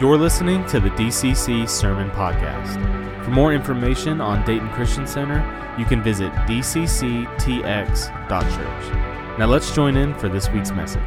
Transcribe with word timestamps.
You're 0.00 0.18
listening 0.18 0.66
to 0.66 0.80
the 0.80 0.90
DCC 0.90 1.68
Sermon 1.68 2.10
Podcast. 2.10 3.24
For 3.24 3.30
more 3.30 3.52
information 3.54 4.20
on 4.20 4.44
Dayton 4.44 4.68
Christian 4.70 5.06
Center, 5.06 5.38
you 5.78 5.84
can 5.84 6.02
visit 6.02 6.32
dcctx.church. 6.32 7.28
Now 9.38 9.46
let's 9.46 9.72
join 9.72 9.96
in 9.96 10.12
for 10.14 10.28
this 10.28 10.50
week's 10.50 10.72
message. 10.72 11.00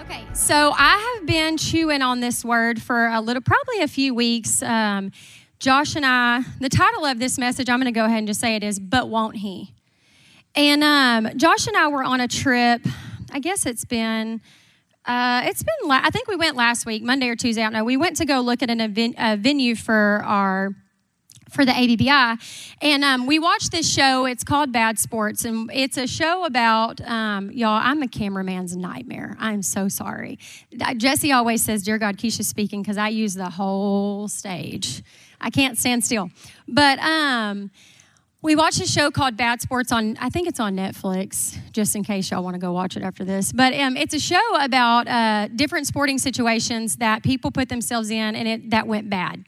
Okay, 0.00 0.24
so 0.32 0.72
I 0.76 1.14
have 1.14 1.26
been 1.26 1.56
chewing 1.56 2.02
on 2.02 2.18
this 2.18 2.44
word 2.44 2.82
for 2.82 3.06
a 3.06 3.20
little, 3.20 3.40
probably 3.40 3.80
a 3.80 3.88
few 3.88 4.12
weeks. 4.12 4.60
Um, 4.60 5.12
Josh 5.60 5.94
and 5.94 6.04
I, 6.04 6.42
the 6.58 6.68
title 6.68 7.04
of 7.04 7.20
this 7.20 7.38
message, 7.38 7.70
I'm 7.70 7.78
going 7.78 7.86
to 7.86 7.96
go 7.96 8.04
ahead 8.04 8.18
and 8.18 8.26
just 8.26 8.40
say 8.40 8.56
it 8.56 8.64
is, 8.64 8.80
But 8.80 9.08
Won't 9.08 9.36
He? 9.36 9.72
And 10.56 10.82
um, 10.82 11.38
Josh 11.38 11.68
and 11.68 11.76
I 11.76 11.86
were 11.86 12.02
on 12.02 12.20
a 12.20 12.26
trip. 12.26 12.84
I 13.30 13.38
guess 13.38 13.64
it's 13.64 13.84
been 13.84 14.40
uh, 15.06 15.42
it's 15.44 15.62
been, 15.62 15.88
la- 15.88 16.00
I 16.02 16.10
think 16.10 16.28
we 16.28 16.36
went 16.36 16.56
last 16.56 16.86
week, 16.86 17.02
Monday 17.02 17.28
or 17.28 17.36
Tuesday, 17.36 17.62
I 17.62 17.66
don't 17.66 17.72
know. 17.74 17.84
We 17.84 17.96
went 17.96 18.16
to 18.16 18.24
go 18.24 18.40
look 18.40 18.62
at 18.62 18.70
an 18.70 18.80
event, 18.80 19.16
a 19.18 19.36
venue 19.36 19.74
for 19.74 20.22
our 20.24 20.70
for 21.50 21.64
the 21.64 21.72
ABBI. 21.72 22.40
And 22.82 23.04
um, 23.04 23.26
we 23.26 23.38
watched 23.38 23.70
this 23.70 23.88
show. 23.88 24.26
It's 24.26 24.42
called 24.42 24.72
Bad 24.72 24.98
Sports. 24.98 25.44
And 25.44 25.70
it's 25.72 25.96
a 25.96 26.06
show 26.06 26.44
about, 26.44 27.00
um, 27.02 27.50
y'all, 27.52 27.80
I'm 27.82 28.02
a 28.02 28.08
cameraman's 28.08 28.76
nightmare. 28.76 29.36
I'm 29.38 29.62
so 29.62 29.88
sorry. 29.88 30.38
Jesse 30.96 31.30
always 31.32 31.62
says, 31.62 31.84
Dear 31.84 31.98
God, 31.98 32.16
Keisha 32.16 32.44
speaking, 32.44 32.82
because 32.82 32.98
I 32.98 33.08
use 33.08 33.34
the 33.34 33.50
whole 33.50 34.26
stage. 34.26 35.02
I 35.40 35.50
can't 35.50 35.78
stand 35.78 36.04
still. 36.04 36.30
But, 36.66 36.98
um, 36.98 37.70
we 38.44 38.54
watched 38.54 38.78
a 38.82 38.86
show 38.86 39.10
called 39.10 39.38
Bad 39.38 39.62
Sports 39.62 39.90
on, 39.90 40.18
I 40.20 40.28
think 40.28 40.46
it's 40.46 40.60
on 40.60 40.76
Netflix, 40.76 41.56
just 41.72 41.96
in 41.96 42.04
case 42.04 42.30
y'all 42.30 42.44
want 42.44 42.52
to 42.52 42.60
go 42.60 42.72
watch 42.72 42.94
it 42.94 43.02
after 43.02 43.24
this. 43.24 43.50
But 43.52 43.72
um, 43.72 43.96
it's 43.96 44.12
a 44.12 44.18
show 44.18 44.38
about 44.60 45.08
uh, 45.08 45.48
different 45.48 45.86
sporting 45.86 46.18
situations 46.18 46.96
that 46.96 47.22
people 47.22 47.50
put 47.50 47.70
themselves 47.70 48.10
in 48.10 48.36
and 48.36 48.46
it, 48.46 48.70
that 48.70 48.86
went 48.86 49.08
bad. 49.08 49.46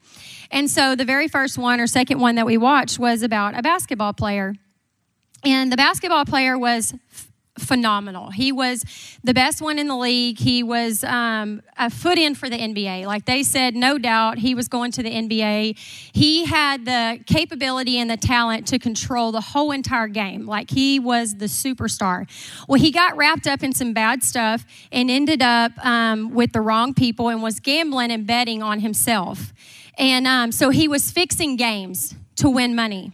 And 0.51 0.71
so 0.71 0.97
the 0.97 1.05
very 1.05 1.29
first 1.29 1.59
one 1.59 1.79
or 1.79 1.87
second 1.87 2.21
one 2.21 2.37
that 2.37 2.47
we 2.47 2.57
watched 2.57 2.99
was 2.99 3.23
about 3.23 3.55
a 3.55 3.61
basketball 3.61 4.15
player. 4.15 4.55
And 5.45 5.71
the 5.71 5.77
basketball 5.77 6.25
player 6.25 6.57
was 6.57 6.95
phenomenal. 7.59 8.31
He 8.31 8.53
was 8.53 8.85
the 9.25 9.35
best 9.35 9.61
one 9.61 9.79
in 9.79 9.89
the 9.89 9.97
league. 9.97 10.39
He 10.39 10.63
was 10.63 11.05
um, 11.05 11.63
a 11.77 11.91
foot 11.91 12.19
in 12.19 12.35
for 12.35 12.49
the 12.49 12.57
NBA. 12.57 13.07
Like 13.07 13.25
they 13.25 13.43
said, 13.43 13.75
no 13.75 13.99
doubt 13.99 14.39
he 14.39 14.55
was 14.55 14.69
going 14.69 14.93
to 14.93 15.03
the 15.03 15.11
NBA. 15.11 15.79
He 16.13 16.45
had 16.45 16.85
the 16.85 17.21
capability 17.27 17.99
and 17.99 18.11
the 18.11 18.17
talent 18.17 18.67
to 18.69 18.79
control 18.79 19.33
the 19.33 19.41
whole 19.41 19.73
entire 19.73 20.09
game. 20.09 20.47
Like 20.47 20.71
he 20.71 20.99
was 20.99 21.37
the 21.37 21.47
superstar. 21.47 22.29
Well, 22.69 22.81
he 22.81 22.91
got 22.91 23.17
wrapped 23.17 23.47
up 23.47 23.63
in 23.63 23.73
some 23.73 23.93
bad 23.93 24.23
stuff 24.23 24.65
and 24.93 25.11
ended 25.11 25.43
up 25.43 25.73
um, 25.85 26.35
with 26.35 26.53
the 26.53 26.61
wrong 26.61 26.95
people 26.95 27.29
and 27.29 27.43
was 27.43 27.61
gambling 27.61 28.11
and 28.11 28.27
betting 28.27 28.63
on 28.63 28.81
himself. 28.81 29.53
And 29.99 30.27
um, 30.27 30.53
so 30.53 30.71
he 30.71 30.89
was 30.89 31.11
fixing 31.11 31.57
games 31.57 32.15
to 32.37 32.51
win 32.51 32.75
money. 32.75 33.13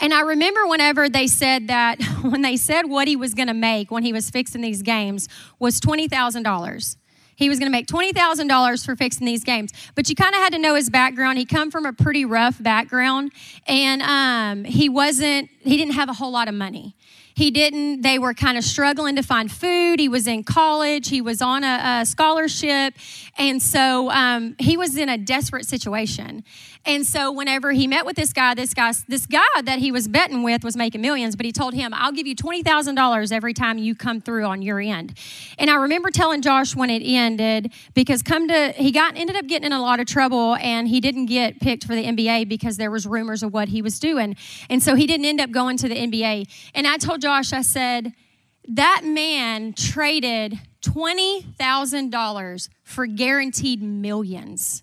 And 0.00 0.14
I 0.14 0.20
remember 0.20 0.66
whenever 0.66 1.08
they 1.08 1.26
said 1.26 1.68
that, 1.68 2.02
when 2.22 2.42
they 2.42 2.56
said 2.56 2.82
what 2.88 3.08
he 3.08 3.16
was 3.16 3.34
going 3.34 3.48
to 3.48 3.54
make 3.54 3.90
when 3.90 4.02
he 4.02 4.12
was 4.12 4.30
fixing 4.30 4.60
these 4.60 4.82
games 4.82 5.28
was 5.58 5.80
$20,000. 5.80 6.96
He 7.38 7.48
was 7.48 7.60
going 7.60 7.70
to 7.70 7.72
make 7.72 7.86
$20,000 7.86 8.84
for 8.84 8.96
fixing 8.96 9.24
these 9.24 9.44
games. 9.44 9.72
But 9.94 10.08
you 10.08 10.16
kind 10.16 10.34
of 10.34 10.40
had 10.40 10.52
to 10.54 10.58
know 10.58 10.74
his 10.74 10.90
background. 10.90 11.38
He 11.38 11.44
come 11.44 11.70
from 11.70 11.86
a 11.86 11.92
pretty 11.92 12.24
rough 12.24 12.60
background 12.60 13.30
and 13.68 14.02
um, 14.02 14.64
he 14.64 14.88
wasn't, 14.88 15.48
he 15.60 15.76
didn't 15.76 15.94
have 15.94 16.08
a 16.08 16.14
whole 16.14 16.32
lot 16.32 16.48
of 16.48 16.54
money. 16.54 16.96
He 17.36 17.52
didn't, 17.52 18.00
they 18.02 18.18
were 18.18 18.34
kind 18.34 18.58
of 18.58 18.64
struggling 18.64 19.14
to 19.14 19.22
find 19.22 19.48
food. 19.52 20.00
He 20.00 20.08
was 20.08 20.26
in 20.26 20.42
college, 20.42 21.08
he 21.08 21.20
was 21.20 21.40
on 21.40 21.62
a, 21.62 22.00
a 22.00 22.06
scholarship. 22.06 22.94
And 23.38 23.62
so 23.62 24.10
um, 24.10 24.56
he 24.58 24.76
was 24.76 24.96
in 24.96 25.08
a 25.08 25.16
desperate 25.16 25.64
situation. 25.64 26.42
And 26.84 27.06
so 27.06 27.30
whenever 27.30 27.72
he 27.72 27.86
met 27.86 28.06
with 28.06 28.16
this 28.16 28.32
guy, 28.32 28.54
this 28.54 28.72
guy, 28.72 28.92
this 29.08 29.26
guy 29.26 29.42
that 29.62 29.78
he 29.78 29.92
was 29.92 30.08
betting 30.08 30.42
with 30.42 30.64
was 30.64 30.76
making 30.76 31.00
millions, 31.00 31.36
but 31.36 31.44
he 31.44 31.52
told 31.52 31.74
him, 31.74 31.92
I'll 31.94 32.12
give 32.12 32.26
you 32.26 32.34
$20,000 32.34 33.32
every 33.32 33.52
time 33.52 33.78
you 33.78 33.94
come 33.94 34.20
through 34.20 34.44
on 34.44 34.62
your 34.62 34.80
end. 34.80 35.18
And 35.58 35.70
I 35.70 35.74
remember 35.74 36.10
telling 36.10 36.42
Josh 36.42 36.74
when 36.74 36.90
it 36.90 37.02
ended, 37.04 37.72
because 37.94 38.22
come 38.22 38.48
to, 38.48 38.72
he 38.72 38.90
got, 38.90 39.16
ended 39.16 39.36
up 39.36 39.46
getting 39.46 39.66
in 39.66 39.72
a 39.72 39.82
lot 39.82 40.00
of 40.00 40.06
trouble 40.06 40.56
and 40.56 40.88
he 40.88 41.00
didn't 41.00 41.26
get 41.26 41.60
picked 41.60 41.84
for 41.84 41.94
the 41.94 42.04
NBA 42.04 42.48
because 42.48 42.76
there 42.76 42.90
was 42.90 43.06
rumors 43.06 43.42
of 43.42 43.52
what 43.52 43.68
he 43.68 43.82
was 43.82 43.98
doing. 43.98 44.36
And 44.70 44.82
so 44.82 44.94
he 44.94 45.06
didn't 45.06 45.26
end 45.26 45.40
up 45.40 45.50
going 45.50 45.76
to 45.78 45.88
the 45.88 45.96
NBA. 45.96 46.70
And 46.74 46.86
I 46.86 46.96
told 46.96 47.20
Josh, 47.20 47.52
I 47.52 47.62
said, 47.62 48.12
that 48.68 49.02
man 49.04 49.72
traded 49.72 50.58
$20,000 50.82 52.68
for 52.84 53.06
guaranteed 53.06 53.82
millions. 53.82 54.82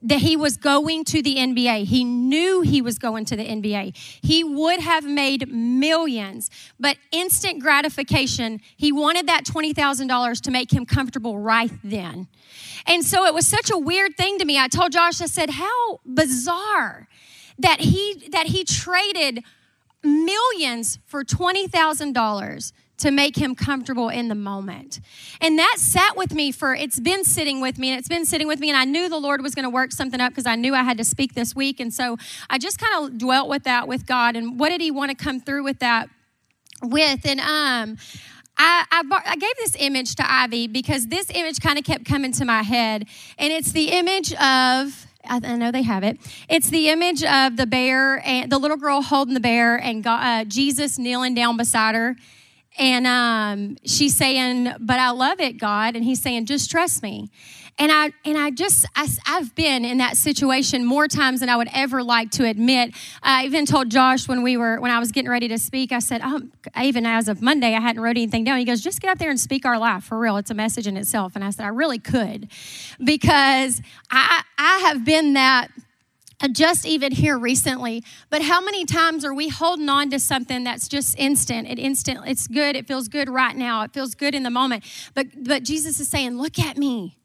That 0.00 0.20
he 0.20 0.36
was 0.36 0.56
going 0.56 1.04
to 1.06 1.22
the 1.22 1.36
NBA. 1.36 1.84
He 1.84 2.04
knew 2.04 2.60
he 2.60 2.80
was 2.80 2.98
going 2.98 3.24
to 3.26 3.36
the 3.36 3.44
NBA. 3.44 3.96
He 4.22 4.44
would 4.44 4.78
have 4.78 5.04
made 5.04 5.50
millions, 5.50 6.50
but 6.78 6.98
instant 7.10 7.60
gratification, 7.60 8.60
he 8.76 8.92
wanted 8.92 9.26
that 9.26 9.44
$20,000 9.44 10.40
to 10.40 10.50
make 10.52 10.72
him 10.72 10.86
comfortable 10.86 11.38
right 11.38 11.72
then. 11.82 12.28
And 12.86 13.04
so 13.04 13.24
it 13.24 13.34
was 13.34 13.48
such 13.48 13.70
a 13.70 13.78
weird 13.78 14.16
thing 14.16 14.38
to 14.38 14.44
me. 14.44 14.56
I 14.56 14.68
told 14.68 14.92
Josh, 14.92 15.20
I 15.20 15.26
said, 15.26 15.50
how 15.50 15.98
bizarre 16.06 17.08
that 17.58 17.80
he 17.80 18.28
that 18.30 18.46
he 18.46 18.62
traded 18.62 19.42
millions 20.04 21.00
for 21.04 21.24
$20,000 21.24 22.72
to 22.98 23.10
make 23.10 23.36
him 23.36 23.54
comfortable 23.54 24.08
in 24.08 24.28
the 24.28 24.34
moment. 24.34 25.00
And 25.40 25.58
that 25.58 25.76
sat 25.78 26.16
with 26.16 26.34
me 26.34 26.52
for, 26.52 26.74
it's 26.74 27.00
been 27.00 27.24
sitting 27.24 27.60
with 27.60 27.78
me 27.78 27.90
and 27.90 27.98
it's 27.98 28.08
been 28.08 28.24
sitting 28.24 28.46
with 28.46 28.60
me. 28.60 28.68
And 28.68 28.76
I 28.76 28.84
knew 28.84 29.08
the 29.08 29.18
Lord 29.18 29.42
was 29.42 29.54
going 29.54 29.64
to 29.64 29.70
work 29.70 29.92
something 29.92 30.20
up 30.20 30.32
because 30.32 30.46
I 30.46 30.56
knew 30.56 30.74
I 30.74 30.82
had 30.82 30.98
to 30.98 31.04
speak 31.04 31.34
this 31.34 31.54
week. 31.54 31.80
And 31.80 31.92
so 31.92 32.16
I 32.50 32.58
just 32.58 32.78
kind 32.78 33.04
of 33.04 33.18
dwelt 33.18 33.48
with 33.48 33.64
that 33.64 33.88
with 33.88 34.06
God. 34.06 34.36
And 34.36 34.58
what 34.58 34.70
did 34.70 34.80
He 34.80 34.90
want 34.90 35.10
to 35.10 35.16
come 35.16 35.40
through 35.40 35.64
with 35.64 35.78
that 35.78 36.08
with? 36.82 37.24
And, 37.24 37.40
um, 37.40 37.98
I, 38.60 38.84
I, 38.90 39.22
I, 39.24 39.36
gave 39.36 39.56
this 39.58 39.76
image 39.78 40.16
to 40.16 40.28
Ivy 40.28 40.66
because 40.66 41.06
this 41.06 41.30
image 41.32 41.60
kind 41.60 41.78
of 41.78 41.84
kept 41.84 42.04
coming 42.04 42.32
to 42.32 42.44
my 42.44 42.64
head. 42.64 43.06
And 43.38 43.52
it's 43.52 43.70
the 43.70 43.90
image 43.90 44.32
of 44.34 45.06
I, 45.24 45.38
know 45.38 45.70
they 45.70 45.82
have 45.82 46.02
it. 46.02 46.18
It's 46.48 46.68
the 46.68 46.88
image 46.88 47.22
of 47.22 47.56
the 47.56 47.66
bear 47.66 48.20
and 48.26 48.50
the 48.50 48.58
little 48.58 48.76
girl 48.76 49.02
holding 49.02 49.34
the 49.34 49.40
bear 49.40 49.76
and 49.76 50.02
God, 50.02 50.20
uh, 50.24 50.44
Jesus 50.44 50.98
kneeling 50.98 51.34
down 51.34 51.56
beside 51.56 51.94
her. 51.94 52.16
And 52.78 53.06
um, 53.06 53.76
she's 53.84 54.14
saying, 54.14 54.72
"But 54.78 55.00
I 55.00 55.10
love 55.10 55.40
it, 55.40 55.58
God." 55.58 55.96
And 55.96 56.04
he's 56.04 56.22
saying, 56.22 56.46
"Just 56.46 56.70
trust 56.70 57.02
me." 57.02 57.30
And 57.80 57.92
I 57.92 58.10
and 58.24 58.36
I 58.36 58.50
just 58.50 58.86
I, 58.96 59.08
have 59.26 59.54
been 59.54 59.84
in 59.84 59.98
that 59.98 60.16
situation 60.16 60.84
more 60.84 61.06
times 61.06 61.40
than 61.40 61.48
I 61.48 61.56
would 61.56 61.68
ever 61.72 62.02
like 62.02 62.30
to 62.32 62.44
admit. 62.44 62.92
I 63.22 63.44
even 63.44 63.66
told 63.66 63.90
Josh 63.90 64.26
when 64.26 64.42
we 64.42 64.56
were 64.56 64.80
when 64.80 64.90
I 64.90 64.98
was 64.98 65.12
getting 65.12 65.30
ready 65.30 65.46
to 65.48 65.58
speak. 65.58 65.92
I 65.92 66.00
said, 66.00 66.20
um, 66.20 66.52
even 66.80 67.06
as 67.06 67.28
of 67.28 67.40
Monday, 67.40 67.74
I 67.74 67.80
hadn't 67.80 68.02
wrote 68.02 68.16
anything 68.16 68.42
down. 68.42 68.58
He 68.58 68.64
goes, 68.64 68.80
"Just 68.80 69.00
get 69.00 69.10
out 69.10 69.18
there 69.18 69.30
and 69.30 69.38
speak 69.38 69.64
our 69.64 69.78
life 69.78 70.04
for 70.04 70.18
real. 70.18 70.36
It's 70.38 70.50
a 70.50 70.54
message 70.54 70.86
in 70.88 70.96
itself." 70.96 71.36
And 71.36 71.44
I 71.44 71.50
said, 71.50 71.64
"I 71.64 71.68
really 71.68 71.98
could," 71.98 72.48
because 73.02 73.80
I 74.10 74.42
I 74.56 74.78
have 74.78 75.04
been 75.04 75.34
that 75.34 75.70
just 76.52 76.86
even 76.86 77.10
here 77.10 77.36
recently 77.36 78.02
but 78.30 78.42
how 78.42 78.60
many 78.60 78.84
times 78.84 79.24
are 79.24 79.34
we 79.34 79.48
holding 79.48 79.88
on 79.88 80.08
to 80.08 80.20
something 80.20 80.62
that's 80.62 80.86
just 80.86 81.18
instant 81.18 81.66
it 81.66 81.78
instant 81.78 82.20
it's 82.26 82.46
good 82.46 82.76
it 82.76 82.86
feels 82.86 83.08
good 83.08 83.28
right 83.28 83.56
now 83.56 83.82
it 83.82 83.92
feels 83.92 84.14
good 84.14 84.34
in 84.34 84.44
the 84.44 84.50
moment 84.50 84.84
but 85.14 85.26
but 85.42 85.64
jesus 85.64 85.98
is 85.98 86.08
saying 86.08 86.38
look 86.38 86.58
at 86.58 86.76
me 86.76 87.18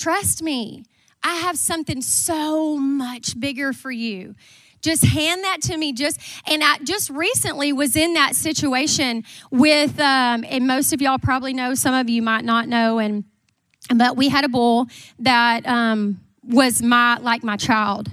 Trust 0.00 0.42
me, 0.42 0.84
I 1.22 1.34
have 1.36 1.58
something 1.58 2.00
so 2.00 2.78
much 2.78 3.38
bigger 3.38 3.74
for 3.74 3.90
you. 3.90 4.34
Just 4.80 5.04
hand 5.04 5.44
that 5.44 5.58
to 5.64 5.76
me. 5.76 5.92
Just 5.92 6.18
and 6.46 6.62
I 6.64 6.78
just 6.78 7.10
recently 7.10 7.70
was 7.74 7.96
in 7.96 8.14
that 8.14 8.34
situation 8.34 9.24
with, 9.50 10.00
um, 10.00 10.42
and 10.48 10.66
most 10.66 10.94
of 10.94 11.02
y'all 11.02 11.18
probably 11.18 11.52
know. 11.52 11.74
Some 11.74 11.92
of 11.92 12.08
you 12.08 12.22
might 12.22 12.46
not 12.46 12.66
know, 12.66 12.98
and 12.98 13.24
but 13.94 14.16
we 14.16 14.30
had 14.30 14.44
a 14.44 14.48
bull 14.48 14.86
that 15.18 15.66
um, 15.66 16.18
was 16.42 16.80
my 16.80 17.18
like 17.18 17.44
my 17.44 17.58
child. 17.58 18.10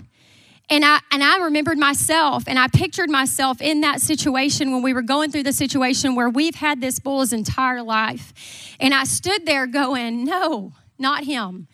And 0.70 0.84
I 0.84 1.00
and 1.12 1.24
I 1.24 1.38
remembered 1.38 1.78
myself 1.78 2.44
and 2.46 2.60
I 2.60 2.68
pictured 2.68 3.10
myself 3.10 3.62
in 3.62 3.82
that 3.82 4.02
situation 4.02 4.72
when 4.72 4.82
we 4.82 4.94
were 4.94 5.02
going 5.02 5.32
through 5.32 5.44
the 5.44 5.54
situation 5.54 6.16
where 6.16 6.30
we've 6.30 6.56
had 6.56 6.82
this 6.82 7.00
bull 7.00 7.22
his 7.22 7.32
entire 7.32 7.82
life. 7.82 8.76
And 8.80 8.94
I 8.94 9.06
stood 9.06 9.46
there 9.46 9.66
going, 9.66 10.26
No, 10.26 10.74
not 11.00 11.24
him 11.24 11.68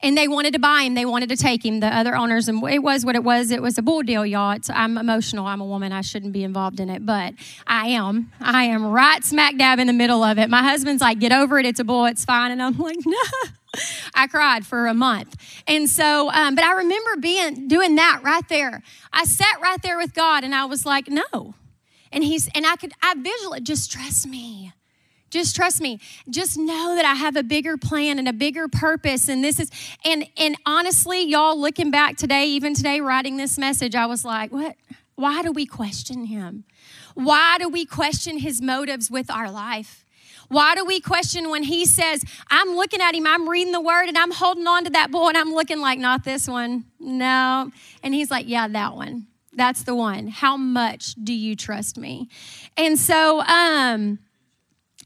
and 0.00 0.16
they 0.16 0.28
wanted 0.28 0.52
to 0.52 0.58
buy 0.58 0.82
him. 0.82 0.94
They 0.94 1.04
wanted 1.04 1.28
to 1.30 1.36
take 1.36 1.64
him, 1.64 1.80
the 1.80 1.88
other 1.88 2.16
owners. 2.16 2.48
And 2.48 2.62
it 2.68 2.82
was 2.82 3.04
what 3.04 3.16
it 3.16 3.24
was. 3.24 3.50
It 3.50 3.60
was 3.60 3.78
a 3.78 3.82
bull 3.82 4.02
deal, 4.02 4.24
y'all. 4.24 4.52
It's, 4.52 4.70
I'm 4.70 4.96
emotional. 4.96 5.46
I'm 5.46 5.60
a 5.60 5.64
woman. 5.64 5.92
I 5.92 6.02
shouldn't 6.02 6.32
be 6.32 6.44
involved 6.44 6.78
in 6.80 6.88
it, 6.88 7.04
but 7.04 7.34
I 7.66 7.88
am. 7.88 8.32
I 8.40 8.64
am 8.64 8.86
right 8.86 9.24
smack 9.24 9.56
dab 9.58 9.78
in 9.78 9.86
the 9.86 9.92
middle 9.92 10.22
of 10.22 10.38
it. 10.38 10.48
My 10.48 10.62
husband's 10.62 11.02
like, 11.02 11.18
get 11.18 11.32
over 11.32 11.58
it. 11.58 11.66
It's 11.66 11.80
a 11.80 11.84
bull. 11.84 12.06
It's 12.06 12.24
fine. 12.24 12.52
And 12.52 12.62
I'm 12.62 12.78
like, 12.78 12.98
no. 13.06 13.16
I 14.14 14.26
cried 14.26 14.66
for 14.66 14.86
a 14.86 14.94
month. 14.94 15.36
And 15.66 15.88
so, 15.88 16.30
um, 16.30 16.54
but 16.54 16.64
I 16.64 16.74
remember 16.74 17.16
being, 17.20 17.68
doing 17.68 17.96
that 17.96 18.20
right 18.22 18.46
there. 18.48 18.82
I 19.12 19.24
sat 19.24 19.60
right 19.60 19.80
there 19.82 19.96
with 19.96 20.14
God 20.14 20.44
and 20.44 20.54
I 20.54 20.64
was 20.64 20.84
like, 20.84 21.08
no. 21.08 21.54
And 22.12 22.24
he's, 22.24 22.48
and 22.54 22.66
I 22.66 22.76
could, 22.76 22.92
I 23.02 23.14
visually, 23.14 23.60
just 23.60 23.92
trust 23.92 24.26
me. 24.26 24.72
Just 25.30 25.54
trust 25.54 25.80
me. 25.80 26.00
Just 26.30 26.56
know 26.56 26.94
that 26.96 27.04
I 27.04 27.14
have 27.14 27.36
a 27.36 27.42
bigger 27.42 27.76
plan 27.76 28.18
and 28.18 28.28
a 28.28 28.32
bigger 28.32 28.66
purpose. 28.66 29.28
And 29.28 29.44
this 29.44 29.60
is, 29.60 29.70
and 30.04 30.26
and 30.38 30.56
honestly, 30.64 31.22
y'all 31.22 31.60
looking 31.60 31.90
back 31.90 32.16
today, 32.16 32.46
even 32.46 32.72
today, 32.72 33.00
writing 33.00 33.36
this 33.36 33.58
message, 33.58 33.94
I 33.94 34.06
was 34.06 34.24
like, 34.24 34.50
what? 34.50 34.76
Why 35.16 35.42
do 35.42 35.52
we 35.52 35.66
question 35.66 36.26
him? 36.26 36.64
Why 37.14 37.56
do 37.58 37.68
we 37.68 37.84
question 37.84 38.38
his 38.38 38.62
motives 38.62 39.10
with 39.10 39.30
our 39.30 39.50
life? 39.50 40.04
Why 40.48 40.74
do 40.74 40.84
we 40.84 41.00
question 41.00 41.50
when 41.50 41.62
he 41.62 41.84
says, 41.84 42.24
I'm 42.50 42.74
looking 42.74 43.00
at 43.00 43.14
him, 43.14 43.26
I'm 43.26 43.48
reading 43.48 43.72
the 43.72 43.80
word, 43.80 44.08
and 44.08 44.16
I'm 44.16 44.30
holding 44.30 44.66
on 44.66 44.84
to 44.84 44.90
that 44.90 45.10
bull, 45.10 45.28
and 45.28 45.36
I'm 45.36 45.52
looking 45.52 45.80
like, 45.80 45.98
not 45.98 46.24
this 46.24 46.48
one. 46.48 46.84
No. 46.98 47.70
And 48.02 48.14
he's 48.14 48.30
like, 48.30 48.48
yeah, 48.48 48.66
that 48.68 48.96
one. 48.96 49.26
That's 49.52 49.82
the 49.82 49.94
one. 49.94 50.28
How 50.28 50.56
much 50.56 51.14
do 51.14 51.32
you 51.32 51.56
trust 51.56 51.98
me? 51.98 52.28
And 52.76 52.98
so 52.98 53.40
um, 53.40 54.20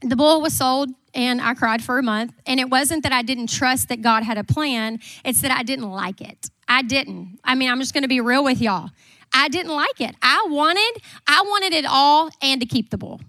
the 0.01 0.15
bull 0.15 0.41
was 0.41 0.53
sold 0.53 0.91
and 1.15 1.41
I 1.41 1.53
cried 1.53 1.83
for 1.83 1.97
a 1.97 2.03
month. 2.03 2.33
And 2.45 2.59
it 2.59 2.69
wasn't 2.69 3.03
that 3.03 3.11
I 3.11 3.23
didn't 3.23 3.49
trust 3.49 3.89
that 3.89 4.01
God 4.01 4.23
had 4.23 4.37
a 4.37 4.43
plan, 4.43 4.99
it's 5.25 5.41
that 5.41 5.51
I 5.51 5.63
didn't 5.63 5.89
like 5.89 6.21
it. 6.21 6.49
I 6.67 6.81
didn't. 6.81 7.39
I 7.43 7.55
mean, 7.55 7.69
I'm 7.69 7.79
just 7.79 7.93
going 7.93 8.03
to 8.03 8.07
be 8.07 8.21
real 8.21 8.43
with 8.43 8.61
y'all. 8.61 8.91
I 9.33 9.49
didn't 9.49 9.71
like 9.71 9.99
it. 9.99 10.15
I 10.21 10.45
wanted, 10.49 11.01
I 11.27 11.41
wanted 11.41 11.73
it 11.73 11.85
all 11.87 12.29
and 12.41 12.61
to 12.61 12.67
keep 12.67 12.91
the 12.91 12.97
bull. 12.97 13.21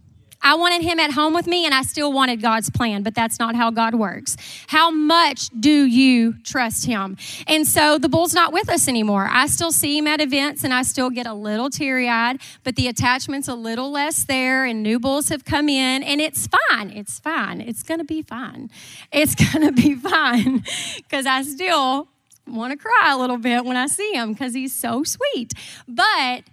I 0.44 0.54
wanted 0.56 0.82
him 0.82 1.00
at 1.00 1.10
home 1.10 1.32
with 1.32 1.46
me 1.46 1.64
and 1.64 1.74
I 1.74 1.82
still 1.82 2.12
wanted 2.12 2.42
God's 2.42 2.68
plan, 2.68 3.02
but 3.02 3.14
that's 3.14 3.38
not 3.38 3.56
how 3.56 3.70
God 3.70 3.94
works. 3.94 4.36
How 4.66 4.90
much 4.90 5.48
do 5.58 5.86
you 5.86 6.34
trust 6.44 6.84
him? 6.84 7.16
And 7.46 7.66
so 7.66 7.98
the 7.98 8.10
bull's 8.10 8.34
not 8.34 8.52
with 8.52 8.68
us 8.68 8.86
anymore. 8.86 9.26
I 9.30 9.46
still 9.46 9.72
see 9.72 9.96
him 9.96 10.06
at 10.06 10.20
events 10.20 10.62
and 10.62 10.74
I 10.74 10.82
still 10.82 11.08
get 11.08 11.26
a 11.26 11.32
little 11.32 11.70
teary 11.70 12.10
eyed, 12.10 12.40
but 12.62 12.76
the 12.76 12.88
attachment's 12.88 13.48
a 13.48 13.54
little 13.54 13.90
less 13.90 14.24
there 14.24 14.66
and 14.66 14.82
new 14.82 15.00
bulls 15.00 15.30
have 15.30 15.46
come 15.46 15.70
in 15.70 16.02
and 16.02 16.20
it's 16.20 16.46
fine. 16.46 16.90
It's 16.90 17.18
fine. 17.18 17.62
It's 17.62 17.82
going 17.82 17.98
to 17.98 18.04
be 18.04 18.20
fine. 18.20 18.70
It's 19.10 19.34
going 19.52 19.66
to 19.66 19.72
be 19.72 19.94
fine 19.94 20.62
because 20.96 21.24
I 21.24 21.42
still 21.42 22.08
want 22.46 22.72
to 22.72 22.76
cry 22.76 23.12
a 23.12 23.16
little 23.16 23.38
bit 23.38 23.64
when 23.64 23.78
I 23.78 23.86
see 23.86 24.12
him 24.12 24.32
because 24.32 24.52
he's 24.52 24.74
so 24.74 25.04
sweet. 25.04 25.54
But 25.88 26.44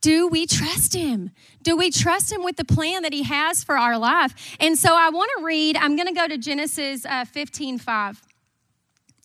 do 0.00 0.28
we 0.28 0.46
trust 0.46 0.94
him? 0.94 1.30
Do 1.62 1.76
we 1.76 1.90
trust 1.90 2.32
him 2.32 2.42
with 2.42 2.56
the 2.56 2.64
plan 2.64 3.02
that 3.02 3.12
he 3.12 3.22
has 3.24 3.62
for 3.62 3.76
our 3.76 3.98
life? 3.98 4.56
And 4.58 4.78
so 4.78 4.94
I 4.94 5.10
want 5.10 5.30
to 5.38 5.44
read, 5.44 5.76
I'm 5.76 5.96
going 5.96 6.08
to 6.08 6.14
go 6.14 6.26
to 6.26 6.38
Genesis 6.38 7.04
uh, 7.04 7.24
15 7.24 7.78
5. 7.78 8.22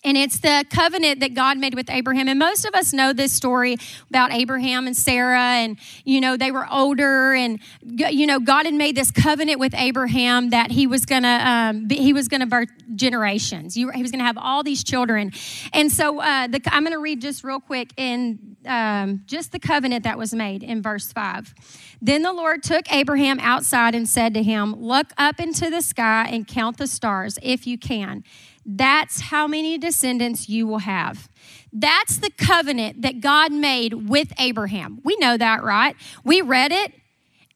And 0.06 0.16
it's 0.16 0.40
the 0.40 0.64
covenant 0.70 1.20
that 1.22 1.34
God 1.34 1.58
made 1.58 1.74
with 1.74 1.90
Abraham. 1.90 2.28
And 2.30 2.38
most 2.38 2.64
of 2.64 2.76
us 2.76 2.94
know 2.94 3.12
this 3.12 3.34
story 3.34 3.78
about 4.10 4.32
Abraham 4.32 4.86
and 4.86 4.96
Sarah. 4.96 5.40
And, 5.40 5.78
you 6.06 6.22
know, 6.22 6.38
they 6.38 6.52
were 6.52 6.68
older. 6.72 7.34
And, 7.34 7.60
you 7.84 8.28
know, 8.28 8.40
God 8.40 8.66
had 8.66 8.76
made 8.76 8.96
this 8.96 9.10
covenant 9.10 9.60
with 9.60 9.74
Abraham 9.74 10.52
that 10.52 10.72
he 10.72 10.86
was 10.86 11.06
to, 11.08 11.26
um, 11.26 11.90
he 11.90 12.14
was 12.14 12.28
to 12.42 12.46
birth 12.46 12.70
generations. 12.96 13.74
he 13.74 13.86
was 13.86 14.12
to 14.12 14.18
have 14.20 14.38
all 14.38 14.62
these 14.62 14.84
children. 14.84 15.32
And 15.74 15.92
so 15.92 16.22
uh, 16.22 16.48
the, 16.48 16.62
I'm 16.68 16.84
to 16.86 17.00
read 17.00 17.20
just 17.20 17.44
real 17.44 17.60
quick 17.60 17.92
in 17.98 18.58
um, 18.66 19.24
just 19.26 19.52
the 19.52 19.60
covenant 19.60 20.04
that 20.04 20.18
was 20.20 20.34
made 20.34 20.62
in 20.62 20.82
verse 20.82 21.12
5. 21.12 21.54
Then 22.02 22.22
the 22.22 22.34
Lord 22.34 22.62
took 22.62 22.92
Abraham 22.94 23.40
outside 23.40 23.96
and 23.96 24.08
said 24.08 24.36
to 24.36 24.44
him, 24.44 24.76
Look 24.76 25.08
up 25.18 25.40
into 25.40 25.72
the 25.72 25.82
sky 25.82 26.28
and 26.30 26.48
count 26.48 26.78
the 26.78 26.88
stars 26.88 27.40
if 27.42 27.66
you 27.66 27.78
can. 27.78 28.24
That's 28.66 29.22
how 29.22 29.48
many 29.48 29.78
descendants 29.78 30.50
you 30.50 30.66
will 30.66 30.80
have. 30.80 31.30
That's 31.72 32.18
the 32.18 32.32
covenant 32.32 33.04
that 33.04 33.22
God 33.22 33.52
made 33.52 34.10
with 34.10 34.34
Abraham. 34.40 35.02
We 35.04 35.16
know 35.18 35.38
that, 35.38 35.64
right? 35.64 35.96
We 36.24 36.42
read 36.42 36.72
it 36.72 36.94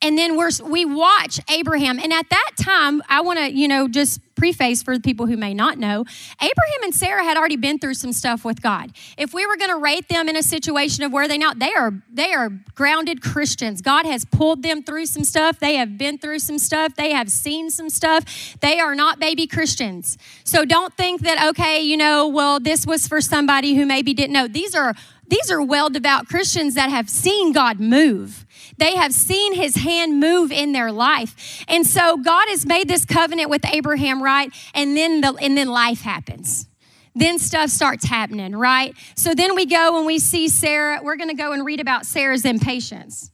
and 0.01 0.18
then 0.18 0.38
we're, 0.38 0.51
we 0.63 0.86
watch 0.86 1.42
Abraham. 1.50 2.00
And 2.00 2.13
at 2.13 2.30
that 2.30 2.51
time, 2.60 3.01
I 3.10 3.22
want 3.22 3.40
to, 3.40 3.51
you 3.51 3.68
know, 3.68 3.88
just 3.88 4.22
preface 4.36 4.81
for 4.81 4.96
the 4.96 5.01
people 5.01 5.25
who 5.25 5.36
may 5.36 5.54
not 5.54 5.78
know, 5.78 6.06
Abraham 6.42 6.84
and 6.84 6.96
Sarah 6.96 7.24
had 7.25 7.36
already 7.36 7.57
been 7.57 7.78
through 7.78 7.96
some 7.96 8.13
stuff 8.13 8.46
with 8.46 8.62
God. 8.62 8.92
If 9.18 9.34
we 9.34 9.46
were 9.46 9.57
going 9.57 9.72
to 9.72 9.78
rate 9.78 10.07
them 10.07 10.30
in 10.30 10.38
a 10.38 10.44
situation 10.44 11.04
of 11.04 11.12
where 11.12 11.28
they 11.28 11.38
now, 11.38 11.54
they 11.54 11.74
are 11.74 11.92
they 12.12 12.34
are 12.34 12.50
grounded 12.74 13.22
Christians. 13.22 13.81
God 13.81 14.06
has 14.06 14.24
pulled 14.24 14.63
them 14.63 14.81
through 14.81 15.07
some 15.07 15.25
stuff. 15.25 15.60
They 15.60 15.75
have 15.75 15.98
been 15.98 16.18
through 16.18 16.40
some 16.40 16.57
stuff. 16.57 16.95
They 16.95 17.12
have 17.12 17.30
seen 17.30 17.69
some 17.69 17.90
stuff. 17.90 18.56
They 18.62 18.80
are 18.80 18.95
not 18.95 19.19
baby 19.19 19.45
Christians. 19.45 20.18
So 20.45 20.63
don't 20.63 20.94
think 20.95 21.22
that 21.22 21.50
okay, 21.50 21.81
you 21.81 21.98
know, 21.98 22.28
well, 22.30 22.62
this 22.62 22.88
was 22.88 23.07
for 23.07 23.19
somebody 23.19 23.75
who 23.75 23.86
maybe 23.86 24.13
didn't 24.13 24.34
know. 24.34 24.48
These 24.48 24.74
are 24.74 24.94
these 25.28 25.52
are 25.52 25.62
well 25.62 25.90
devout 25.90 26.28
Christians 26.28 26.74
that 26.75 26.90
have 26.90 27.10
seen 27.10 27.52
God 27.52 27.80
move. 27.80 28.45
They 28.80 28.96
have 28.96 29.14
seen 29.14 29.54
his 29.54 29.76
hand 29.76 30.20
move 30.20 30.52
in 30.52 30.72
their 30.72 30.92
life. 30.92 31.64
And 31.68 31.86
so 31.86 32.18
God 32.18 32.48
has 32.50 32.66
made 32.66 32.88
this 32.88 33.06
covenant 33.06 33.50
with 33.50 33.66
Abraham, 33.66 34.24
right? 34.24 34.52
And 34.74 34.96
then 34.96 35.22
the, 35.22 35.34
and 35.42 35.58
then 35.58 35.68
life 35.68 36.02
happens. 36.02 36.68
Then 37.16 37.40
stuff 37.40 37.70
starts 37.70 38.06
happening, 38.06 38.56
right? 38.56 38.96
So 39.16 39.34
then 39.34 39.56
we 39.56 39.66
go 39.66 39.98
and 39.98 40.06
we 40.06 40.20
see 40.20 40.48
Sarah. 40.48 41.00
We're 41.04 41.18
going 41.18 41.30
to 41.30 41.36
go 41.36 41.52
and 41.52 41.66
read 41.66 41.80
about 41.81 42.06
Sarah's 42.06 42.46
impatience 42.46 43.31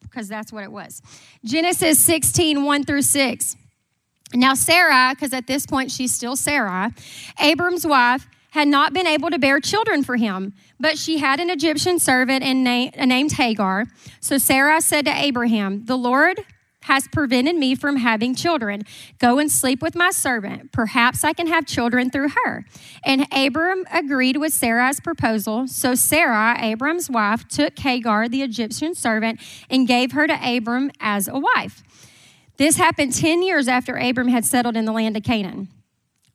because 0.00 0.28
that's 0.28 0.52
what 0.52 0.64
it 0.64 0.72
was. 0.72 1.02
Genesis 1.44 1.98
16, 1.98 2.64
1 2.64 2.84
through 2.84 3.02
6. 3.02 3.56
Now, 4.32 4.54
Sarah, 4.54 5.12
because 5.14 5.32
at 5.32 5.46
this 5.46 5.66
point 5.66 5.90
she's 5.90 6.14
still 6.14 6.36
Sarah, 6.36 6.94
Abram's 7.38 7.86
wife, 7.86 8.26
had 8.50 8.68
not 8.68 8.92
been 8.92 9.06
able 9.06 9.30
to 9.30 9.38
bear 9.38 9.60
children 9.60 10.02
for 10.02 10.16
him, 10.16 10.52
but 10.78 10.98
she 10.98 11.18
had 11.18 11.40
an 11.40 11.50
Egyptian 11.50 11.98
servant 11.98 12.44
na- 12.44 12.90
named 13.06 13.32
Hagar. 13.32 13.86
So 14.20 14.38
Sarah 14.38 14.80
said 14.80 15.04
to 15.06 15.12
Abraham, 15.12 15.84
The 15.86 15.96
Lord 15.96 16.44
has 16.84 17.06
prevented 17.08 17.56
me 17.56 17.74
from 17.74 17.96
having 17.96 18.34
children. 18.34 18.82
Go 19.18 19.38
and 19.38 19.52
sleep 19.52 19.82
with 19.82 19.94
my 19.94 20.10
servant. 20.10 20.72
Perhaps 20.72 21.24
I 21.24 21.32
can 21.32 21.46
have 21.46 21.66
children 21.66 22.10
through 22.10 22.30
her. 22.44 22.64
And 23.04 23.26
Abram 23.32 23.84
agreed 23.92 24.38
with 24.38 24.52
Sarah's 24.52 24.98
proposal. 24.98 25.68
So 25.68 25.94
Sarah, 25.94 26.56
Abram's 26.58 27.10
wife, 27.10 27.46
took 27.48 27.78
Hagar, 27.78 28.28
the 28.28 28.42
Egyptian 28.42 28.94
servant, 28.94 29.40
and 29.68 29.86
gave 29.86 30.12
her 30.12 30.26
to 30.26 30.56
Abram 30.56 30.90
as 31.00 31.28
a 31.28 31.38
wife. 31.38 31.82
This 32.56 32.76
happened 32.76 33.14
10 33.14 33.42
years 33.42 33.68
after 33.68 33.96
Abram 33.96 34.28
had 34.28 34.44
settled 34.44 34.76
in 34.76 34.84
the 34.84 34.92
land 34.92 35.16
of 35.16 35.22
Canaan. 35.22 35.68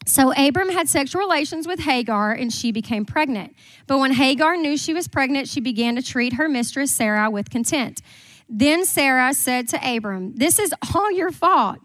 So 0.06 0.32
Abram 0.34 0.70
had 0.70 0.88
sexual 0.88 1.22
relations 1.22 1.68
with 1.68 1.80
Hagar 1.80 2.32
and 2.32 2.54
she 2.54 2.72
became 2.72 3.06
pregnant. 3.06 3.56
But 3.88 3.98
when 3.98 4.14
Hagar 4.14 4.56
knew 4.56 4.78
she 4.78 4.94
was 4.94 5.08
pregnant, 5.08 5.48
she 5.48 5.60
began 5.60 5.96
to 5.96 6.02
treat 6.02 6.34
her 6.34 6.48
mistress 6.48 6.92
Sarah 6.92 7.30
with 7.30 7.50
contempt. 7.50 8.02
Then 8.48 8.86
Sarah 8.86 9.34
said 9.34 9.68
to 9.70 9.80
Abram, 9.84 10.36
This 10.36 10.60
is 10.60 10.74
all 10.94 11.12
your 11.12 11.32
fault. 11.32 11.80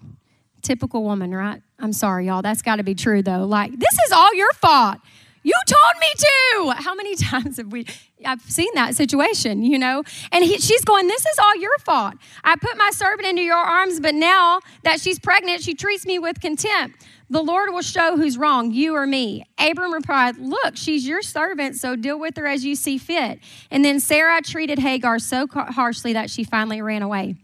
Typical 0.62 1.02
woman, 1.02 1.34
right? 1.34 1.62
I'm 1.78 1.94
sorry, 1.94 2.26
y'all. 2.26 2.42
That's 2.42 2.60
got 2.60 2.76
to 2.76 2.82
be 2.82 2.94
true, 2.94 3.22
though. 3.22 3.44
Like, 3.44 3.72
this 3.72 3.98
is 4.06 4.12
all 4.12 4.34
your 4.34 4.52
fault. 4.52 4.98
You 5.42 5.54
told 5.66 5.94
me 6.00 6.74
to. 6.76 6.82
How 6.82 6.94
many 6.94 7.14
times 7.16 7.56
have 7.56 7.72
we? 7.72 7.86
I've 8.24 8.42
seen 8.42 8.68
that 8.74 8.94
situation, 8.94 9.62
you 9.62 9.78
know? 9.78 10.02
And 10.32 10.44
he, 10.44 10.58
she's 10.58 10.84
going, 10.84 11.06
This 11.06 11.24
is 11.24 11.38
all 11.38 11.56
your 11.56 11.78
fault. 11.78 12.14
I 12.44 12.56
put 12.56 12.76
my 12.76 12.90
servant 12.92 13.26
into 13.26 13.42
your 13.42 13.56
arms, 13.56 14.00
but 14.00 14.14
now 14.14 14.60
that 14.84 15.00
she's 15.00 15.18
pregnant, 15.18 15.62
she 15.62 15.74
treats 15.74 16.04
me 16.04 16.18
with 16.18 16.40
contempt. 16.40 17.06
The 17.30 17.42
Lord 17.42 17.70
will 17.72 17.82
show 17.82 18.16
who's 18.16 18.36
wrong, 18.36 18.72
you 18.72 18.96
or 18.96 19.06
me. 19.06 19.44
Abram 19.56 19.94
replied, 19.94 20.36
Look, 20.36 20.76
she's 20.76 21.06
your 21.06 21.22
servant, 21.22 21.76
so 21.76 21.94
deal 21.94 22.18
with 22.18 22.36
her 22.36 22.46
as 22.46 22.64
you 22.64 22.74
see 22.74 22.98
fit. 22.98 23.38
And 23.70 23.84
then 23.84 24.00
Sarah 24.00 24.42
treated 24.42 24.80
Hagar 24.80 25.20
so 25.20 25.46
harshly 25.46 26.12
that 26.12 26.28
she 26.28 26.42
finally 26.42 26.82
ran 26.82 27.02
away. 27.02 27.36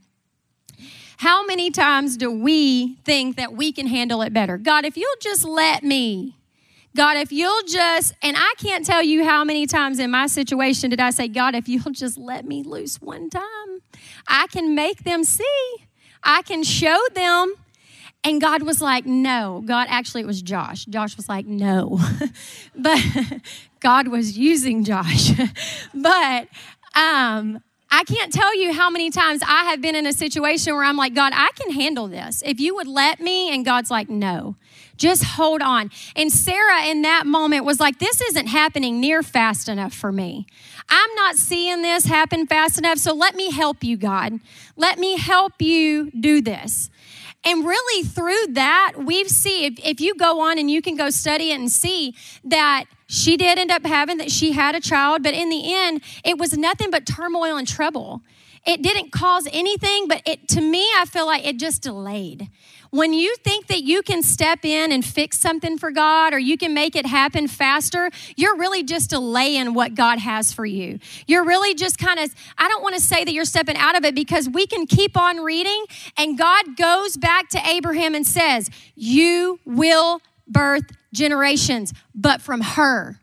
How 1.19 1.47
many 1.47 1.71
times 1.71 2.17
do 2.17 2.31
we 2.31 2.97
think 3.05 3.37
that 3.37 3.53
we 3.53 3.73
can 3.73 3.87
handle 3.87 4.23
it 4.23 4.33
better? 4.33 4.59
God, 4.59 4.85
if 4.85 4.97
you'll 4.97 5.09
just 5.23 5.45
let 5.45 5.85
me. 5.85 6.37
God, 6.97 7.17
if 7.17 7.31
you'll 7.31 7.63
just, 7.69 8.15
and 8.23 8.37
I 8.37 8.55
can't 8.59 8.85
tell 8.85 9.03
you 9.03 9.25
how 9.25 9.45
many 9.45 9.67
times 9.67 9.99
in 9.99 10.11
my 10.11 10.27
situation 10.27 10.91
did 10.91 11.01
I 11.01 11.11
say, 11.11 11.29
God, 11.29 11.55
if 11.55 11.69
you'll 11.69 11.93
just 11.93 12.19
let 12.19 12.45
me 12.45 12.63
loose 12.63 13.01
one 13.01 13.31
time, 13.31 13.83
I 14.27 14.47
can 14.49 14.75
make 14.75 15.05
them 15.05 15.23
see. 15.23 15.77
I 16.25 16.43
can 16.43 16.65
show 16.65 16.99
them 17.15 17.55
and 18.27 18.41
God 18.41 18.63
was 18.63 18.83
like, 18.83 19.07
no. 19.07 19.63
God, 19.65 19.87
actually, 19.89 20.23
it 20.23 20.27
was 20.27 20.43
Josh. 20.43 20.85
Josh 20.87 21.17
was 21.17 21.29
like, 21.29 21.47
no. 21.47 22.01
but 22.77 22.99
God 23.81 24.09
was 24.09 24.37
using 24.37 24.83
Josh. 24.83 25.31
but 25.95 26.49
um, 26.97 27.63
I 27.89 28.03
can't 28.03 28.33
tell 28.33 28.53
you 28.61 28.73
how 28.73 28.91
many 28.91 29.11
times 29.11 29.43
I 29.47 29.67
have 29.67 29.81
been 29.81 29.95
in 29.95 30.07
a 30.07 30.13
situation 30.13 30.75
where 30.75 30.83
I'm 30.83 30.97
like, 30.97 31.15
God, 31.15 31.35
I 31.37 31.51
can 31.55 31.71
handle 31.71 32.09
this. 32.09 32.43
If 32.45 32.59
you 32.59 32.75
would 32.75 32.89
let 32.89 33.21
me, 33.21 33.55
and 33.55 33.65
God's 33.65 33.93
like, 33.93 34.11
no, 34.11 34.57
just 34.97 35.23
hold 35.23 35.63
on. 35.63 35.93
And 36.17 36.33
Sarah 36.33 36.85
in 36.87 37.03
that 37.03 37.27
moment 37.27 37.65
was 37.65 37.79
like, 37.79 38.01
this 38.01 38.21
isn't 38.21 38.49
happening 38.49 39.01
near 39.01 39.23
fast 39.23 39.69
enough 39.69 39.95
for 39.95 40.11
me. 40.11 40.47
I'm 40.89 41.15
not 41.15 41.37
seeing 41.37 41.83
this 41.83 42.07
happen 42.07 42.49
fast 42.49 42.77
enough, 42.77 42.99
so 42.99 43.15
let 43.15 43.37
me 43.37 43.53
help 43.53 43.85
you, 43.85 43.97
God. 43.97 44.41
Let 44.75 44.99
me 44.99 45.17
help 45.17 45.63
you 45.63 46.11
do 46.11 46.41
this. 46.41 46.91
And 47.47 47.65
really, 47.65 48.03
through 48.03 48.55
that, 48.55 48.95
we've 48.99 49.29
seen, 49.29 49.73
if, 49.73 49.87
if 49.87 50.01
you 50.01 50.17
go 50.17 50.41
on 50.41 50.59
and 50.59 50.69
you 50.69 50.83
can 50.83 50.97
go 50.97 51.11
study 51.11 51.53
it 51.53 51.61
and 51.61 51.71
see 51.71 52.13
that 52.43 52.87
she 53.07 53.37
did 53.37 53.57
end 53.57 53.71
up 53.71 53.87
having 53.87 54.17
that 54.17 54.33
she 54.33 54.51
had 54.51 54.75
a 54.75 54.81
child, 54.81 55.23
but 55.23 55.33
in 55.33 55.49
the 55.49 55.73
end, 55.73 56.03
it 56.25 56.39
was 56.39 56.59
nothing 56.59 56.91
but 56.91 57.07
turmoil 57.07 57.57
and 57.57 57.69
trouble. 57.69 58.23
it 58.67 58.83
didn't 58.83 59.13
cause 59.13 59.47
anything, 59.53 60.09
but 60.09 60.21
it 60.27 60.49
to 60.49 60.61
me, 60.61 60.85
I 60.99 61.05
feel 61.07 61.25
like 61.25 61.47
it 61.47 61.57
just 61.57 61.83
delayed. 61.83 62.51
When 62.97 63.13
you 63.13 63.37
think 63.45 63.67
that 63.67 63.83
you 63.83 64.01
can 64.01 64.23
step 64.23 64.65
in 64.65 64.91
and 64.91 65.05
fix 65.05 65.39
something 65.39 65.77
for 65.77 65.91
God 65.91 66.33
or 66.33 66.39
you 66.39 66.57
can 66.57 66.73
make 66.73 66.97
it 66.97 67.05
happen 67.05 67.47
faster, 67.47 68.11
you're 68.37 68.57
really 68.57 68.83
just 68.83 69.11
delaying 69.11 69.75
what 69.75 69.95
God 69.95 70.19
has 70.19 70.51
for 70.55 70.65
you. 70.65 70.99
You're 71.27 71.45
really 71.45 71.75
just 71.75 71.99
kind 71.99 72.19
of, 72.19 72.35
I 72.57 72.69
don't 72.69 72.83
want 72.83 72.95
to 72.95 73.01
say 73.03 73.23
that 73.23 73.35
you're 73.35 73.45
stepping 73.45 73.77
out 73.77 73.99
of 73.99 74.07
it 74.07 74.15
because 74.15 74.49
we 74.49 74.67
can 74.67 74.87
keep 74.87 75.15
on 75.15 75.45
reading 75.45 75.85
and 76.17 76.39
God 76.39 76.79
goes 76.79 77.19
back 77.19 77.51
to 77.51 77.61
Abraham 77.69 78.15
and 78.15 78.27
says, 78.27 78.71
You 78.95 79.61
will 79.67 80.23
birth 80.49 80.85
generations, 81.13 81.93
but 82.15 82.41
from 82.41 82.63
her. 82.63 83.21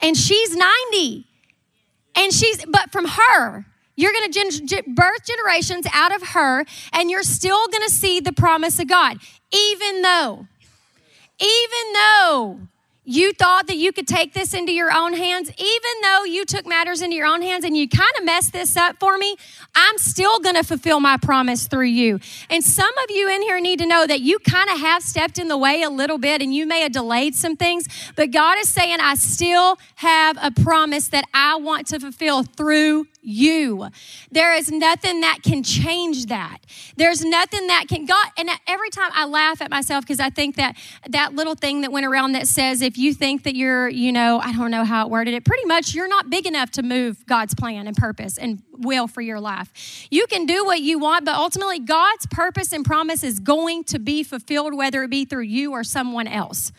And 0.00 0.16
she's 0.16 0.56
90. 0.56 1.26
And 2.16 2.32
she's, 2.32 2.64
but 2.64 2.90
from 2.90 3.06
her. 3.06 3.66
You're 4.00 4.12
going 4.12 4.32
to 4.32 4.64
gen- 4.64 4.94
birth 4.94 5.26
generations 5.26 5.86
out 5.92 6.14
of 6.14 6.28
her, 6.28 6.64
and 6.94 7.10
you're 7.10 7.22
still 7.22 7.68
going 7.68 7.82
to 7.82 7.90
see 7.90 8.18
the 8.18 8.32
promise 8.32 8.78
of 8.78 8.88
God, 8.88 9.18
even 9.52 10.00
though, 10.00 10.46
even 11.38 11.92
though 11.92 12.60
you 13.04 13.32
thought 13.32 13.66
that 13.66 13.76
you 13.76 13.92
could 13.92 14.06
take 14.06 14.32
this 14.32 14.54
into 14.54 14.72
your 14.72 14.90
own 14.90 15.12
hands, 15.12 15.50
even 15.58 15.92
though 16.02 16.24
you 16.24 16.46
took 16.46 16.66
matters 16.66 17.02
into 17.02 17.14
your 17.14 17.26
own 17.26 17.42
hands 17.42 17.64
and 17.64 17.76
you 17.76 17.88
kind 17.88 18.10
of 18.18 18.24
messed 18.24 18.54
this 18.54 18.74
up 18.74 18.96
for 18.98 19.18
me, 19.18 19.36
I'm 19.74 19.98
still 19.98 20.38
going 20.38 20.54
to 20.54 20.62
fulfill 20.62 21.00
my 21.00 21.18
promise 21.18 21.66
through 21.66 21.86
you. 21.86 22.20
And 22.48 22.64
some 22.64 22.92
of 23.04 23.10
you 23.10 23.28
in 23.28 23.42
here 23.42 23.60
need 23.60 23.80
to 23.80 23.86
know 23.86 24.06
that 24.06 24.20
you 24.20 24.38
kind 24.38 24.70
of 24.70 24.78
have 24.78 25.02
stepped 25.02 25.38
in 25.38 25.48
the 25.48 25.58
way 25.58 25.82
a 25.82 25.90
little 25.90 26.18
bit 26.18 26.40
and 26.40 26.54
you 26.54 26.66
may 26.66 26.80
have 26.80 26.92
delayed 26.92 27.34
some 27.34 27.54
things, 27.54 27.86
but 28.16 28.30
God 28.30 28.58
is 28.58 28.68
saying, 28.70 28.98
I 29.00 29.14
still 29.16 29.76
have 29.96 30.38
a 30.40 30.50
promise 30.50 31.08
that 31.08 31.24
I 31.34 31.56
want 31.56 31.86
to 31.88 32.00
fulfill 32.00 32.44
through 32.44 33.08
you. 33.22 33.88
There 34.30 34.54
is 34.54 34.70
nothing 34.70 35.20
that 35.20 35.38
can 35.42 35.62
change 35.62 36.26
that. 36.26 36.58
There's 36.96 37.24
nothing 37.24 37.66
that 37.66 37.86
can 37.88 38.06
God 38.06 38.28
and 38.36 38.50
every 38.66 38.90
time 38.90 39.10
I 39.14 39.26
laugh 39.26 39.60
at 39.60 39.70
myself 39.70 40.04
because 40.04 40.20
I 40.20 40.30
think 40.30 40.56
that 40.56 40.76
that 41.08 41.34
little 41.34 41.54
thing 41.54 41.82
that 41.82 41.92
went 41.92 42.06
around 42.06 42.32
that 42.32 42.48
says 42.48 42.82
if 42.82 42.96
you 42.96 43.14
think 43.14 43.42
that 43.44 43.54
you're, 43.54 43.88
you 43.88 44.12
know, 44.12 44.40
I 44.40 44.52
don't 44.52 44.70
know 44.70 44.84
how 44.84 45.06
it 45.06 45.10
worded 45.10 45.34
it, 45.34 45.44
pretty 45.44 45.66
much 45.66 45.94
you're 45.94 46.08
not 46.08 46.30
big 46.30 46.46
enough 46.46 46.70
to 46.72 46.82
move 46.82 47.24
God's 47.26 47.54
plan 47.54 47.86
and 47.86 47.96
purpose 47.96 48.38
and 48.38 48.62
will 48.72 49.06
for 49.06 49.20
your 49.20 49.40
life. 49.40 50.06
You 50.10 50.26
can 50.26 50.46
do 50.46 50.64
what 50.64 50.80
you 50.80 50.98
want, 50.98 51.24
but 51.24 51.34
ultimately 51.34 51.78
God's 51.78 52.26
purpose 52.26 52.72
and 52.72 52.84
promise 52.84 53.22
is 53.22 53.40
going 53.40 53.84
to 53.84 53.98
be 53.98 54.22
fulfilled 54.22 54.74
whether 54.74 55.02
it 55.02 55.10
be 55.10 55.24
through 55.24 55.44
you 55.44 55.72
or 55.72 55.84
someone 55.84 56.26
else 56.26 56.72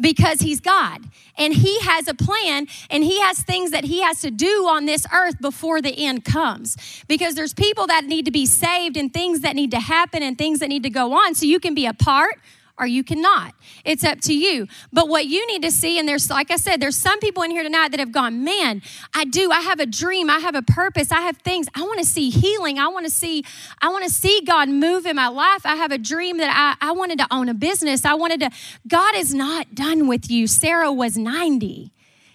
because 0.00 0.40
he's 0.40 0.60
God 0.60 1.04
and 1.36 1.54
he 1.54 1.80
has 1.80 2.08
a 2.08 2.14
plan 2.14 2.66
and 2.90 3.04
he 3.04 3.20
has 3.20 3.42
things 3.42 3.70
that 3.70 3.84
he 3.84 4.02
has 4.02 4.20
to 4.20 4.30
do 4.30 4.66
on 4.68 4.86
this 4.86 5.06
earth 5.12 5.40
before 5.40 5.80
the 5.80 6.06
end 6.06 6.24
comes. 6.24 6.76
Because 7.08 7.34
there's 7.34 7.54
people 7.54 7.86
that 7.86 8.04
need 8.04 8.24
to 8.24 8.30
be 8.30 8.46
saved 8.46 8.96
and 8.96 9.12
things 9.12 9.40
that 9.40 9.56
need 9.56 9.70
to 9.72 9.80
happen 9.80 10.22
and 10.22 10.36
things 10.36 10.60
that 10.60 10.68
need 10.68 10.82
to 10.82 10.90
go 10.90 11.12
on 11.12 11.34
so 11.34 11.46
you 11.46 11.60
can 11.60 11.74
be 11.74 11.86
a 11.86 11.94
part 11.94 12.36
or 12.80 12.86
you 12.86 13.04
cannot. 13.04 13.54
It's 13.84 14.02
up 14.02 14.20
to 14.22 14.34
you. 14.34 14.66
But 14.92 15.08
what 15.08 15.26
you 15.26 15.46
need 15.46 15.62
to 15.62 15.70
see, 15.70 15.98
and 15.98 16.08
there's, 16.08 16.30
like 16.30 16.50
I 16.50 16.56
said, 16.56 16.80
there's 16.80 16.96
some 16.96 17.20
people 17.20 17.42
in 17.42 17.50
here 17.50 17.62
tonight 17.62 17.90
that 17.90 18.00
have 18.00 18.10
gone, 18.10 18.42
man, 18.42 18.82
I 19.14 19.26
do. 19.26 19.50
I 19.52 19.60
have 19.60 19.78
a 19.78 19.86
dream. 19.86 20.30
I 20.30 20.38
have 20.38 20.54
a 20.54 20.62
purpose. 20.62 21.12
I 21.12 21.20
have 21.20 21.36
things. 21.36 21.66
I 21.74 21.82
want 21.82 21.98
to 21.98 22.06
see 22.06 22.30
healing. 22.30 22.78
I 22.78 22.88
want 22.88 23.04
to 23.04 23.12
see, 23.12 23.44
I 23.82 23.90
want 23.90 24.04
to 24.04 24.10
see 24.10 24.40
God 24.46 24.68
move 24.68 25.04
in 25.04 25.16
my 25.16 25.28
life. 25.28 25.66
I 25.66 25.76
have 25.76 25.92
a 25.92 25.98
dream 25.98 26.38
that 26.38 26.76
I, 26.80 26.88
I 26.88 26.92
wanted 26.92 27.18
to 27.18 27.26
own 27.30 27.48
a 27.48 27.54
business. 27.54 28.04
I 28.04 28.14
wanted 28.14 28.40
to, 28.40 28.50
God 28.88 29.14
is 29.14 29.34
not 29.34 29.74
done 29.74 30.08
with 30.08 30.30
you. 30.30 30.46
Sarah 30.46 30.92
was 30.92 31.18
90. 31.18 31.92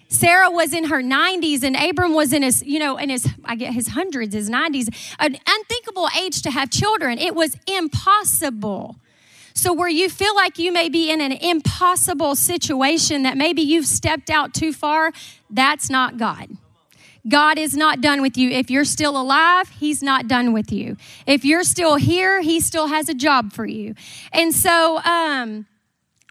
Sarah 0.08 0.50
was 0.50 0.72
in 0.72 0.84
her 0.84 1.02
90s 1.02 1.64
and 1.64 1.76
Abram 1.76 2.14
was 2.14 2.32
in 2.32 2.42
his, 2.42 2.62
you 2.62 2.78
know, 2.78 2.96
in 2.96 3.10
his, 3.10 3.28
I 3.44 3.56
get 3.56 3.72
his 3.72 3.88
hundreds, 3.88 4.34
his 4.34 4.48
90s, 4.48 4.88
an 5.18 5.36
unthinkable 5.46 6.08
age 6.18 6.42
to 6.42 6.50
have 6.50 6.70
children. 6.70 7.18
It 7.18 7.34
was 7.34 7.56
impossible. 7.66 8.96
So, 9.56 9.72
where 9.72 9.88
you 9.88 10.10
feel 10.10 10.34
like 10.34 10.58
you 10.58 10.70
may 10.70 10.90
be 10.90 11.10
in 11.10 11.22
an 11.22 11.32
impossible 11.32 12.36
situation 12.36 13.22
that 13.22 13.38
maybe 13.38 13.62
you've 13.62 13.86
stepped 13.86 14.28
out 14.28 14.52
too 14.52 14.70
far, 14.70 15.12
that's 15.48 15.88
not 15.88 16.18
God. 16.18 16.50
God 17.26 17.58
is 17.58 17.74
not 17.74 18.02
done 18.02 18.20
with 18.20 18.36
you. 18.36 18.50
If 18.50 18.70
you're 18.70 18.84
still 18.84 19.18
alive, 19.18 19.70
He's 19.70 20.02
not 20.02 20.28
done 20.28 20.52
with 20.52 20.70
you. 20.70 20.98
If 21.26 21.42
you're 21.42 21.64
still 21.64 21.96
here, 21.96 22.42
He 22.42 22.60
still 22.60 22.88
has 22.88 23.08
a 23.08 23.14
job 23.14 23.50
for 23.50 23.64
you. 23.64 23.94
And 24.30 24.54
so, 24.54 24.98
um, 24.98 25.64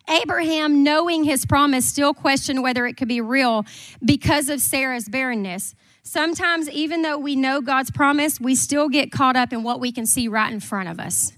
Abraham, 0.08 0.84
knowing 0.84 1.24
his 1.24 1.48
promise, 1.48 1.84
still 1.84 2.13
questioned 2.13 2.62
whether 2.62 2.86
it 2.86 2.96
could 2.96 3.08
be 3.08 3.22
real 3.22 3.65
because 4.05 4.50
of 4.50 4.62
Sarah's 4.62 5.10
barrenness. 5.10 5.74
Sometimes, 6.03 6.70
even 6.70 7.01
though 7.01 7.17
we 7.17 7.36
know 7.36 7.60
God's 7.60 7.89
promise, 7.89 8.39
we 8.39 8.53
still 8.53 8.88
get 8.88 9.12
caught 9.12 9.36
up 9.36 9.51
in 9.51 9.63
what 9.63 9.79
we 9.79 9.91
can 9.91 10.05
see 10.05 10.27
right 10.27 10.53
in 10.53 10.60
front 10.60 10.89
of 10.89 11.00
us. 11.00 11.34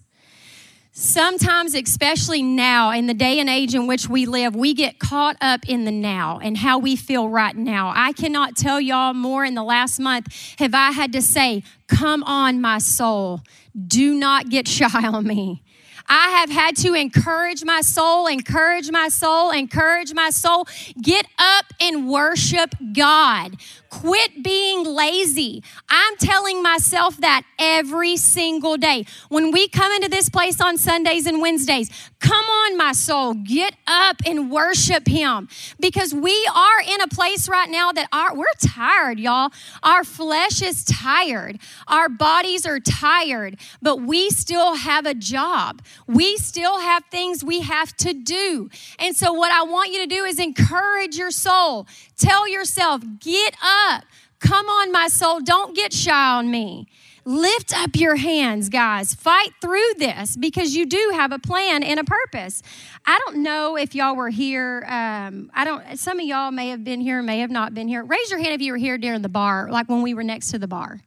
Sometimes, 1.00 1.76
especially 1.76 2.42
now, 2.42 2.90
in 2.90 3.06
the 3.06 3.14
day 3.14 3.40
and 3.40 3.48
age 3.48 3.76
in 3.76 3.86
which 3.86 4.10
we 4.10 4.26
live, 4.26 4.56
we 4.56 4.74
get 4.74 4.98
caught 4.98 5.38
up 5.42 5.70
in 5.70 5.86
the 5.86 5.92
now 5.92 6.40
and 6.42 6.58
how 6.58 6.80
we 6.80 6.96
feel 6.96 7.30
right 7.30 7.56
now. 7.56 7.94
I 7.96 8.14
cannot 8.14 8.56
tell 8.56 8.82
y'all 8.82 9.14
more 9.14 9.46
in 9.46 9.54
the 9.54 9.62
last 9.62 10.00
month 10.00 10.26
have 10.58 10.74
I 10.74 10.90
had 10.90 11.14
to 11.14 11.22
say, 11.22 11.62
Come 11.88 12.24
on, 12.24 12.62
my 12.62 12.80
soul, 12.80 13.42
do 13.88 14.16
not 14.16 14.50
get 14.50 14.68
shy 14.68 15.06
on 15.08 15.28
me. 15.28 15.62
I 16.10 16.30
have 16.40 16.50
had 16.50 16.76
to 16.78 16.94
encourage 16.94 17.64
my 17.64 17.82
soul, 17.82 18.28
encourage 18.28 18.92
my 18.92 19.10
soul, 19.10 19.52
encourage 19.52 20.14
my 20.14 20.30
soul. 20.30 20.66
Get 21.02 21.26
up 21.38 21.66
and 21.80 22.08
worship 22.08 22.74
God. 22.94 23.58
Quit 23.90 24.44
being 24.44 24.84
lazy. 24.84 25.64
I'm 25.90 26.18
telling 26.18 26.62
myself 26.62 27.18
that 27.18 27.44
every 27.58 28.18
single 28.18 28.78
day. 28.78 29.06
When 29.30 29.52
we 29.52 29.68
come 29.68 29.92
into 29.94 30.10
this 30.10 30.30
place 30.30 30.60
on 30.60 30.78
Sundays 30.78 31.26
and 31.26 31.42
Wednesdays, 31.42 31.90
come 32.20 32.46
on, 32.46 32.78
my 32.78 32.92
soul, 32.92 33.34
get 33.34 33.76
up 33.88 34.18
and 34.26 34.52
worship 34.52 35.08
Him 35.08 35.48
because 35.80 36.14
we 36.14 36.50
are 36.54 36.82
in 36.82 37.02
a 37.02 37.08
place 37.08 37.48
right 37.48 37.70
now 37.70 37.92
that 37.92 38.08
our, 38.12 38.36
we're 38.36 38.46
tired, 38.60 39.20
y'all. 39.20 39.52
Our 39.84 40.04
flesh 40.04 40.62
is 40.62 40.84
tired, 40.84 41.60
our 41.88 42.10
bodies 42.10 42.66
are 42.66 42.80
tired, 42.80 43.58
but 43.82 44.02
we 44.02 44.30
still 44.30 44.76
have 44.76 45.06
a 45.06 45.14
job. 45.14 45.82
We 46.06 46.38
still 46.38 46.80
have 46.80 47.04
things 47.10 47.44
we 47.44 47.62
have 47.62 47.96
to 47.98 48.14
do. 48.14 48.70
And 49.00 49.16
so, 49.16 49.34
what 49.34 49.52
I 49.52 49.64
want 49.64 49.92
you 49.92 50.00
to 50.00 50.08
do 50.08 50.24
is 50.24 50.40
encourage 50.40 51.16
your 51.16 51.32
soul. 51.32 51.88
Tell 52.18 52.48
yourself, 52.48 53.02
get 53.20 53.56
up. 53.62 54.04
Come 54.40 54.68
on, 54.68 54.92
my 54.92 55.08
soul. 55.08 55.40
Don't 55.40 55.76
get 55.76 55.94
shy 55.94 56.36
on 56.36 56.52
me. 56.52 56.88
Lift 57.26 57.78
up 57.78 57.98
your 57.98 58.16
hands, 58.16 58.70
guys. 58.70 59.14
Fight 59.14 59.50
through 59.62 59.96
this 59.98 60.38
because 60.38 60.76
you 60.76 60.86
do 60.86 61.12
have 61.14 61.34
a 61.34 61.40
plan 61.40 61.84
and 61.84 62.00
a 62.00 62.06
purpose. 62.06 62.64
I 63.06 63.20
don't 63.26 63.44
know 63.44 63.76
if 63.76 63.94
y'all 63.94 64.16
were 64.16 64.30
here. 64.30 64.86
Um, 64.88 65.52
I 65.54 65.66
don't. 65.66 65.98
Some 65.98 66.22
of 66.22 66.26
y'all 66.26 66.52
may 66.52 66.70
have 66.70 66.86
been 66.86 67.02
here, 67.02 67.22
may 67.22 67.40
have 67.40 67.52
not 67.52 67.74
been 67.74 67.90
here. 67.90 68.02
Raise 68.06 68.32
your 68.32 68.40
hand 68.40 68.54
if 68.54 68.62
you 68.62 68.72
were 68.72 68.78
here 68.78 68.98
during 68.98 69.24
the 69.24 69.30
bar, 69.30 69.68
like 69.70 69.90
when 69.90 70.04
we 70.04 70.14
were 70.14 70.24
next 70.24 70.52
to 70.52 70.60
the 70.60 70.70
bar. 70.70 71.02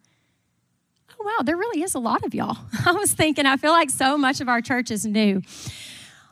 Oh 1.21 1.25
wow, 1.25 1.43
there 1.45 1.57
really 1.57 1.83
is 1.83 1.95
a 1.95 1.99
lot 1.99 2.25
of 2.25 2.35
y'all. 2.35 2.57
I 2.87 2.93
was 2.93 3.13
thinking. 3.13 3.45
I 3.45 3.57
feel 3.57 3.73
like 3.73 3.91
so 3.91 4.17
much 4.17 4.41
of 4.41 4.49
our 4.49 4.63
church 4.63 4.91
is 4.91 5.05
new. 5.05 5.43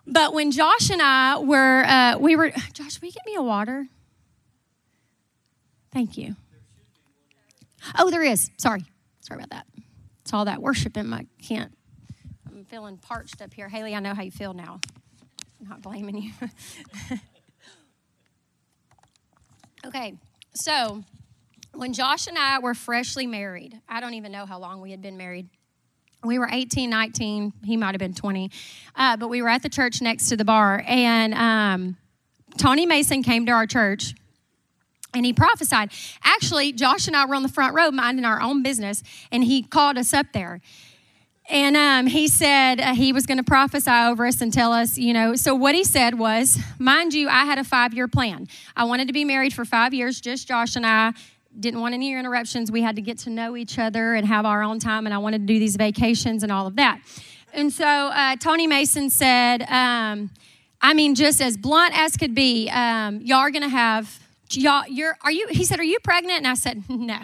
But 0.06 0.32
when 0.32 0.50
Josh 0.50 0.88
and 0.88 1.02
I 1.02 1.38
were, 1.38 1.84
uh, 1.84 2.16
we 2.18 2.36
were. 2.36 2.50
Josh, 2.72 3.00
will 3.00 3.08
you 3.08 3.12
get 3.12 3.26
me 3.26 3.34
a 3.34 3.42
water? 3.42 3.86
Thank 5.92 6.16
you. 6.16 6.36
Oh, 7.98 8.10
there 8.10 8.22
is. 8.22 8.50
Sorry. 8.56 8.84
Sorry 9.20 9.38
about 9.38 9.50
that. 9.50 9.66
It's 10.22 10.32
all 10.32 10.46
that 10.46 10.62
worshiping. 10.62 11.12
I 11.12 11.26
can't. 11.42 11.72
I'm 12.46 12.64
feeling 12.64 12.96
parched 12.96 13.42
up 13.42 13.52
here. 13.52 13.68
Haley, 13.68 13.94
I 13.94 14.00
know 14.00 14.14
how 14.14 14.22
you 14.22 14.30
feel 14.30 14.54
now. 14.54 14.80
I'm 15.60 15.68
not 15.68 15.82
blaming 15.82 16.16
you. 16.22 16.32
okay, 19.86 20.14
so 20.54 21.02
when 21.78 21.92
Josh 21.92 22.26
and 22.26 22.36
I 22.36 22.58
were 22.58 22.74
freshly 22.74 23.24
married, 23.24 23.80
I 23.88 24.00
don't 24.00 24.14
even 24.14 24.32
know 24.32 24.46
how 24.46 24.58
long 24.58 24.80
we 24.80 24.90
had 24.90 25.00
been 25.00 25.16
married. 25.16 25.48
We 26.24 26.40
were 26.40 26.48
18, 26.50 26.90
19. 26.90 27.52
He 27.64 27.76
might 27.76 27.94
have 27.94 28.00
been 28.00 28.14
20. 28.14 28.50
Uh, 28.96 29.16
but 29.16 29.28
we 29.28 29.42
were 29.42 29.48
at 29.48 29.62
the 29.62 29.68
church 29.68 30.02
next 30.02 30.28
to 30.30 30.36
the 30.36 30.44
bar, 30.44 30.82
and 30.84 31.32
um, 31.34 31.96
Tony 32.56 32.84
Mason 32.84 33.22
came 33.22 33.46
to 33.46 33.52
our 33.52 33.66
church 33.66 34.14
and 35.14 35.24
he 35.24 35.32
prophesied. 35.32 35.92
Actually, 36.24 36.72
Josh 36.72 37.06
and 37.06 37.16
I 37.16 37.24
were 37.24 37.36
on 37.36 37.44
the 37.44 37.48
front 37.48 37.74
row 37.74 37.92
minding 37.92 38.24
our 38.24 38.42
own 38.42 38.64
business, 38.64 39.04
and 39.30 39.44
he 39.44 39.62
called 39.62 39.96
us 39.96 40.12
up 40.12 40.26
there. 40.34 40.60
And 41.48 41.76
um, 41.76 42.08
he 42.08 42.28
said 42.28 42.78
uh, 42.78 42.94
he 42.94 43.12
was 43.12 43.24
going 43.24 43.38
to 43.38 43.44
prophesy 43.44 43.90
over 43.90 44.26
us 44.26 44.42
and 44.42 44.52
tell 44.52 44.72
us, 44.72 44.98
you 44.98 45.14
know. 45.14 45.34
So, 45.34 45.54
what 45.54 45.74
he 45.74 45.82
said 45.82 46.18
was, 46.18 46.58
mind 46.78 47.14
you, 47.14 47.28
I 47.28 47.44
had 47.44 47.58
a 47.58 47.64
five 47.64 47.94
year 47.94 48.06
plan. 48.06 48.48
I 48.76 48.84
wanted 48.84 49.06
to 49.06 49.14
be 49.14 49.24
married 49.24 49.54
for 49.54 49.64
five 49.64 49.94
years, 49.94 50.20
just 50.20 50.46
Josh 50.46 50.76
and 50.76 50.84
I. 50.84 51.14
Didn't 51.58 51.80
want 51.80 51.94
any 51.94 52.12
interruptions. 52.12 52.70
We 52.70 52.82
had 52.82 52.96
to 52.96 53.02
get 53.02 53.18
to 53.20 53.30
know 53.30 53.56
each 53.56 53.78
other 53.78 54.14
and 54.14 54.26
have 54.26 54.44
our 54.44 54.62
own 54.62 54.78
time, 54.78 55.06
and 55.06 55.14
I 55.14 55.18
wanted 55.18 55.46
to 55.46 55.52
do 55.52 55.58
these 55.58 55.76
vacations 55.76 56.42
and 56.42 56.52
all 56.52 56.66
of 56.66 56.76
that. 56.76 57.00
And 57.52 57.72
so, 57.72 57.84
uh, 57.86 58.36
Tony 58.36 58.66
Mason 58.66 59.10
said, 59.10 59.62
um, 59.62 60.30
I 60.80 60.94
mean, 60.94 61.14
just 61.14 61.40
as 61.40 61.56
blunt 61.56 61.98
as 61.98 62.16
could 62.16 62.34
be, 62.34 62.68
um, 62.70 63.20
y'all 63.22 63.38
are 63.38 63.50
going 63.50 63.62
to 63.62 63.68
have 63.68 64.20
y'all, 64.50 64.86
you're, 64.88 65.16
are 65.22 65.30
you, 65.30 65.48
he 65.50 65.64
said, 65.64 65.80
are 65.80 65.84
you 65.84 65.98
pregnant? 66.00 66.38
And 66.38 66.46
I 66.46 66.54
said, 66.54 66.84
no. 66.88 67.18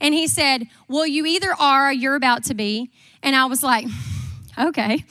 And 0.00 0.14
he 0.14 0.26
said, 0.26 0.66
Well, 0.88 1.06
you 1.06 1.24
either 1.24 1.54
are 1.58 1.88
or 1.88 1.92
you're 1.92 2.14
about 2.14 2.44
to 2.44 2.54
be. 2.54 2.90
And 3.22 3.34
I 3.34 3.46
was 3.46 3.62
like, 3.62 3.86
Okay. 4.58 5.04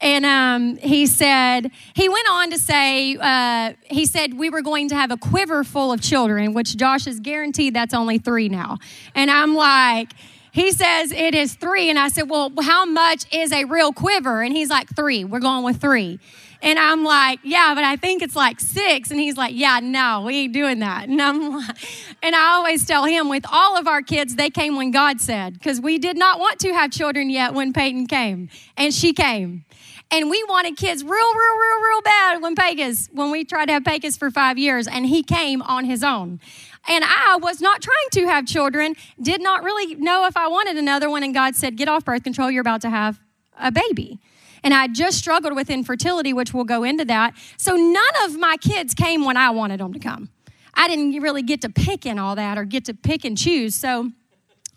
And 0.00 0.24
um, 0.24 0.76
he 0.76 1.06
said, 1.06 1.72
he 1.94 2.08
went 2.08 2.28
on 2.30 2.50
to 2.50 2.58
say, 2.58 3.16
uh, 3.20 3.72
he 3.84 4.06
said 4.06 4.34
we 4.34 4.48
were 4.48 4.62
going 4.62 4.88
to 4.90 4.94
have 4.94 5.10
a 5.10 5.16
quiver 5.16 5.64
full 5.64 5.92
of 5.92 6.00
children, 6.00 6.54
which 6.54 6.76
Josh 6.76 7.06
is 7.08 7.18
guaranteed 7.18 7.74
that's 7.74 7.94
only 7.94 8.18
three 8.18 8.48
now. 8.48 8.78
And 9.16 9.28
I'm 9.30 9.54
like, 9.54 10.12
he 10.52 10.70
says 10.70 11.10
it 11.10 11.34
is 11.34 11.54
three. 11.54 11.90
And 11.90 11.98
I 11.98 12.08
said, 12.08 12.30
well, 12.30 12.52
how 12.60 12.84
much 12.84 13.32
is 13.34 13.52
a 13.52 13.64
real 13.64 13.92
quiver? 13.92 14.42
And 14.42 14.52
he's 14.52 14.70
like, 14.70 14.94
three. 14.94 15.24
We're 15.24 15.40
going 15.40 15.64
with 15.64 15.80
three. 15.80 16.20
And 16.60 16.78
I'm 16.78 17.04
like, 17.04 17.38
yeah, 17.44 17.72
but 17.74 17.84
I 17.84 17.96
think 17.96 18.22
it's 18.22 18.34
like 18.34 18.58
six. 18.58 19.10
And 19.10 19.20
he's 19.20 19.36
like, 19.36 19.54
yeah, 19.54 19.80
no, 19.80 20.24
we 20.26 20.36
ain't 20.38 20.52
doing 20.52 20.80
that. 20.80 21.08
And 21.08 21.20
I'm 21.22 21.56
like, 21.56 21.76
and 22.22 22.34
I 22.34 22.54
always 22.54 22.84
tell 22.84 23.04
him 23.04 23.28
with 23.28 23.44
all 23.50 23.76
of 23.76 23.86
our 23.86 24.02
kids, 24.02 24.34
they 24.34 24.50
came 24.50 24.76
when 24.76 24.90
God 24.90 25.20
said, 25.20 25.54
because 25.54 25.80
we 25.80 25.98
did 25.98 26.16
not 26.16 26.40
want 26.40 26.58
to 26.60 26.72
have 26.72 26.90
children 26.90 27.30
yet 27.30 27.54
when 27.54 27.72
Peyton 27.72 28.06
came. 28.06 28.48
And 28.76 28.92
she 28.92 29.12
came. 29.12 29.64
And 30.10 30.30
we 30.30 30.42
wanted 30.48 30.76
kids 30.76 31.04
real, 31.04 31.12
real, 31.12 31.58
real, 31.58 31.82
real 31.82 32.00
bad 32.00 32.42
when 32.42 32.54
Pecos, 32.54 33.08
when 33.12 33.30
we 33.30 33.44
tried 33.44 33.66
to 33.66 33.72
have 33.72 33.84
Pecos 33.84 34.16
for 34.16 34.30
five 34.30 34.56
years, 34.56 34.86
and 34.86 35.04
he 35.04 35.22
came 35.22 35.60
on 35.60 35.84
his 35.84 36.02
own. 36.02 36.40
And 36.88 37.04
I 37.04 37.38
was 37.40 37.60
not 37.60 37.82
trying 37.82 38.08
to 38.12 38.26
have 38.26 38.46
children, 38.46 38.94
did 39.20 39.42
not 39.42 39.62
really 39.62 39.94
know 39.96 40.24
if 40.26 40.36
I 40.36 40.48
wanted 40.48 40.78
another 40.78 41.10
one. 41.10 41.22
And 41.22 41.34
God 41.34 41.54
said, 41.56 41.76
Get 41.76 41.88
off 41.88 42.06
birth 42.06 42.24
control, 42.24 42.50
you're 42.50 42.62
about 42.62 42.80
to 42.82 42.90
have 42.90 43.20
a 43.58 43.70
baby. 43.70 44.18
And 44.64 44.72
I 44.72 44.88
just 44.88 45.18
struggled 45.18 45.54
with 45.54 45.68
infertility, 45.70 46.32
which 46.32 46.54
we'll 46.54 46.64
go 46.64 46.84
into 46.84 47.04
that. 47.04 47.34
So 47.58 47.76
none 47.76 48.24
of 48.24 48.38
my 48.38 48.56
kids 48.56 48.94
came 48.94 49.24
when 49.24 49.36
I 49.36 49.50
wanted 49.50 49.80
them 49.80 49.92
to 49.92 49.98
come. 49.98 50.30
I 50.74 50.88
didn't 50.88 51.20
really 51.20 51.42
get 51.42 51.60
to 51.62 51.68
pick 51.68 52.06
in 52.06 52.18
all 52.18 52.34
that 52.36 52.56
or 52.56 52.64
get 52.64 52.84
to 52.86 52.94
pick 52.94 53.24
and 53.24 53.36
choose. 53.36 53.74
So, 53.74 54.10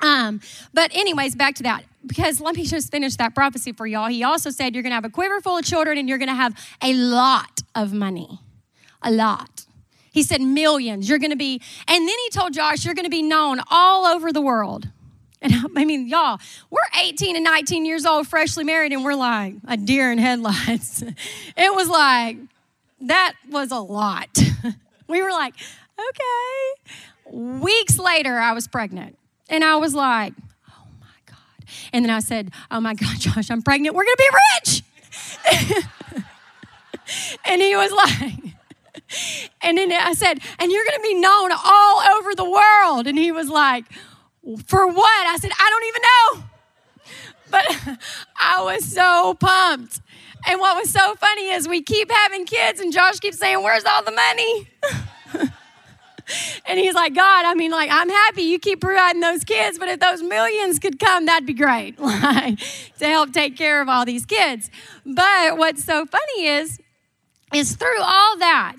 um, 0.02 0.42
but 0.74 0.92
anyways, 0.94 1.36
back 1.36 1.56
to 1.56 1.64
that. 1.64 1.84
Because 2.06 2.42
let 2.42 2.56
me 2.56 2.66
just 2.66 2.92
finish 2.92 3.16
that 3.18 3.36
prophecy 3.36 3.72
for 3.72 3.86
y'all. 3.86 4.08
He 4.08 4.24
also 4.24 4.50
said 4.50 4.74
you're 4.74 4.84
going 4.84 4.92
to 4.92 4.96
have 4.96 5.06
a 5.06 5.10
quiver 5.10 5.40
full 5.42 5.58
of 5.58 5.66
children 5.66 5.98
and 5.98 6.10
you're 6.10 6.18
going 6.18 6.30
to 6.30 6.36
have 6.36 6.56
a 6.82 6.94
lot 6.94 7.62
of 7.76 7.94
money. 7.94 8.40
A 9.04 9.12
lot. 9.12 9.66
He 10.12 10.24
said 10.24 10.42
millions. 10.42 11.08
You're 11.08 11.20
going 11.20 11.32
to 11.32 11.38
be, 11.38 11.62
and 11.88 12.08
then 12.08 12.16
he 12.26 12.30
told 12.32 12.54
Josh, 12.54 12.86
you're 12.86 12.94
going 12.94 13.06
to 13.06 13.12
be 13.12 13.22
known 13.22 13.62
all 13.70 14.06
over 14.06 14.32
the 14.32 14.42
world. 14.42 14.90
And 15.42 15.54
I 15.78 15.86
mean, 15.86 16.08
y'all, 16.08 16.40
we're 16.70 16.80
18 17.02 17.36
and 17.36 17.46
19 17.46 17.86
years 17.86 18.06
old, 18.06 18.28
freshly 18.28 18.64
married, 18.64 18.92
and 18.94 19.04
we're 19.04 19.16
like 19.16 19.56
a 19.68 19.78
deer 19.78 20.12
in 20.12 20.18
headlights. 20.18 21.02
it 21.58 21.76
was 21.76 21.88
like, 21.88 22.38
that 23.02 23.34
was 23.50 23.72
a 23.72 23.80
lot. 23.80 24.30
we 25.08 25.24
were 25.24 25.32
like, 25.32 25.56
okay. 26.00 27.38
Weeks 27.38 27.98
later, 27.98 28.38
I 28.38 28.52
was 28.52 28.68
pregnant. 28.68 29.18
And 29.50 29.64
I 29.64 29.78
was 29.78 29.94
like. 29.94 30.34
And 31.94 32.06
then 32.06 32.10
I 32.10 32.20
said, 32.20 32.52
oh 32.70 32.80
my 32.80 32.94
God, 32.94 33.16
Josh, 33.20 33.50
I'm 33.50 33.62
pregnant. 33.62 33.96
We're 33.96 34.06
going 34.06 34.16
to 34.18 34.32
be 34.32 34.38
rich. 34.72 34.84
and 37.46 37.62
he 37.62 37.76
was 37.76 37.92
like, 37.92 38.34
and 39.62 39.78
then 39.78 39.92
I 39.92 40.14
said, 40.14 40.40
and 40.60 40.72
you're 40.72 40.86
going 40.86 40.98
to 40.98 41.04
be 41.04 41.16
known 41.16 41.52
all 41.52 42.02
over 42.18 42.36
the 42.36 42.50
world. 42.50 43.08
And 43.08 43.18
he 43.18 43.32
was 43.32 43.50
like, 43.50 43.86
for 44.66 44.88
what? 44.88 45.28
I 45.28 45.38
said, 45.38 45.52
I 45.58 45.70
don't 45.70 45.86
even 45.88 46.02
know. 46.02 46.44
But 47.52 48.00
I 48.40 48.64
was 48.64 48.86
so 48.86 49.36
pumped. 49.36 50.00
And 50.48 50.60
what 50.60 50.78
was 50.78 50.90
so 50.90 51.16
funny 51.16 51.50
is 51.50 51.68
we 51.68 51.82
keep 51.82 52.10
having 52.10 52.46
kids, 52.46 52.80
and 52.80 52.92
Josh 52.92 53.20
keeps 53.20 53.38
saying, 53.38 53.62
Where's 53.62 53.84
all 53.86 54.04
the 54.04 54.12
money? 54.12 54.68
And 56.66 56.80
he's 56.80 56.94
like, 56.94 57.14
God, 57.14 57.46
I 57.46 57.54
mean, 57.54 57.72
like, 57.72 57.90
I'm 57.92 58.10
happy 58.10 58.44
you 58.44 58.60
keep 58.60 58.82
providing 58.82 59.22
those 59.22 59.44
kids, 59.44 59.78
but 59.78 59.90
if 59.90 60.00
those 60.00 60.22
millions 60.22 60.80
could 60.80 61.00
come, 61.00 61.26
that'd 61.26 61.46
be 61.46 61.54
great, 61.54 62.00
like, 62.00 62.60
to 63.00 63.06
help 63.06 63.34
take 63.34 63.58
care 63.58 63.82
of 63.82 63.90
all 63.90 64.06
these 64.06 64.26
kids. 64.26 64.70
But 65.06 65.58
what's 65.58 65.84
so 65.84 66.06
funny 66.06 66.46
is, 66.46 66.80
is 67.54 67.76
through 67.76 68.02
all 68.02 68.38
that, 68.38 68.78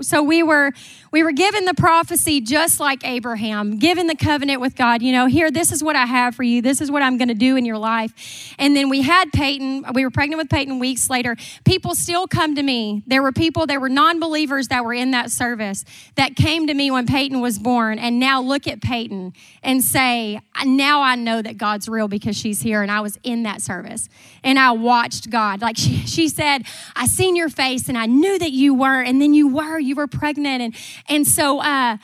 so 0.00 0.22
we 0.22 0.42
were 0.42 0.72
we 1.12 1.22
were 1.22 1.32
given 1.32 1.66
the 1.66 1.74
prophecy 1.74 2.40
just 2.40 2.80
like 2.80 3.06
Abraham, 3.06 3.78
given 3.78 4.06
the 4.06 4.14
covenant 4.14 4.62
with 4.62 4.74
God. 4.74 5.02
You 5.02 5.12
know, 5.12 5.26
here, 5.26 5.50
this 5.50 5.70
is 5.70 5.84
what 5.84 5.94
I 5.94 6.06
have 6.06 6.34
for 6.34 6.42
you. 6.42 6.62
This 6.62 6.80
is 6.80 6.90
what 6.90 7.02
I'm 7.02 7.18
going 7.18 7.28
to 7.28 7.34
do 7.34 7.56
in 7.56 7.66
your 7.66 7.76
life. 7.76 8.54
And 8.58 8.74
then 8.74 8.88
we 8.88 9.02
had 9.02 9.30
Peyton. 9.30 9.84
We 9.92 10.04
were 10.04 10.10
pregnant 10.10 10.38
with 10.38 10.48
Peyton 10.48 10.78
weeks 10.78 11.10
later. 11.10 11.36
People 11.66 11.94
still 11.94 12.26
come 12.26 12.54
to 12.54 12.62
me. 12.62 13.02
There 13.06 13.22
were 13.22 13.32
people, 13.32 13.66
there 13.66 13.78
were 13.78 13.90
non 13.90 14.20
believers 14.20 14.68
that 14.68 14.86
were 14.86 14.94
in 14.94 15.10
that 15.10 15.30
service 15.30 15.84
that 16.14 16.34
came 16.34 16.66
to 16.66 16.72
me 16.72 16.90
when 16.90 17.06
Peyton 17.06 17.42
was 17.42 17.58
born 17.58 17.98
and 17.98 18.18
now 18.18 18.40
look 18.40 18.66
at 18.66 18.80
Peyton 18.80 19.34
and 19.62 19.84
say, 19.84 20.40
now 20.64 21.02
I 21.02 21.16
know 21.16 21.42
that 21.42 21.58
God's 21.58 21.90
real 21.90 22.08
because 22.08 22.36
she's 22.36 22.62
here. 22.62 22.80
And 22.80 22.90
I 22.90 23.00
was 23.00 23.18
in 23.22 23.42
that 23.42 23.60
service 23.60 24.08
and 24.42 24.58
I 24.58 24.72
watched 24.72 25.28
God. 25.28 25.60
Like 25.60 25.76
she, 25.76 25.98
she 26.06 26.28
said, 26.28 26.62
I 26.96 27.06
seen 27.06 27.36
your 27.36 27.50
face 27.50 27.90
and 27.90 27.98
I 27.98 28.06
knew 28.06 28.38
that 28.38 28.52
you 28.52 28.72
were. 28.72 29.02
And 29.02 29.20
then 29.20 29.34
you 29.34 29.48
were, 29.48 29.78
you 29.82 29.94
were 29.94 30.06
pregnant. 30.06 30.62
And 30.62 30.74
and 31.08 31.26
so, 31.26 31.60
uh, 31.60 31.98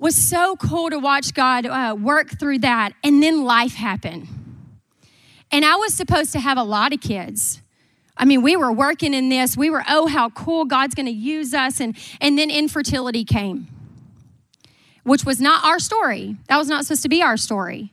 was 0.00 0.16
so 0.16 0.56
cool 0.56 0.90
to 0.90 0.98
watch 0.98 1.34
God 1.34 1.66
uh, 1.66 1.94
work 2.00 2.38
through 2.38 2.60
that. 2.60 2.94
And 3.04 3.22
then 3.22 3.44
life 3.44 3.74
happened. 3.74 4.26
And 5.52 5.64
I 5.64 5.76
was 5.76 5.94
supposed 5.94 6.32
to 6.32 6.40
have 6.40 6.56
a 6.56 6.62
lot 6.62 6.92
of 6.92 7.00
kids. 7.00 7.60
I 8.16 8.24
mean, 8.24 8.42
we 8.42 8.56
were 8.56 8.72
working 8.72 9.14
in 9.14 9.28
this. 9.28 9.56
We 9.56 9.68
were, 9.68 9.84
oh, 9.88 10.06
how 10.06 10.30
cool 10.30 10.64
God's 10.64 10.94
going 10.94 11.06
to 11.06 11.12
use 11.12 11.52
us. 11.54 11.80
And, 11.80 11.96
and 12.20 12.38
then 12.38 12.50
infertility 12.50 13.24
came, 13.24 13.68
which 15.04 15.24
was 15.24 15.40
not 15.40 15.64
our 15.64 15.78
story. 15.78 16.36
That 16.48 16.56
was 16.56 16.68
not 16.68 16.84
supposed 16.84 17.02
to 17.02 17.08
be 17.08 17.22
our 17.22 17.36
story. 17.36 17.92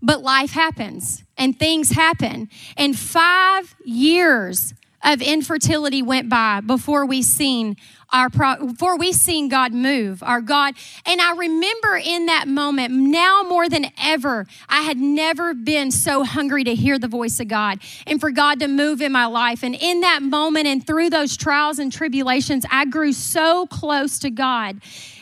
But 0.00 0.22
life 0.22 0.50
happens 0.50 1.24
and 1.36 1.58
things 1.58 1.90
happen. 1.90 2.50
And 2.76 2.96
five 2.96 3.74
years 3.84 4.74
of 5.02 5.20
infertility 5.20 6.02
went 6.02 6.28
by 6.28 6.60
before 6.60 7.06
we 7.06 7.22
seen 7.22 7.76
our 8.12 8.28
pro- 8.28 8.66
before 8.66 8.98
we 8.98 9.12
seen 9.12 9.48
God 9.48 9.72
move, 9.72 10.22
our 10.22 10.40
God. 10.40 10.74
And 11.06 11.20
I 11.20 11.34
remember 11.34 11.96
in 11.96 12.26
that 12.26 12.46
moment, 12.46 12.92
now 12.92 13.42
more 13.48 13.68
than 13.68 13.86
ever, 14.00 14.46
I 14.68 14.82
had 14.82 14.98
never 14.98 15.54
been 15.54 15.90
so 15.90 16.22
hungry 16.22 16.62
to 16.64 16.74
hear 16.74 16.98
the 16.98 17.08
voice 17.08 17.40
of 17.40 17.48
God 17.48 17.80
and 18.06 18.20
for 18.20 18.30
God 18.30 18.60
to 18.60 18.68
move 18.68 19.00
in 19.00 19.12
my 19.12 19.26
life. 19.26 19.64
And 19.64 19.74
in 19.74 20.00
that 20.00 20.22
moment 20.22 20.66
and 20.66 20.86
through 20.86 21.10
those 21.10 21.36
trials 21.36 21.78
and 21.78 21.90
tribulations, 21.90 22.66
I 22.70 22.84
grew 22.84 23.12
so 23.12 23.66
close 23.66 24.18
to 24.20 24.30
God. 24.30 24.80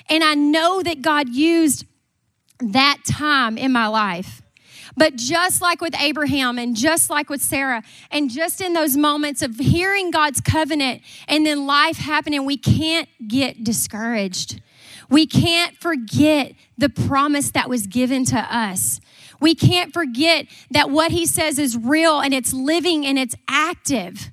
And 0.09 0.25
I 0.25 0.35
know 0.35 0.83
that 0.83 1.03
God 1.03 1.29
used 1.29 1.87
that 2.59 2.99
time 3.07 3.57
in 3.57 3.73
my 3.73 3.87
life 3.87 4.43
but 4.97 5.17
just 5.17 5.61
like 5.63 5.81
with 5.81 5.95
Abraham 6.01 6.59
and 6.59 6.77
just 6.77 7.11
like 7.11 7.29
with 7.29 7.43
Sarah, 7.43 7.83
and 8.11 8.31
just 8.31 8.61
in 8.61 8.73
those 8.73 8.97
moments 8.97 9.43
of 9.43 9.57
hearing 9.57 10.11
God's 10.11 10.41
covenant 10.41 11.03
and 11.29 11.47
then 11.47 11.67
life 11.67 11.99
happening, 11.99 12.45
we 12.45 12.57
can't 12.57 13.09
get 13.27 13.65
discouraged. 13.65 14.61
We 15.09 15.27
can't 15.27 15.77
forget 15.77 16.53
the 16.79 16.89
promise 16.89 17.51
that 17.51 17.69
was 17.69 17.87
given 17.87 18.25
to 18.27 18.39
us. 18.39 19.01
We 19.41 19.55
can't 19.55 19.93
forget 19.93 20.47
that 20.71 20.91
what 20.91 21.11
he 21.11 21.27
says 21.27 21.59
is 21.59 21.77
real 21.77 22.21
and 22.21 22.33
it's 22.35 22.53
living 22.53 23.07
and 23.07 23.19
it's 23.19 23.35
active. 23.49 24.31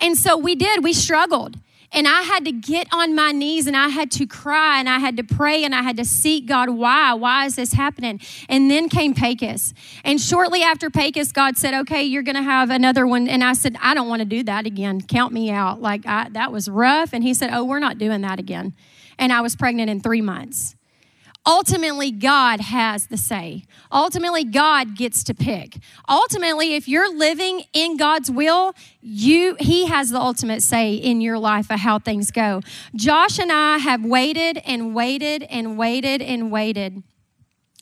And 0.00 0.16
so 0.16 0.36
we 0.36 0.54
did, 0.54 0.84
we 0.84 0.92
struggled. 0.92 1.58
And 1.92 2.06
I 2.06 2.22
had 2.22 2.44
to 2.44 2.52
get 2.52 2.86
on 2.92 3.14
my 3.14 3.32
knees 3.32 3.66
and 3.66 3.76
I 3.76 3.88
had 3.88 4.12
to 4.12 4.26
cry 4.26 4.78
and 4.78 4.88
I 4.88 4.98
had 5.00 5.16
to 5.16 5.24
pray 5.24 5.64
and 5.64 5.74
I 5.74 5.82
had 5.82 5.96
to 5.96 6.04
seek 6.04 6.46
God, 6.46 6.70
why? 6.70 7.14
Why 7.14 7.46
is 7.46 7.56
this 7.56 7.72
happening? 7.72 8.20
And 8.48 8.70
then 8.70 8.88
came 8.88 9.12
Pecos. 9.12 9.74
And 10.04 10.20
shortly 10.20 10.62
after 10.62 10.88
Pecos, 10.88 11.32
God 11.32 11.58
said, 11.58 11.74
okay, 11.82 12.02
you're 12.04 12.22
going 12.22 12.36
to 12.36 12.42
have 12.42 12.70
another 12.70 13.06
one. 13.06 13.28
And 13.28 13.42
I 13.42 13.54
said, 13.54 13.76
I 13.80 13.94
don't 13.94 14.08
want 14.08 14.20
to 14.20 14.26
do 14.26 14.44
that 14.44 14.66
again. 14.66 15.00
Count 15.00 15.32
me 15.32 15.50
out. 15.50 15.82
Like, 15.82 16.06
I, 16.06 16.28
that 16.30 16.52
was 16.52 16.68
rough. 16.68 17.12
And 17.12 17.24
he 17.24 17.34
said, 17.34 17.50
oh, 17.52 17.64
we're 17.64 17.80
not 17.80 17.98
doing 17.98 18.20
that 18.20 18.38
again. 18.38 18.72
And 19.18 19.32
I 19.32 19.40
was 19.40 19.56
pregnant 19.56 19.90
in 19.90 20.00
three 20.00 20.20
months. 20.20 20.76
Ultimately, 21.46 22.10
God 22.10 22.60
has 22.60 23.06
the 23.06 23.16
say. 23.16 23.64
Ultimately, 23.90 24.44
God 24.44 24.94
gets 24.96 25.24
to 25.24 25.34
pick. 25.34 25.78
Ultimately, 26.08 26.74
if 26.74 26.86
you're 26.86 27.14
living 27.14 27.64
in 27.72 27.96
God's 27.96 28.30
will, 28.30 28.74
you 29.00 29.56
He 29.58 29.86
has 29.86 30.10
the 30.10 30.20
ultimate 30.20 30.62
say 30.62 30.94
in 30.94 31.20
your 31.20 31.38
life 31.38 31.70
of 31.70 31.80
how 31.80 31.98
things 31.98 32.30
go. 32.30 32.60
Josh 32.94 33.38
and 33.38 33.50
I 33.50 33.78
have 33.78 34.04
waited 34.04 34.58
and 34.66 34.94
waited 34.94 35.44
and 35.44 35.78
waited 35.78 36.20
and 36.20 36.52
waited 36.52 37.02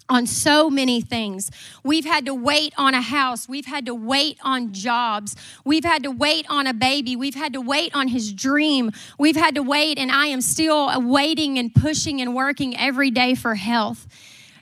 on 0.08 0.26
so 0.26 0.70
many 0.70 1.00
things. 1.00 1.50
We've 1.84 2.04
had 2.04 2.26
to 2.26 2.34
wait 2.34 2.72
on 2.76 2.94
a 2.94 3.00
house. 3.00 3.48
We've 3.48 3.66
had 3.66 3.86
to 3.86 3.94
wait 3.94 4.38
on 4.42 4.72
jobs. 4.72 5.36
We've 5.64 5.84
had 5.84 6.02
to 6.04 6.10
wait 6.10 6.46
on 6.48 6.66
a 6.66 6.74
baby. 6.74 7.16
We've 7.16 7.34
had 7.34 7.52
to 7.52 7.60
wait 7.60 7.94
on 7.94 8.08
his 8.08 8.32
dream. 8.32 8.90
We've 9.18 9.36
had 9.36 9.54
to 9.56 9.62
wait, 9.62 9.98
and 9.98 10.10
I 10.10 10.26
am 10.26 10.40
still 10.40 10.90
waiting 11.02 11.58
and 11.58 11.74
pushing 11.74 12.20
and 12.20 12.34
working 12.34 12.76
every 12.76 13.10
day 13.10 13.34
for 13.34 13.54
health. 13.54 14.06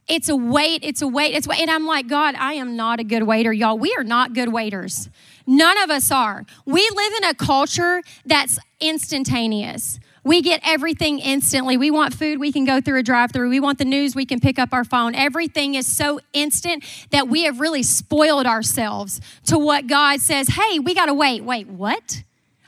It's 0.08 0.28
a 0.28 0.36
wait, 0.36 0.84
it's 0.84 1.02
a 1.02 1.08
wait, 1.08 1.34
it's 1.34 1.48
wait. 1.48 1.60
And 1.60 1.70
I'm 1.70 1.84
like, 1.84 2.06
God, 2.06 2.36
I 2.36 2.54
am 2.54 2.76
not 2.76 3.00
a 3.00 3.04
good 3.04 3.24
waiter, 3.24 3.52
y'all. 3.52 3.76
We 3.76 3.94
are 3.98 4.04
not 4.04 4.34
good 4.34 4.52
waiters. 4.52 5.08
None 5.48 5.78
of 5.82 5.90
us 5.90 6.12
are. 6.12 6.44
We 6.64 6.88
live 6.94 7.12
in 7.18 7.24
a 7.24 7.34
culture 7.34 8.02
that's 8.24 8.58
instantaneous. 8.80 9.98
We 10.26 10.42
get 10.42 10.60
everything 10.64 11.20
instantly. 11.20 11.76
We 11.76 11.92
want 11.92 12.12
food, 12.12 12.40
we 12.40 12.50
can 12.50 12.64
go 12.64 12.80
through 12.80 12.98
a 12.98 13.02
drive 13.04 13.30
through. 13.30 13.48
We 13.48 13.60
want 13.60 13.78
the 13.78 13.84
news, 13.84 14.16
we 14.16 14.26
can 14.26 14.40
pick 14.40 14.58
up 14.58 14.70
our 14.72 14.82
phone. 14.82 15.14
Everything 15.14 15.76
is 15.76 15.86
so 15.86 16.18
instant 16.32 16.82
that 17.10 17.28
we 17.28 17.44
have 17.44 17.60
really 17.60 17.84
spoiled 17.84 18.44
ourselves 18.44 19.20
to 19.44 19.56
what 19.56 19.86
God 19.86 20.20
says, 20.20 20.48
hey, 20.48 20.80
we 20.80 20.94
got 20.94 21.06
to 21.06 21.14
wait. 21.14 21.44
Wait, 21.44 21.68
what? 21.68 22.24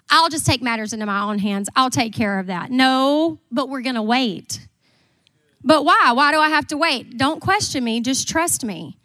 I'll 0.09 0.29
just 0.29 0.47
take 0.47 0.63
matters 0.63 0.93
into 0.93 1.05
my 1.05 1.21
own 1.23 1.41
hands. 1.41 1.69
I'll 1.75 1.91
take 1.91 2.15
care 2.15 2.39
of 2.39 2.47
that. 2.47 2.71
No, 2.71 3.41
but 3.51 3.69
we're 3.69 3.83
going 3.83 3.97
to 3.97 4.03
wait. 4.03 4.65
But 5.65 5.85
why? 5.85 6.13
Why 6.13 6.31
do 6.31 6.39
I 6.39 6.51
have 6.51 6.69
to 6.69 6.77
wait? 6.77 7.19
Don't 7.19 7.41
question 7.41 7.83
me, 7.83 8.01
just 8.01 8.29
trust 8.29 8.65
me. 8.65 8.97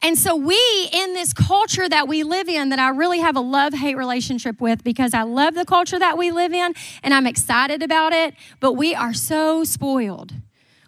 And 0.00 0.16
so, 0.16 0.36
we 0.36 0.88
in 0.92 1.14
this 1.14 1.32
culture 1.32 1.88
that 1.88 2.06
we 2.06 2.22
live 2.22 2.48
in, 2.48 2.68
that 2.68 2.78
I 2.78 2.90
really 2.90 3.18
have 3.18 3.36
a 3.36 3.40
love 3.40 3.74
hate 3.74 3.96
relationship 3.96 4.60
with 4.60 4.84
because 4.84 5.12
I 5.12 5.22
love 5.22 5.54
the 5.54 5.64
culture 5.64 5.98
that 5.98 6.16
we 6.16 6.30
live 6.30 6.52
in 6.52 6.74
and 7.02 7.12
I'm 7.12 7.26
excited 7.26 7.82
about 7.82 8.12
it, 8.12 8.34
but 8.60 8.74
we 8.74 8.94
are 8.94 9.12
so 9.12 9.64
spoiled. 9.64 10.32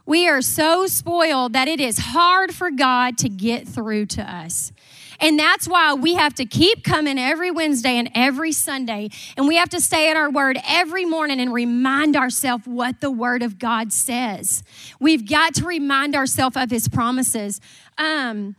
We 0.07 0.29
are 0.29 0.43
so 0.43 0.87
spoiled 0.87 1.53
that 1.53 1.69
it 1.69 1.81
is 1.81 1.99
hard 1.99 2.55
for 2.55 2.71
God 2.71 3.19
to 3.19 3.29
get 3.29 3.69
through 3.69 4.07
to 4.07 4.23
us. 4.23 4.73
And 5.21 5.39
that's 5.39 5.69
why 5.69 5.95
we 5.95 6.15
have 6.15 6.35
to 6.35 6.47
keep 6.47 6.83
coming 6.83 7.19
every 7.19 7.51
Wednesday 7.51 7.99
and 7.99 8.11
every 8.15 8.53
Sunday. 8.53 9.11
And 9.37 9.47
we 9.47 9.57
have 9.57 9.69
to 9.71 9.81
stay 9.81 10.11
at 10.11 10.17
our 10.17 10.31
word 10.31 10.59
every 10.67 11.05
morning 11.05 11.41
and 11.41 11.53
remind 11.53 12.17
ourselves 12.17 12.67
what 12.67 13.01
the 13.01 13.11
word 13.11 13.43
of 13.43 13.59
God 13.59 13.93
says. 13.93 14.63
We've 14.99 15.29
got 15.29 15.55
to 15.57 15.65
remind 15.65 16.17
ourselves 16.17 16.57
of 16.57 16.71
his 16.71 16.89
promises. 16.89 17.61
Um, 17.99 18.57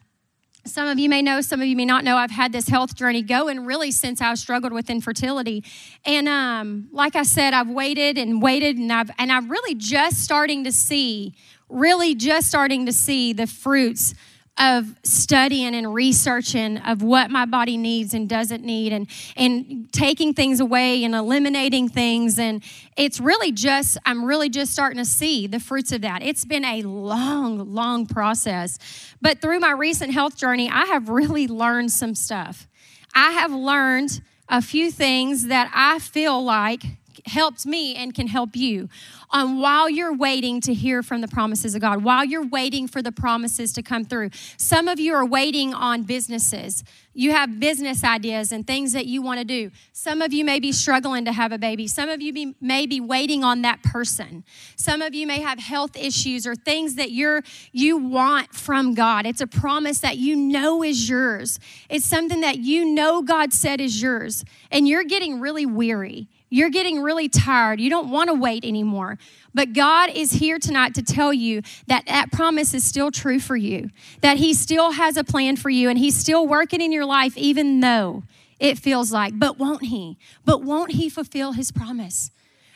some 0.66 0.88
of 0.88 1.00
you 1.00 1.10
may 1.10 1.22
know, 1.22 1.42
some 1.42 1.60
of 1.62 1.68
you 1.68 1.76
may 1.76 1.86
not 1.86 2.04
know, 2.04 2.18
I've 2.18 2.32
had 2.32 2.52
this 2.52 2.68
health 2.68 2.96
journey 2.96 3.22
going 3.22 3.66
really 3.66 3.92
since 3.92 4.22
I 4.22 4.34
struggled 4.36 4.74
with 4.74 4.90
infertility. 4.90 5.64
And 6.06 6.28
um, 6.28 6.88
like 6.92 7.16
I 7.16 7.24
said, 7.24 7.54
I've 7.54 7.70
waited 7.70 8.18
and 8.18 8.42
waited, 8.42 8.78
and 8.78 8.92
I've 8.92 9.10
and 9.18 9.32
I'm 9.32 9.50
really 9.50 9.76
just 9.76 10.24
starting 10.24 10.64
to 10.66 10.72
see, 10.72 11.34
really 11.70 12.14
just 12.14 12.48
starting 12.48 12.86
to 12.86 12.94
see 12.94 13.34
the 13.34 13.48
fruits 13.48 14.14
of 14.58 14.96
studying 15.04 15.74
and 15.74 15.94
researching 15.94 16.78
of 16.80 17.02
what 17.02 17.32
my 17.32 17.46
body 17.46 17.78
needs 17.78 18.14
and 18.14 18.28
doesn't 18.28 18.64
need 18.64 18.92
and 18.92 19.08
and 19.36 19.92
taking 19.92 20.34
things 20.34 20.60
away 20.60 21.04
and 21.04 21.16
eliminating 21.16 21.88
things 21.88 22.38
and 22.38 22.64
it's 22.98 23.20
really 23.20 23.52
just 23.52 23.98
I'm 24.06 24.26
really 24.26 24.50
just 24.50 24.74
starting 24.74 24.98
to 24.98 25.06
see 25.06 25.48
the 25.48 25.60
fruits 25.60 25.92
of 25.92 26.02
that. 26.02 26.22
It's 26.22 26.46
been 26.46 26.66
a 26.66 26.82
long 26.84 27.74
long 27.74 28.06
process. 28.06 28.78
But 29.22 29.40
through 29.40 29.60
my 29.60 29.72
recent 29.72 30.14
health 30.14 30.36
journey, 30.36 30.70
I 30.70 30.86
have 30.86 31.10
really 31.10 31.48
learned 31.48 31.92
some 31.92 32.14
stuff. 32.14 32.68
I 33.16 33.32
have 33.32 33.52
learned 33.52 34.22
a 34.50 34.62
few 34.62 34.92
things 34.92 35.48
that 35.48 35.72
I 35.74 36.00
feel 36.00 36.44
like 36.44 36.84
helped 37.26 37.66
me 37.66 37.96
and 37.96 38.14
can 38.14 38.28
help 38.28 38.56
you 38.56 38.90
on 39.30 39.60
while 39.60 39.90
you're 39.90 40.14
waiting 40.14 40.62
to 40.62 40.74
hear 40.74 41.02
from 41.04 41.22
the 41.22 41.28
promises 41.28 41.76
of 41.76 41.82
God, 41.82 42.04
while 42.04 42.26
you're 42.26 42.46
waiting 42.46 42.88
for 42.88 43.02
the 43.02 43.12
promises 43.12 43.74
to 43.74 43.82
come 43.82 44.04
through. 44.04 44.30
Some 44.58 44.88
of 44.88 45.00
you 45.00 45.14
are 45.14 45.26
waiting 45.26 45.74
on 45.74 46.04
businesses. 46.04 46.84
You 47.14 47.32
have 47.32 47.60
business 47.60 48.04
ideas 48.04 48.52
and 48.52 48.66
things 48.66 48.94
that 48.94 49.06
you 49.06 49.22
want 49.22 49.40
to 49.40 49.46
do. 49.46 49.72
Some 49.92 50.22
of 50.22 50.32
you 50.32 50.46
may 50.46 50.60
be 50.60 50.72
struggling 50.72 51.26
to 51.26 51.34
have 51.34 51.52
a 51.52 51.58
baby. 51.58 51.88
Some 51.88 52.10
of 52.10 52.22
you 52.22 52.32
be, 52.32 52.56
may 52.62 52.86
be 52.86 53.02
waiting 53.02 53.44
on 53.44 53.64
that 53.64 53.84
person. 53.84 54.46
Some 54.78 55.02
of 55.02 55.14
you 55.14 55.28
may 55.28 55.42
have 55.42 55.60
health 55.60 55.98
issues 55.98 56.48
or 56.48 56.56
things 56.56 56.96
that 56.96 57.12
you're 57.12 57.44
you 57.74 57.98
want 57.98 58.54
from 58.54 58.94
God. 58.94 59.26
It's 59.26 59.42
a 59.42 59.48
promise 59.48 60.00
that 60.00 60.18
you 60.18 60.36
know 60.36 60.84
is 60.84 61.10
yours. 61.10 61.60
It's 61.90 62.06
something 62.06 62.42
that 62.42 62.60
you 62.60 62.86
know 62.86 63.22
God 63.22 63.52
said 63.54 63.82
is 63.82 64.02
yours, 64.02 64.46
and 64.72 64.88
you're 64.88 65.04
getting 65.04 65.40
really 65.40 65.66
weary 65.66 66.28
you're 66.52 66.70
getting 66.70 67.02
really 67.02 67.30
tired. 67.30 67.80
You 67.80 67.90
don't 67.90 68.12
want 68.12 68.28
to 68.30 68.34
wait 68.36 68.66
anymore. 68.66 69.18
But 69.54 69.74
God 69.74 70.12
is 70.12 70.34
here 70.34 70.60
tonight 70.60 70.94
to 70.96 71.02
tell 71.02 71.34
you 71.34 71.62
that 71.88 72.06
that 72.06 72.32
promise 72.32 72.74
is 72.74 72.84
still 72.84 73.10
true 73.10 73.40
for 73.40 73.56
you, 73.56 73.90
that 74.20 74.38
He 74.38 74.54
still 74.54 74.92
has 74.92 75.18
a 75.18 75.24
plan 75.24 75.56
for 75.56 75.70
you, 75.70 75.90
and 75.90 75.98
He's 75.98 76.16
still 76.16 76.46
working 76.46 76.82
in 76.82 76.92
your 76.92 77.06
life, 77.06 77.38
even 77.38 77.80
though 77.80 78.24
it 78.60 78.78
feels 78.78 79.12
like, 79.12 79.40
but 79.40 79.58
won't 79.58 79.86
He? 79.86 80.18
But 80.46 80.62
won't 80.62 80.92
He 80.92 81.10
fulfill 81.10 81.54
His 81.54 81.72
promise? 81.72 82.32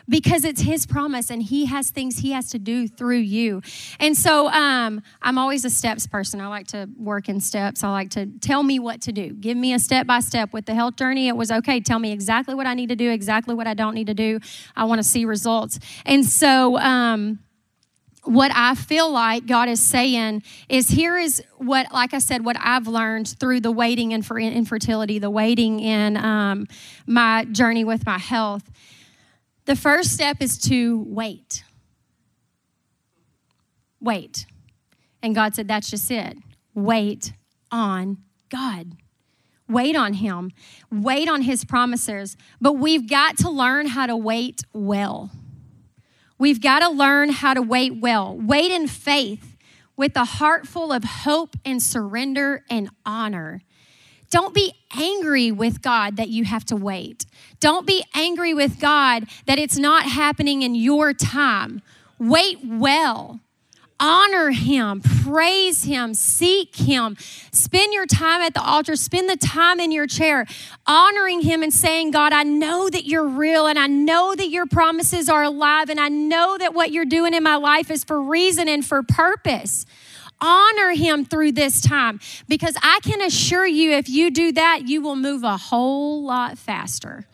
Because 0.07 0.45
it's 0.45 0.61
his 0.61 0.85
promise 0.85 1.29
and 1.29 1.41
he 1.41 1.65
has 1.65 1.89
things 1.89 2.19
he 2.19 2.31
has 2.31 2.49
to 2.51 2.59
do 2.59 2.87
through 2.87 3.17
you. 3.17 3.61
And 3.99 4.15
so 4.15 4.47
um, 4.49 5.01
I'm 5.21 5.37
always 5.37 5.65
a 5.65 5.69
steps 5.69 6.07
person. 6.07 6.39
I 6.41 6.47
like 6.47 6.67
to 6.67 6.89
work 6.97 7.29
in 7.29 7.39
steps. 7.39 7.83
I 7.83 7.89
like 7.89 8.11
to 8.11 8.27
tell 8.39 8.63
me 8.63 8.79
what 8.79 9.01
to 9.01 9.11
do. 9.11 9.33
Give 9.33 9.57
me 9.57 9.73
a 9.73 9.79
step 9.79 10.07
by 10.07 10.19
step. 10.19 10.53
With 10.53 10.65
the 10.65 10.75
health 10.75 10.95
journey, 10.95 11.27
it 11.27 11.35
was 11.35 11.51
okay. 11.51 11.79
Tell 11.79 11.99
me 11.99 12.11
exactly 12.11 12.55
what 12.55 12.67
I 12.67 12.73
need 12.73 12.89
to 12.89 12.95
do, 12.95 13.09
exactly 13.09 13.55
what 13.55 13.67
I 13.67 13.73
don't 13.73 13.95
need 13.95 14.07
to 14.07 14.13
do. 14.13 14.39
I 14.75 14.85
want 14.85 14.99
to 14.99 15.03
see 15.03 15.25
results. 15.25 15.79
And 16.05 16.25
so, 16.25 16.77
um, 16.77 17.39
what 18.23 18.51
I 18.55 18.73
feel 18.73 19.11
like 19.11 19.45
God 19.45 19.69
is 19.69 19.79
saying 19.79 20.41
is 20.67 20.89
here 20.89 21.15
is 21.15 21.43
what, 21.57 21.91
like 21.91 22.11
I 22.13 22.17
said, 22.17 22.43
what 22.43 22.57
I've 22.59 22.87
learned 22.87 23.27
through 23.39 23.59
the 23.59 23.71
waiting 23.71 24.13
and 24.13 24.25
for 24.25 24.39
infertility, 24.39 25.19
the 25.19 25.29
waiting 25.29 25.79
in 25.79 26.17
um, 26.17 26.65
my 27.05 27.45
journey 27.45 27.83
with 27.83 28.03
my 28.03 28.17
health 28.17 28.63
the 29.65 29.75
first 29.75 30.11
step 30.11 30.37
is 30.41 30.57
to 30.59 31.03
wait. 31.07 31.63
Wait. 33.99 34.45
And 35.21 35.33
God 35.33 35.55
said, 35.55 35.67
That's 35.67 35.89
just 35.89 36.09
it. 36.11 36.37
Wait 36.73 37.33
on 37.71 38.17
God. 38.49 38.97
Wait 39.67 39.95
on 39.95 40.13
Him. 40.13 40.51
Wait 40.91 41.27
on 41.27 41.41
His 41.41 41.65
promises. 41.65 42.37
But 42.61 42.73
we've 42.73 43.09
got 43.09 43.37
to 43.39 43.49
learn 43.49 43.87
how 43.87 44.05
to 44.05 44.15
wait 44.15 44.61
well. 44.73 45.31
We've 46.37 46.61
got 46.61 46.79
to 46.79 46.89
learn 46.89 47.29
how 47.29 47.53
to 47.53 47.61
wait 47.61 47.99
well. 47.99 48.37
Wait 48.37 48.71
in 48.71 48.87
faith 48.87 49.55
with 49.97 50.15
a 50.17 50.25
heart 50.25 50.67
full 50.67 50.91
of 50.91 51.03
hope 51.03 51.55
and 51.63 51.81
surrender 51.81 52.63
and 52.69 52.89
honor. 53.05 53.61
Don't 54.35 54.53
be 54.53 54.73
angry 54.93 55.49
with 55.49 55.81
God 55.81 56.17
that 56.17 56.27
you 56.27 56.43
have 56.43 56.65
to 56.65 56.75
wait. 56.75 57.25
Don't 57.61 57.87
be 57.87 58.03
angry 58.13 58.53
with 58.53 58.81
God 58.81 59.27
that 59.45 59.57
it's 59.57 59.77
not 59.77 60.03
happening 60.03 60.61
in 60.61 60.75
your 60.75 61.13
time. 61.13 61.81
Wait 62.19 62.57
well. 62.61 63.39
Honor 63.97 64.49
him, 64.49 65.01
praise 65.23 65.85
him, 65.85 66.13
seek 66.13 66.75
him. 66.75 67.15
Spend 67.53 67.93
your 67.93 68.05
time 68.05 68.41
at 68.41 68.53
the 68.53 68.61
altar, 68.61 68.97
spend 68.97 69.29
the 69.29 69.37
time 69.37 69.79
in 69.79 69.93
your 69.93 70.05
chair, 70.05 70.45
honoring 70.85 71.39
him 71.39 71.63
and 71.63 71.73
saying, 71.73 72.11
God, 72.11 72.33
I 72.33 72.43
know 72.43 72.89
that 72.89 73.05
you're 73.05 73.25
real 73.25 73.67
and 73.67 73.79
I 73.79 73.87
know 73.87 74.35
that 74.35 74.49
your 74.49 74.65
promises 74.65 75.29
are 75.29 75.43
alive 75.43 75.89
and 75.89 75.97
I 75.97 76.09
know 76.09 76.57
that 76.57 76.73
what 76.73 76.91
you're 76.91 77.05
doing 77.05 77.33
in 77.33 77.41
my 77.41 77.55
life 77.55 77.89
is 77.89 78.03
for 78.03 78.21
reason 78.21 78.67
and 78.67 78.85
for 78.85 79.01
purpose 79.01 79.85
honor 80.41 80.91
him 80.91 81.25
through 81.25 81.53
this 81.53 81.81
time 81.81 82.19
because 82.47 82.75
I 82.81 82.99
can 83.03 83.21
assure 83.21 83.65
you, 83.65 83.91
if 83.91 84.09
you 84.09 84.31
do 84.31 84.51
that, 84.53 84.87
you 84.87 85.01
will 85.01 85.15
move 85.15 85.43
a 85.43 85.57
whole 85.57 86.23
lot 86.23 86.57
faster. 86.57 87.25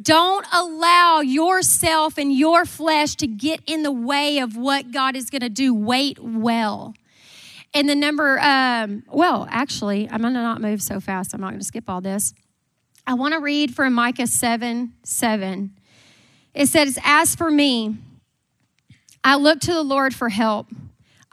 Don't 0.00 0.46
allow 0.52 1.20
yourself 1.20 2.18
and 2.18 2.32
your 2.32 2.66
flesh 2.66 3.14
to 3.16 3.26
get 3.26 3.60
in 3.66 3.82
the 3.82 3.92
way 3.92 4.38
of 4.38 4.56
what 4.56 4.92
God 4.92 5.16
is 5.16 5.30
going 5.30 5.40
to 5.40 5.48
do. 5.48 5.74
Wait 5.74 6.18
well. 6.22 6.94
And 7.72 7.88
the 7.88 7.94
number, 7.94 8.38
um, 8.40 9.02
well, 9.08 9.46
actually, 9.50 10.08
I'm 10.10 10.20
going 10.20 10.34
to 10.34 10.42
not 10.42 10.60
move 10.60 10.82
so 10.82 11.00
fast. 11.00 11.34
I'm 11.34 11.40
not 11.40 11.50
going 11.50 11.60
to 11.60 11.66
skip 11.66 11.88
all 11.88 12.00
this. 12.00 12.34
I 13.06 13.14
want 13.14 13.34
to 13.34 13.40
read 13.40 13.74
from 13.74 13.92
Micah 13.94 14.26
7 14.26 14.92
7. 15.02 15.70
It 16.54 16.66
says, 16.66 16.98
As 17.04 17.34
for 17.34 17.50
me, 17.50 17.96
I 19.22 19.36
look 19.36 19.60
to 19.60 19.72
the 19.72 19.82
Lord 19.82 20.14
for 20.14 20.28
help. 20.28 20.68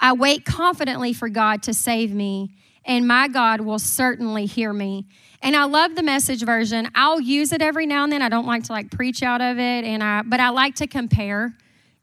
I 0.04 0.12
wait 0.12 0.44
confidently 0.44 1.14
for 1.14 1.30
God 1.30 1.64
to 1.64 1.74
save 1.74 2.14
me, 2.14 2.52
and 2.84 3.08
my 3.08 3.30
God 3.30 3.62
will 3.62 3.80
certainly 3.80 4.46
hear 4.46 4.74
me. 4.74 5.08
And 5.42 5.56
I 5.56 5.64
love 5.64 5.96
the 5.96 6.04
message 6.04 6.44
version. 6.44 6.92
I'll 6.94 7.22
use 7.22 7.54
it 7.54 7.62
every 7.62 7.86
now 7.86 8.04
and 8.04 8.12
then. 8.12 8.22
I 8.22 8.28
don't 8.28 8.46
like 8.46 8.64
to 8.64 8.74
like 8.74 8.92
preach 8.92 9.24
out 9.24 9.40
of 9.40 9.58
it, 9.58 9.86
and 9.86 10.04
I 10.04 10.22
but 10.24 10.42
I 10.42 10.50
like 10.50 10.76
to 10.76 10.88
compare 10.88 11.54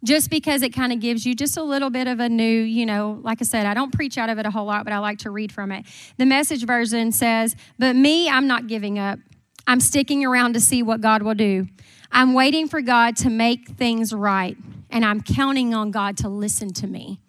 just 0.03 0.31
because 0.31 0.63
it 0.63 0.71
kind 0.71 0.95
of 0.95 1.01
gives 1.01 1.27
you 1.27 1.35
just 1.35 1.59
a 1.59 1.63
little 1.63 1.91
bit 1.91 2.07
of 2.07 2.21
a 2.21 2.29
new, 2.31 2.63
you 2.63 2.87
know, 2.87 3.21
like 3.23 3.43
I 3.43 3.45
said, 3.45 3.67
I 3.67 3.75
don't 3.75 3.93
preach 3.93 4.17
out 4.17 4.31
of 4.31 4.39
it 4.39 4.47
a 4.47 4.51
whole 4.51 4.65
lot, 4.65 4.85
but 4.85 4.95
I 4.95 4.99
like 4.99 5.19
to 5.19 5.31
read 5.31 5.53
from 5.53 5.71
it. 5.71 5.85
The 6.17 6.25
message 6.25 6.65
version 6.65 7.13
says, 7.13 7.55
But 7.79 7.97
me, 7.97 8.31
I'm 8.31 8.47
not 8.47 8.67
giving 8.67 8.99
up. 8.99 9.19
I'm 9.67 9.79
sticking 9.79 10.25
around 10.25 10.55
to 10.55 10.61
see 10.61 10.83
what 10.83 11.03
God 11.03 11.23
will 11.23 11.35
do. 11.35 11.67
I'm 12.11 12.33
waiting 12.33 12.67
for 12.67 12.81
God 12.81 13.17
to 13.19 13.29
make 13.29 13.69
things 13.69 14.15
right, 14.15 14.57
and 14.89 15.05
I'm 15.05 15.21
counting 15.21 15.75
on 15.75 15.91
God 15.91 16.17
to 16.19 16.31
listen 16.31 16.73
to 16.73 16.87
me. 16.87 17.21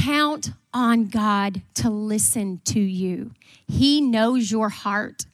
Count 0.00 0.52
on 0.72 1.08
God 1.08 1.62
to 1.74 1.90
listen 1.90 2.60
to 2.64 2.80
you. 2.80 3.32
He 3.68 4.00
knows 4.00 4.50
your 4.50 4.70
heart. 4.70 5.26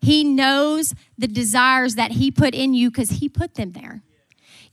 He 0.00 0.22
knows 0.24 0.94
the 1.16 1.28
desires 1.28 1.94
that 1.94 2.12
He 2.12 2.30
put 2.30 2.54
in 2.54 2.74
you 2.74 2.90
because 2.90 3.10
He 3.10 3.28
put 3.28 3.54
them 3.54 3.72
there. 3.72 4.02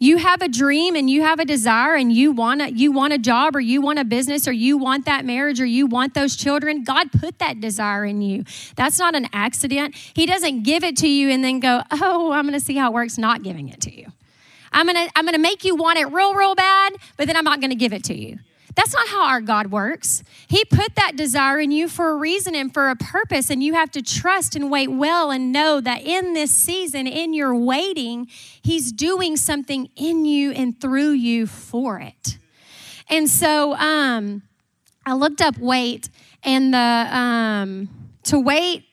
You 0.02 0.18
have 0.18 0.42
a 0.42 0.48
dream 0.48 0.96
and 0.96 1.10
you 1.10 1.24
have 1.24 1.40
a 1.40 1.46
desire 1.46 1.94
and 1.94 2.12
you 2.12 2.32
want 2.32 2.62
a, 2.62 2.72
you 2.72 2.92
want 2.92 3.12
a 3.12 3.18
job 3.18 3.56
or 3.56 3.60
you 3.60 3.82
want 3.82 4.00
a 4.00 4.06
business 4.06 4.48
or 4.48 4.54
you 4.54 4.78
want 4.78 5.06
that 5.06 5.26
marriage 5.26 5.60
or 5.60 5.66
you 5.66 5.88
want 5.88 6.14
those 6.14 6.38
children. 6.38 6.86
God 6.86 7.12
put 7.12 7.40
that 7.40 7.60
desire 7.60 8.06
in 8.06 8.22
you. 8.22 8.46
That's 8.78 8.98
not 8.98 9.14
an 9.14 9.28
accident. 9.34 9.96
He 9.96 10.26
doesn't 10.26 10.64
give 10.64 10.86
it 10.86 10.96
to 10.98 11.08
you 11.08 11.30
and 11.30 11.44
then 11.44 11.60
go, 11.60 11.82
"Oh, 11.92 12.32
I'm 12.32 12.46
going 12.46 12.58
to 12.58 12.66
see 12.66 12.76
how 12.76 12.92
it 12.92 12.94
works 12.94 13.18
not 13.18 13.44
giving 13.44 13.68
it 13.68 13.82
to 13.82 13.94
you." 13.94 14.08
I'm 14.72 14.86
going 14.86 14.96
to 14.96 15.12
I'm 15.18 15.26
going 15.26 15.36
to 15.36 15.42
make 15.42 15.66
you 15.66 15.76
want 15.76 16.00
it 16.00 16.06
real 16.06 16.34
real 16.34 16.56
bad, 16.56 16.94
but 17.18 17.28
then 17.28 17.36
I'm 17.36 17.44
not 17.44 17.60
going 17.60 17.72
to 17.72 17.76
give 17.76 17.92
it 17.92 18.06
to 18.06 18.18
you. 18.18 18.40
That's 18.76 18.94
not 18.94 19.08
how 19.08 19.28
our 19.28 19.42
God 19.42 19.72
works. 19.72 20.24
He 20.48 20.64
put 20.66 20.96
that 20.96 21.16
desire 21.16 21.60
in 21.60 21.72
you 21.72 21.88
for 21.88 22.12
a 22.12 22.16
reason 22.16 22.56
and 22.56 22.74
for 22.74 22.90
a 22.90 22.96
purpose, 22.96 23.50
and 23.50 23.64
you 23.64 23.74
have 23.74 23.92
to 23.92 24.02
trust 24.02 24.56
and 24.56 24.70
wait 24.70 24.90
well 24.90 25.32
and 25.32 25.52
know 25.52 25.82
that 25.82 26.04
in 26.04 26.34
this 26.34 26.52
season, 26.52 27.08
in 27.08 27.34
your 27.34 27.56
waiting, 27.56 28.28
He's 28.62 28.92
doing 28.92 29.38
something 29.38 29.90
in 29.96 30.26
you 30.26 30.52
and 30.52 30.80
through 30.80 31.12
you 31.12 31.48
for 31.48 32.00
it. 32.00 32.38
And 33.10 33.28
so 33.30 33.74
um, 33.76 34.44
I 35.06 35.14
looked 35.14 35.42
up 35.42 35.58
wait, 35.58 36.10
and 36.44 36.74
the 36.74 36.78
um, 36.78 37.90
to 38.24 38.40
wait 38.40 38.86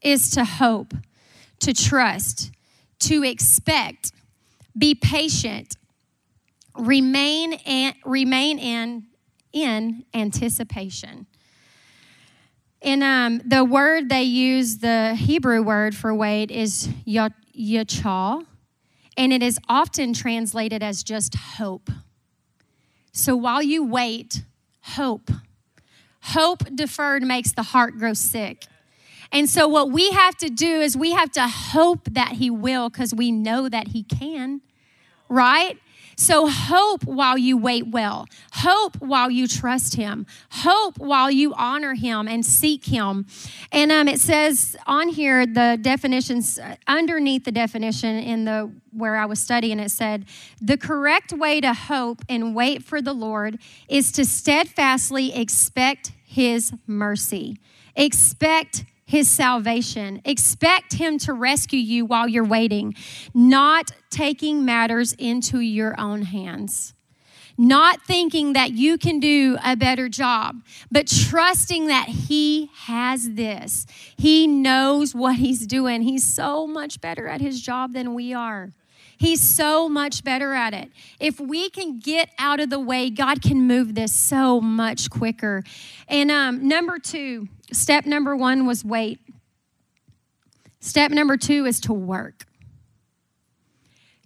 is 0.00 0.30
to 0.30 0.44
hope, 0.44 0.94
to 1.60 1.74
trust, 1.74 2.50
to 3.00 3.22
expect, 3.22 4.12
be 4.76 4.94
patient, 4.94 5.76
remain 6.78 7.54
and 7.66 7.94
remain 8.04 8.58
in 8.58 9.06
in 9.52 10.04
anticipation. 10.14 11.26
And 12.82 13.02
um, 13.02 13.42
the 13.44 13.64
word 13.64 14.08
they 14.08 14.22
use, 14.22 14.78
the 14.78 15.14
Hebrew 15.14 15.62
word 15.62 15.94
for 15.94 16.14
wait, 16.14 16.50
is 16.50 16.88
yachal, 17.06 18.46
and 19.16 19.32
it 19.32 19.42
is 19.42 19.58
often 19.68 20.14
translated 20.14 20.82
as 20.82 21.02
just 21.02 21.34
hope. 21.34 21.90
So 23.12 23.36
while 23.36 23.62
you 23.62 23.84
wait, 23.84 24.44
hope. 24.82 25.30
Hope 26.22 26.64
deferred 26.74 27.22
makes 27.22 27.52
the 27.52 27.62
heart 27.62 27.98
grow 27.98 28.14
sick. 28.14 28.66
And 29.32 29.48
so, 29.48 29.68
what 29.68 29.90
we 29.90 30.10
have 30.10 30.36
to 30.38 30.48
do 30.48 30.80
is 30.80 30.96
we 30.96 31.12
have 31.12 31.30
to 31.32 31.46
hope 31.46 32.08
that 32.12 32.32
He 32.32 32.50
will 32.50 32.88
because 32.88 33.14
we 33.14 33.30
know 33.30 33.68
that 33.68 33.88
He 33.88 34.02
can, 34.02 34.60
right? 35.28 35.78
So 36.20 36.48
hope 36.48 37.04
while 37.04 37.38
you 37.38 37.56
wait 37.56 37.86
well. 37.88 38.26
Hope 38.52 38.96
while 39.00 39.30
you 39.30 39.48
trust 39.48 39.96
him. 39.96 40.26
Hope 40.50 40.98
while 40.98 41.30
you 41.30 41.54
honor 41.54 41.94
him 41.94 42.28
and 42.28 42.44
seek 42.44 42.84
him. 42.84 43.24
And 43.72 43.90
um, 43.90 44.06
it 44.06 44.20
says 44.20 44.76
on 44.86 45.08
here 45.08 45.46
the 45.46 45.78
definitions 45.80 46.58
uh, 46.58 46.76
underneath 46.86 47.44
the 47.44 47.52
definition 47.52 48.18
in 48.18 48.44
the 48.44 48.70
where 48.92 49.16
I 49.16 49.24
was 49.24 49.40
studying 49.40 49.80
it 49.80 49.90
said 49.90 50.26
the 50.60 50.76
correct 50.76 51.32
way 51.32 51.58
to 51.62 51.72
hope 51.72 52.20
and 52.28 52.54
wait 52.54 52.84
for 52.84 53.00
the 53.00 53.14
Lord 53.14 53.58
is 53.88 54.12
to 54.12 54.26
steadfastly 54.26 55.34
expect 55.34 56.12
his 56.22 56.74
mercy. 56.86 57.56
Expect 57.96 58.84
his 59.10 59.28
salvation. 59.28 60.22
Expect 60.24 60.92
him 60.92 61.18
to 61.18 61.32
rescue 61.32 61.80
you 61.80 62.06
while 62.06 62.28
you're 62.28 62.44
waiting, 62.44 62.94
not 63.34 63.90
taking 64.08 64.64
matters 64.64 65.12
into 65.14 65.58
your 65.58 65.98
own 66.00 66.22
hands. 66.22 66.94
Not 67.58 68.00
thinking 68.02 68.52
that 68.52 68.70
you 68.70 68.96
can 68.98 69.18
do 69.18 69.58
a 69.64 69.74
better 69.74 70.08
job, 70.08 70.62
but 70.92 71.08
trusting 71.08 71.88
that 71.88 72.08
He 72.08 72.70
has 72.84 73.32
this. 73.32 73.84
He 74.16 74.46
knows 74.46 75.12
what 75.12 75.36
He's 75.36 75.66
doing. 75.66 76.02
He's 76.02 76.24
so 76.24 76.68
much 76.68 77.00
better 77.00 77.26
at 77.26 77.40
His 77.40 77.60
job 77.60 77.92
than 77.92 78.14
we 78.14 78.32
are. 78.32 78.72
He's 79.20 79.40
so 79.40 79.88
much 79.88 80.24
better 80.24 80.52
at 80.52 80.74
it. 80.74 80.90
If 81.20 81.38
we 81.38 81.70
can 81.70 82.00
get 82.00 82.30
out 82.38 82.58
of 82.58 82.70
the 82.70 82.80
way, 82.80 83.08
God 83.10 83.40
can 83.40 83.68
move 83.68 83.94
this 83.94 84.12
so 84.12 84.60
much 84.60 85.10
quicker. 85.10 85.62
And 86.08 86.30
um, 86.32 86.66
number 86.66 86.98
two, 86.98 87.46
Step 87.72 88.04
number 88.04 88.34
one 88.34 88.66
was 88.66 88.84
wait. 88.84 89.20
Step 90.80 91.10
number 91.10 91.36
two 91.36 91.66
is 91.66 91.80
to 91.80 91.92
work. 91.92 92.46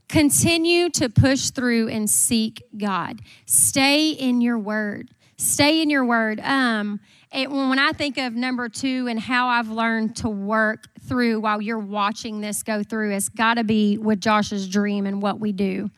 Continue 0.08 0.88
to 0.90 1.08
push 1.08 1.50
through 1.50 1.88
and 1.88 2.08
seek 2.08 2.62
God. 2.76 3.20
Stay 3.46 4.10
in 4.10 4.40
your 4.40 4.58
word. 4.58 5.10
Stay 5.36 5.82
in 5.82 5.90
your 5.90 6.04
word. 6.04 6.40
Um, 6.40 7.00
it, 7.32 7.50
when 7.50 7.78
I 7.78 7.92
think 7.92 8.16
of 8.18 8.34
number 8.34 8.68
two 8.68 9.08
and 9.08 9.18
how 9.18 9.48
I've 9.48 9.68
learned 9.68 10.16
to 10.16 10.28
work 10.28 10.86
through 11.00 11.40
while 11.40 11.60
you're 11.60 11.78
watching 11.78 12.40
this 12.40 12.62
go 12.62 12.82
through, 12.82 13.12
it's 13.12 13.28
got 13.28 13.54
to 13.54 13.64
be 13.64 13.98
with 13.98 14.20
Josh's 14.20 14.68
dream 14.68 15.06
and 15.06 15.20
what 15.20 15.40
we 15.40 15.52
do. 15.52 15.90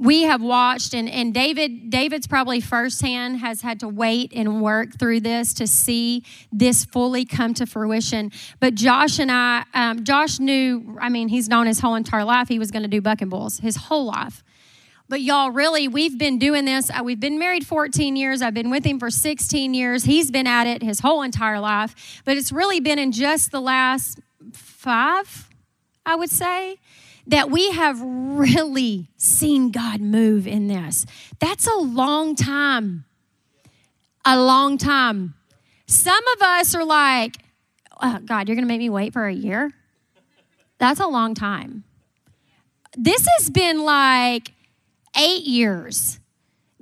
We 0.00 0.22
have 0.22 0.40
watched 0.40 0.94
and, 0.94 1.10
and 1.10 1.34
david 1.34 1.90
david's 1.90 2.26
probably 2.26 2.62
firsthand 2.62 3.40
has 3.40 3.60
had 3.60 3.80
to 3.80 3.88
wait 3.88 4.32
and 4.34 4.62
work 4.62 4.98
through 4.98 5.20
this 5.20 5.52
to 5.54 5.66
see 5.66 6.24
this 6.50 6.86
fully 6.86 7.26
come 7.26 7.52
to 7.52 7.66
fruition. 7.66 8.32
But 8.60 8.76
josh 8.76 9.18
and 9.18 9.30
i 9.30 9.62
um, 9.74 10.02
josh 10.02 10.40
knew 10.40 10.96
i 11.02 11.10
mean 11.10 11.28
he's 11.28 11.50
known 11.50 11.66
his 11.66 11.80
whole 11.80 11.96
entire 11.96 12.24
life 12.24 12.48
he 12.48 12.58
was 12.58 12.70
going 12.70 12.82
to 12.82 12.88
do 12.88 13.02
bucking 13.02 13.28
bulls 13.28 13.58
his 13.58 13.76
whole 13.76 14.06
life 14.06 14.42
but 15.10 15.20
y'all 15.20 15.50
really 15.50 15.88
we've 15.88 16.16
been 16.16 16.38
doing 16.38 16.64
this 16.64 16.90
uh, 16.90 17.02
we've 17.02 17.20
been 17.20 17.38
married 17.38 17.66
14 17.66 18.16
years 18.16 18.40
i've 18.40 18.54
been 18.54 18.70
with 18.70 18.84
him 18.84 18.98
for 18.98 19.10
16 19.10 19.74
years 19.74 20.04
he's 20.04 20.30
been 20.30 20.46
at 20.46 20.66
it 20.66 20.82
his 20.82 21.00
whole 21.00 21.22
entire 21.22 21.60
life 21.60 22.22
but 22.24 22.36
it's 22.36 22.52
really 22.52 22.80
been 22.80 22.98
in 22.98 23.12
just 23.12 23.50
the 23.50 23.60
last 23.60 24.20
five 24.52 25.50
i 26.06 26.14
would 26.14 26.30
say 26.30 26.78
that 27.30 27.48
we 27.48 27.70
have 27.70 28.00
really 28.00 29.08
seen 29.16 29.70
God 29.70 30.00
move 30.00 30.46
in 30.46 30.66
this. 30.66 31.06
That's 31.38 31.66
a 31.66 31.76
long 31.76 32.34
time. 32.34 33.04
A 34.24 34.38
long 34.38 34.78
time. 34.78 35.34
Some 35.86 36.26
of 36.36 36.42
us 36.42 36.74
are 36.74 36.84
like, 36.84 37.36
oh, 38.00 38.18
God, 38.24 38.48
you're 38.48 38.56
going 38.56 38.66
to 38.66 38.68
make 38.68 38.80
me 38.80 38.90
wait 38.90 39.12
for 39.12 39.26
a 39.26 39.32
year? 39.32 39.70
That's 40.78 40.98
a 40.98 41.06
long 41.06 41.34
time. 41.34 41.84
This 42.96 43.26
has 43.38 43.48
been 43.48 43.84
like 43.84 44.52
eight 45.16 45.44
years 45.44 46.20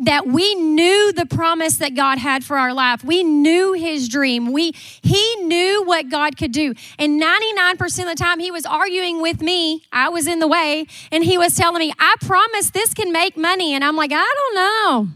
that 0.01 0.27
we 0.27 0.55
knew 0.55 1.13
the 1.13 1.27
promise 1.27 1.79
that 1.79 1.95
God 1.95 2.19
had 2.19 2.45
for 2.45 2.57
our 2.57 2.73
life. 2.73 3.03
We 3.03 3.25
knew 3.25 3.73
his 3.73 4.09
dream. 4.09 4.53
We 4.53 4.73
he 5.03 5.37
knew 5.43 5.83
what 5.85 6.09
God 6.09 6.37
could 6.37 6.53
do. 6.53 6.75
And 6.99 7.21
99% 7.21 7.99
of 8.01 8.07
the 8.07 8.15
time 8.15 8.39
he 8.39 8.51
was 8.51 8.65
arguing 8.65 9.21
with 9.21 9.43
me. 9.43 9.83
I 9.93 10.09
was 10.09 10.27
in 10.27 10.39
the 10.39 10.47
way 10.47 10.87
and 11.11 11.25
he 11.25 11.37
was 11.37 11.55
telling 11.57 11.81
me, 11.81 11.93
"I 11.99 12.15
promise 12.21 12.71
this 12.71 12.95
can 12.95 13.13
make 13.13 13.37
money." 13.37 13.75
And 13.75 13.85
I'm 13.85 13.97
like, 13.97 14.13
"I 14.13 14.35
don't 14.39 14.55
know. 14.55 15.09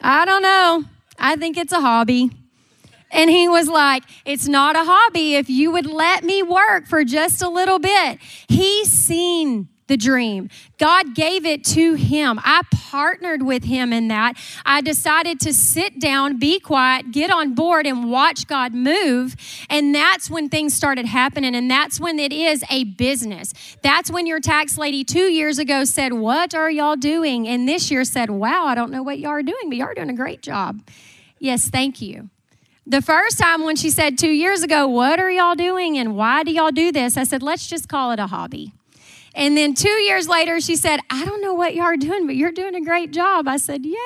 I 0.00 0.24
don't 0.24 0.42
know. 0.42 0.84
I 1.18 1.36
think 1.36 1.56
it's 1.56 1.72
a 1.72 1.80
hobby." 1.80 2.30
And 3.12 3.30
he 3.30 3.48
was 3.48 3.68
like, 3.68 4.02
It's 4.24 4.48
not 4.48 4.74
a 4.74 4.82
hobby 4.84 5.36
if 5.36 5.48
you 5.48 5.70
would 5.70 5.86
let 5.86 6.24
me 6.24 6.42
work 6.42 6.86
for 6.86 7.04
just 7.04 7.40
a 7.40 7.48
little 7.48 7.78
bit. 7.78 8.18
He's 8.48 8.90
seen 8.90 9.68
the 9.88 9.96
dream. 9.96 10.50
God 10.78 11.14
gave 11.14 11.46
it 11.46 11.64
to 11.64 11.94
him. 11.94 12.40
I 12.42 12.62
partnered 12.70 13.42
with 13.42 13.64
him 13.64 13.92
in 13.92 14.08
that. 14.08 14.36
I 14.64 14.80
decided 14.80 15.38
to 15.40 15.52
sit 15.52 16.00
down, 16.00 16.38
be 16.38 16.58
quiet, 16.58 17.12
get 17.12 17.30
on 17.30 17.54
board, 17.54 17.86
and 17.86 18.10
watch 18.10 18.46
God 18.46 18.74
move. 18.74 19.36
And 19.70 19.94
that's 19.94 20.28
when 20.28 20.48
things 20.48 20.74
started 20.74 21.06
happening. 21.06 21.54
And 21.54 21.70
that's 21.70 22.00
when 22.00 22.18
it 22.18 22.32
is 22.32 22.64
a 22.70 22.84
business. 22.84 23.52
That's 23.82 24.10
when 24.10 24.26
your 24.26 24.40
tax 24.40 24.76
lady 24.76 25.04
two 25.04 25.30
years 25.30 25.58
ago 25.58 25.84
said, 25.84 26.12
What 26.12 26.54
are 26.54 26.70
y'all 26.70 26.96
doing? 26.96 27.46
And 27.46 27.68
this 27.68 27.90
year 27.90 28.04
said, 28.04 28.30
Wow, 28.30 28.66
I 28.66 28.74
don't 28.74 28.90
know 28.90 29.02
what 29.02 29.18
y'all 29.18 29.30
are 29.32 29.42
doing, 29.42 29.68
but 29.68 29.76
y'all 29.76 29.88
are 29.88 29.94
doing 29.94 30.10
a 30.10 30.14
great 30.14 30.42
job. 30.42 30.82
Yes, 31.38 31.68
thank 31.68 32.00
you. 32.00 32.30
The 32.88 33.02
first 33.02 33.38
time 33.38 33.64
when 33.64 33.74
she 33.74 33.90
said 33.90 34.16
two 34.16 34.30
years 34.30 34.62
ago, 34.62 34.86
What 34.88 35.20
are 35.20 35.30
y'all 35.30 35.54
doing 35.54 35.96
and 35.98 36.16
why 36.16 36.42
do 36.42 36.50
y'all 36.50 36.70
do 36.70 36.90
this? 36.90 37.16
I 37.16 37.24
said, 37.24 37.42
Let's 37.42 37.68
just 37.68 37.88
call 37.88 38.10
it 38.12 38.18
a 38.18 38.26
hobby. 38.26 38.72
And 39.36 39.54
then 39.56 39.74
two 39.74 39.88
years 39.88 40.28
later, 40.28 40.60
she 40.60 40.76
said, 40.76 40.98
I 41.10 41.24
don't 41.26 41.42
know 41.42 41.52
what 41.52 41.74
you 41.74 41.82
are 41.82 41.96
doing, 41.96 42.26
but 42.26 42.36
you're 42.36 42.52
doing 42.52 42.74
a 42.74 42.80
great 42.80 43.12
job. 43.12 43.46
I 43.46 43.58
said, 43.58 43.84
Yeah, 43.84 43.98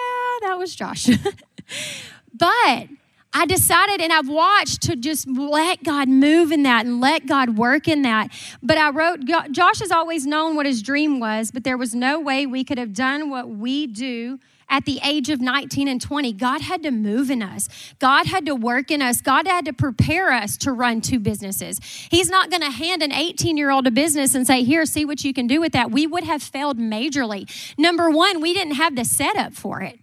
that 0.42 0.56
was 0.58 0.74
Josh. 0.74 1.06
but 2.34 2.88
I 3.32 3.46
decided 3.46 4.00
and 4.00 4.12
I've 4.12 4.28
watched 4.28 4.82
to 4.82 4.96
just 4.96 5.28
let 5.28 5.84
God 5.84 6.08
move 6.08 6.50
in 6.50 6.64
that 6.64 6.84
and 6.84 7.00
let 7.00 7.26
God 7.26 7.56
work 7.56 7.86
in 7.86 8.02
that. 8.02 8.32
But 8.60 8.76
I 8.76 8.90
wrote, 8.90 9.20
Josh 9.52 9.78
has 9.78 9.92
always 9.92 10.26
known 10.26 10.56
what 10.56 10.66
his 10.66 10.82
dream 10.82 11.20
was, 11.20 11.52
but 11.52 11.62
there 11.62 11.78
was 11.78 11.94
no 11.94 12.18
way 12.18 12.44
we 12.44 12.64
could 12.64 12.78
have 12.78 12.92
done 12.92 13.30
what 13.30 13.48
we 13.48 13.86
do 13.86 14.40
at 14.70 14.84
the 14.84 15.00
age 15.04 15.28
of 15.28 15.40
19 15.40 15.88
and 15.88 16.00
20, 16.00 16.32
God 16.32 16.62
had 16.62 16.82
to 16.84 16.90
move 16.90 17.30
in 17.30 17.42
us. 17.42 17.68
God 17.98 18.26
had 18.26 18.46
to 18.46 18.54
work 18.54 18.90
in 18.90 19.02
us. 19.02 19.20
God 19.20 19.46
had 19.46 19.64
to 19.66 19.72
prepare 19.72 20.30
us 20.32 20.56
to 20.58 20.72
run 20.72 21.00
two 21.00 21.18
businesses. 21.18 21.80
He's 22.10 22.30
not 22.30 22.50
going 22.50 22.62
to 22.62 22.70
hand 22.70 23.02
an 23.02 23.12
18 23.12 23.56
year 23.56 23.70
old 23.70 23.86
a 23.86 23.90
business 23.90 24.34
and 24.34 24.46
say, 24.46 24.62
Here, 24.62 24.86
see 24.86 25.04
what 25.04 25.24
you 25.24 25.34
can 25.34 25.46
do 25.46 25.60
with 25.60 25.72
that. 25.72 25.90
We 25.90 26.06
would 26.06 26.24
have 26.24 26.42
failed 26.42 26.78
majorly. 26.78 27.50
Number 27.76 28.08
one, 28.10 28.40
we 28.40 28.54
didn't 28.54 28.74
have 28.74 28.94
the 28.94 29.04
setup 29.04 29.52
for 29.52 29.82
it. 29.82 29.98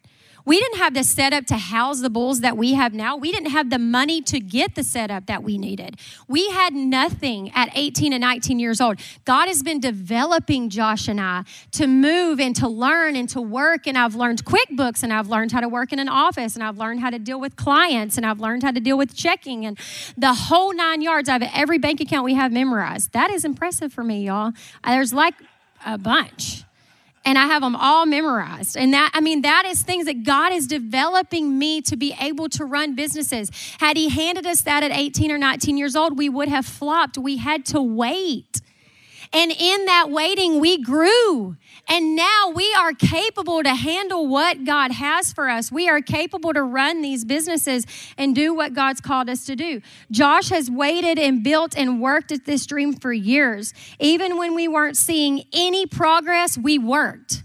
We 0.48 0.62
didn't 0.62 0.78
have 0.78 0.94
the 0.94 1.04
setup 1.04 1.46
to 1.48 1.58
house 1.58 2.00
the 2.00 2.10
bulls 2.10 2.40
that 2.40 2.56
we 2.56 2.74
have 2.76 2.94
now. 2.94 3.18
We 3.18 3.34
didn't 3.34 3.50
have 3.50 3.70
the 3.70 3.78
money 3.78 4.22
to 4.22 4.40
get 4.40 4.76
the 4.76 4.84
setup 4.84 5.26
that 5.26 5.44
we 5.44 5.58
needed. 5.58 5.98
We 6.30 6.48
had 6.52 6.74
nothing 6.74 7.52
at 7.54 7.70
18 7.76 8.14
and 8.14 8.22
19 8.22 8.58
years 8.58 8.80
old. 8.80 8.98
God 9.26 9.50
has 9.50 9.62
been 9.62 9.82
developing 9.82 10.70
Josh 10.70 11.10
and 11.10 11.20
I 11.20 11.44
to 11.74 11.86
move 11.86 12.40
and 12.40 12.56
to 12.56 12.70
learn 12.70 13.18
and 13.18 13.28
to 13.28 13.42
work. 13.42 13.88
And 13.88 13.98
I've 13.98 14.16
learned 14.16 14.46
QuickBooks 14.46 15.04
and 15.04 15.12
I've 15.12 15.28
learned 15.28 15.52
how 15.52 15.60
to 15.60 15.68
work 15.68 15.92
in 15.92 16.00
an 16.00 16.08
office 16.08 16.56
and 16.56 16.64
I've 16.64 16.78
learned 16.78 17.02
how 17.02 17.10
to 17.10 17.20
deal 17.20 17.42
with 17.42 17.58
clients 17.58 18.16
and 18.16 18.26
I've 18.26 18.40
learned 18.40 18.64
how 18.64 18.72
to 18.72 18.80
deal 18.80 18.98
with 18.98 19.14
checking 19.14 19.66
and 19.66 19.78
the 20.18 20.34
whole 20.34 20.74
nine 20.74 21.02
yards. 21.02 21.28
I 21.28 21.34
have 21.34 21.52
every 21.54 21.78
bank 21.78 22.00
account 22.00 22.24
we 22.24 22.36
have 22.36 22.54
memorized. 22.54 23.12
That 23.12 23.32
is 23.32 23.44
impressive 23.44 23.92
for 23.92 24.06
me, 24.06 24.28
y'all. 24.28 24.54
There's 24.86 25.12
like 25.12 25.36
a 25.86 25.98
bunch. 25.98 26.64
And 27.28 27.38
I 27.38 27.48
have 27.48 27.62
them 27.62 27.76
all 27.76 28.06
memorized. 28.06 28.78
And 28.78 28.94
that, 28.94 29.12
I 29.14 29.20
mean, 29.20 29.42
that 29.42 29.66
is 29.66 29.82
things 29.82 30.06
that 30.06 30.24
God 30.24 30.54
is 30.54 30.66
developing 30.66 31.60
me 31.60 31.82
to 31.82 31.98
be 31.98 32.16
able 32.22 32.48
to 32.48 32.64
run 32.64 32.96
businesses. 32.96 33.52
Had 33.80 33.98
He 33.98 34.08
handed 34.08 34.48
us 34.48 34.62
that 34.62 34.82
at 34.82 34.92
18 34.92 35.30
or 35.30 35.38
19 35.38 35.76
years 35.76 35.98
old, 35.98 36.18
we 36.18 36.30
would 36.30 36.48
have 36.48 36.66
flopped. 36.66 37.18
We 37.18 37.36
had 37.36 37.66
to 37.66 37.82
wait. 37.82 38.62
And 39.34 39.52
in 39.52 39.86
that 39.88 40.10
waiting, 40.10 40.62
we 40.62 40.82
grew. 40.82 41.58
And 41.90 42.16
now 42.16 42.52
we 42.54 42.74
are 42.74 42.94
capable 42.94 43.64
to 43.64 43.74
handle 43.74 44.28
what 44.28 44.66
God 44.66 44.92
has 44.92 45.32
for 45.32 45.50
us. 45.50 45.72
We 45.72 45.88
are 45.88 46.02
capable 46.02 46.54
to 46.54 46.62
run 46.62 47.02
these 47.02 47.24
businesses 47.24 47.86
and 48.18 48.36
do 48.36 48.54
what 48.54 48.74
God's 48.74 49.00
called 49.00 49.30
us 49.30 49.46
to 49.46 49.56
do. 49.56 49.82
Josh 50.12 50.50
has 50.50 50.70
waited 50.70 51.18
and 51.18 51.44
built 51.44 51.78
and 51.78 52.02
worked 52.02 52.32
at 52.32 52.46
this 52.46 52.66
dream 52.66 52.94
for 52.94 53.14
years. 53.14 53.74
Even 54.00 54.38
when 54.38 54.54
we 54.54 54.68
weren't 54.68 54.98
seeing 54.98 55.46
any 55.54 55.86
progress, 55.86 56.58
we 56.58 56.78
worked. 56.78 57.44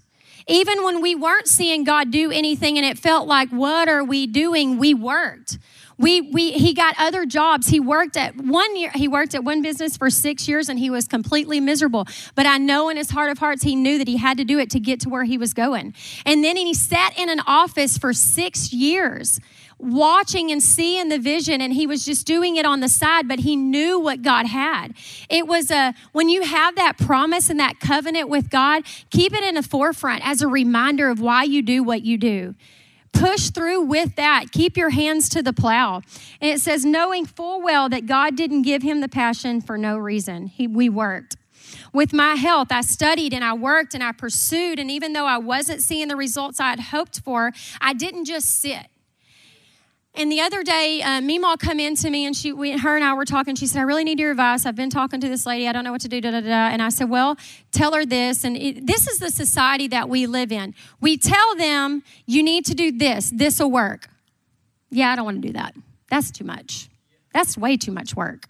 Even 0.49 0.83
when 0.83 1.01
we 1.01 1.15
weren't 1.15 1.47
seeing 1.47 1.85
God 1.85 2.11
do 2.11 2.33
anything 2.33 2.77
and 2.77 2.85
it 2.85 2.99
felt 2.99 3.29
like, 3.29 3.51
what 3.51 3.89
are 3.89 4.03
we 4.03 4.27
doing? 4.27 4.77
We 4.77 4.93
worked 4.93 5.59
we, 5.99 6.21
we 6.21 6.53
he 6.53 6.75
got 6.75 6.95
other 6.99 7.27
jobs. 7.27 7.69
He 7.69 7.81
worked 7.81 8.17
at 8.17 8.37
one 8.37 8.77
year 8.77 8.91
he 8.95 9.09
worked 9.09 9.35
at 9.35 9.45
one 9.45 9.63
business 9.63 9.97
for 9.97 10.11
six 10.11 10.49
years 10.49 10.69
and 10.69 10.79
he 10.79 10.91
was 10.91 11.07
completely 11.07 11.61
miserable. 11.61 12.07
But 12.35 12.47
i 12.47 12.59
know 12.59 12.89
in 12.89 12.97
his 12.97 13.11
heart 13.11 13.31
of 13.31 13.39
hearts 13.39 13.63
he 13.63 13.77
knew 13.77 13.99
that 13.99 14.09
he 14.09 14.17
had 14.17 14.39
to 14.39 14.45
do 14.45 14.59
it 14.59 14.71
to 14.71 14.81
get 14.81 15.01
to 15.01 15.09
where 15.09 15.25
he 15.25 15.39
was 15.39 15.55
going. 15.55 15.95
And 16.25 16.43
then 16.43 16.57
he 16.57 16.75
sat 16.75 17.19
in 17.19 17.29
an 17.29 17.41
office 17.47 17.99
for 17.99 18.13
six 18.13 18.73
years 18.73 19.41
watching 19.79 20.53
and 20.53 20.63
seeing 20.63 21.09
the 21.09 21.19
vision 21.19 21.61
and 21.61 21.73
he 21.73 21.89
was 21.89 22.05
just 22.05 22.25
doing 22.25 22.55
it 22.55 22.65
on 22.65 22.79
the 22.79 22.89
side 22.89 23.27
but 23.27 23.41
he 23.41 23.57
knew 23.57 23.99
what 23.99 24.23
god 24.23 24.47
had. 24.47 24.95
It 25.29 25.47
was 25.47 25.71
a 25.71 25.95
when 26.13 26.29
you 26.29 26.43
have 26.43 26.77
that 26.77 26.99
promise 26.99 27.51
and 27.51 27.59
that 27.59 27.81
covenant 27.81 28.29
with 28.29 28.49
god 28.49 28.85
keep 29.11 29.33
it 29.33 29.43
in 29.43 29.57
the 29.57 29.63
forefront 29.63 30.25
as 30.27 30.41
a 30.41 30.49
reminder 30.49 31.09
of 31.09 31.21
why 31.21 31.43
you 31.43 31.63
do 31.63 31.83
what 31.83 32.03
you 32.03 32.17
do 32.17 32.55
push 33.13 33.51
through 33.51 33.83
with 33.83 34.17
that. 34.17 34.53
Keep 34.53 34.77
your 34.77 34.91
hands 34.91 35.29
to 35.31 35.43
the 35.43 35.53
plow. 35.53 36.03
And 36.41 36.51
it 36.51 36.61
says, 36.61 36.85
knowing 36.85 37.27
full 37.27 37.63
well 37.63 37.89
that 37.89 38.07
God 38.07 38.37
didn't 38.37 38.63
give 38.63 38.83
him 38.83 39.01
the 39.01 39.09
passion 39.09 39.61
for 39.61 39.79
no 39.79 39.97
reason. 39.97 40.47
He, 40.47 40.67
we 40.67 40.89
worked. 40.89 41.37
With 41.93 42.13
my 42.13 42.35
health, 42.35 42.69
I 42.71 42.81
studied 42.81 43.33
and 43.33 43.45
I 43.45 43.55
worked 43.55 43.95
and 43.95 44.03
I 44.03 44.13
pursued. 44.13 44.79
And 44.79 44.91
even 44.91 45.13
though 45.13 45.27
I 45.27 45.39
wasn't 45.39 45.83
seeing 45.83 46.09
the 46.09 46.17
results 46.17 46.61
I 46.61 46.71
had 46.71 46.81
hoped 46.81 47.21
for, 47.21 47.53
I 47.81 47.93
didn't 47.93 48.25
just 48.25 48.61
sit. 48.61 48.87
And 50.15 50.31
the 50.31 50.43
other 50.43 50.63
day, 50.63 51.01
uh, 51.03 51.57
come 51.57 51.81
in 51.81 51.97
to 51.97 52.11
me 52.11 52.27
and 52.27 52.37
she, 52.37 52.53
we, 52.53 52.77
her 52.77 52.97
and 52.97 53.05
I 53.05 53.15
were 53.15 53.25
talking. 53.25 53.55
She 53.55 53.67
said, 53.67 53.81
I 53.81 53.83
really 53.83 54.05
need 54.05 54.21
your 54.21 54.31
advice. 54.33 54.67
I've 54.67 54.77
been 54.77 54.91
talking 54.91 55.21
to 55.21 55.29
this 55.29 55.47
lady. 55.47 55.67
I 55.67 55.73
don't 55.73 55.85
know 55.85 55.93
what 55.93 56.03
to 56.03 56.09
do. 56.09 56.21
Da, 56.21 56.31
da, 56.31 56.41
da. 56.41 56.69
And 56.69 56.83
I 56.83 56.91
said, 56.91 57.09
Well, 57.09 57.39
tell 57.71 57.95
her 57.95 58.05
this. 58.05 58.45
And 58.45 58.57
it, 58.57 58.87
this 58.87 59.09
is 59.09 59.19
the 59.19 59.31
society 59.31 59.89
that 59.89 60.11
we 60.11 60.27
live 60.27 60.53
in. 60.53 60.75
We 61.01 61.17
tell 61.17 61.57
them, 61.57 62.03
You 62.27 62.43
need 62.43 62.67
to 62.67 62.75
do 62.75 62.93
this. 62.93 63.31
This 63.31 63.59
will 63.59 63.71
work. 63.71 64.09
Yeah, 64.91 65.13
I 65.13 65.17
don't 65.17 65.25
want 65.25 65.41
to 65.41 65.49
do 65.49 65.55
that. 65.55 65.75
That's 66.11 66.31
too 66.31 66.45
much. 66.45 66.91
That's 67.33 67.57
way 67.57 67.79
too 67.79 67.93
much 67.93 68.15
work. 68.15 68.49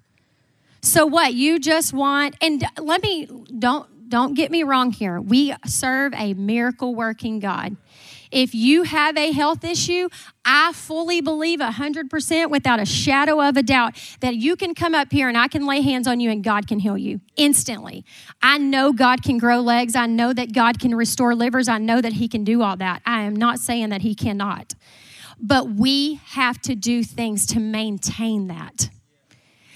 So 0.81 1.07
what? 1.07 1.35
You 1.35 1.61
just 1.61 1.92
want, 1.92 2.35
and 2.40 2.64
let 2.81 3.03
me, 3.03 3.29
don't, 3.57 4.09
don't 4.09 4.35
get 4.35 4.51
me 4.51 4.64
wrong 4.64 4.90
here. 4.90 5.20
We 5.20 5.55
serve 5.64 6.12
a 6.14 6.35
miracle 6.35 6.96
working 6.96 7.38
God. 7.38 7.77
If 8.33 8.55
you 8.55 8.85
have 8.85 9.18
a 9.18 9.31
health 9.31 9.62
issue, 9.62 10.09
I 10.45 10.73
fully 10.73 11.21
believe 11.21 11.61
100% 11.61 12.51
without 12.51 12.81
a 12.81 12.87
shadow 12.87 13.47
of 13.47 13.59
a 13.59 13.62
doubt 13.62 13.97
that 14.21 14.37
you 14.37 14.57
can 14.57 14.75
come 14.75 14.95
up 14.95 15.12
here 15.12 15.29
and 15.29 15.37
I 15.37 15.49
can 15.49 15.66
lay 15.66 15.83
hands 15.83 16.09
on 16.09 16.18
you 16.18 16.31
and 16.31 16.42
God 16.42 16.66
can 16.66 16.79
heal 16.79 16.97
you 16.97 17.21
instantly. 17.37 18.07
I 18.40 18.57
know 18.57 18.95
God 18.95 19.23
can 19.23 19.37
grow 19.37 19.61
legs. 19.61 19.95
I 19.95 20.07
know 20.07 20.33
that 20.33 20.55
God 20.55 20.81
can 20.81 20.95
restore 20.95 21.35
livers. 21.35 21.68
I 21.68 21.77
know 21.77 22.01
that 22.01 22.14
He 22.14 22.27
can 22.27 22.42
do 22.42 22.62
all 22.62 22.77
that. 22.79 23.03
I 23.05 23.23
am 23.23 23.37
not 23.37 23.59
saying 23.59 23.90
that 23.90 24.01
He 24.01 24.14
cannot. 24.14 24.75
But 25.38 25.71
we 25.71 26.14
have 26.29 26.61
to 26.62 26.75
do 26.75 27.05
things 27.05 27.45
to 27.47 27.61
maintain 27.61 28.49
that. 28.49 28.88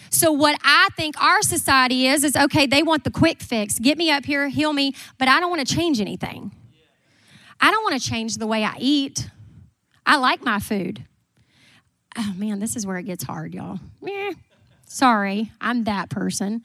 So, 0.08 0.32
what 0.32 0.58
I 0.64 0.88
think 0.96 1.20
our 1.20 1.42
society 1.42 2.06
is, 2.06 2.24
is 2.24 2.36
okay, 2.36 2.66
they 2.66 2.82
want 2.82 3.04
the 3.04 3.10
quick 3.10 3.42
fix. 3.42 3.78
Get 3.78 3.98
me 3.98 4.10
up 4.10 4.24
here, 4.24 4.48
heal 4.48 4.72
me, 4.72 4.94
but 5.18 5.28
I 5.28 5.40
don't 5.40 5.50
want 5.50 5.66
to 5.66 5.74
change 5.74 6.00
anything. 6.00 6.52
I 7.60 7.70
don't 7.70 7.82
want 7.82 8.00
to 8.00 8.08
change 8.08 8.36
the 8.36 8.46
way 8.46 8.64
I 8.64 8.76
eat. 8.78 9.28
I 10.04 10.16
like 10.16 10.44
my 10.44 10.58
food. 10.58 11.04
Oh 12.16 12.32
man, 12.36 12.58
this 12.58 12.76
is 12.76 12.86
where 12.86 12.96
it 12.96 13.04
gets 13.04 13.24
hard, 13.24 13.54
y'all. 13.54 13.78
Eh, 14.06 14.34
sorry, 14.86 15.52
I'm 15.60 15.84
that 15.84 16.08
person. 16.08 16.62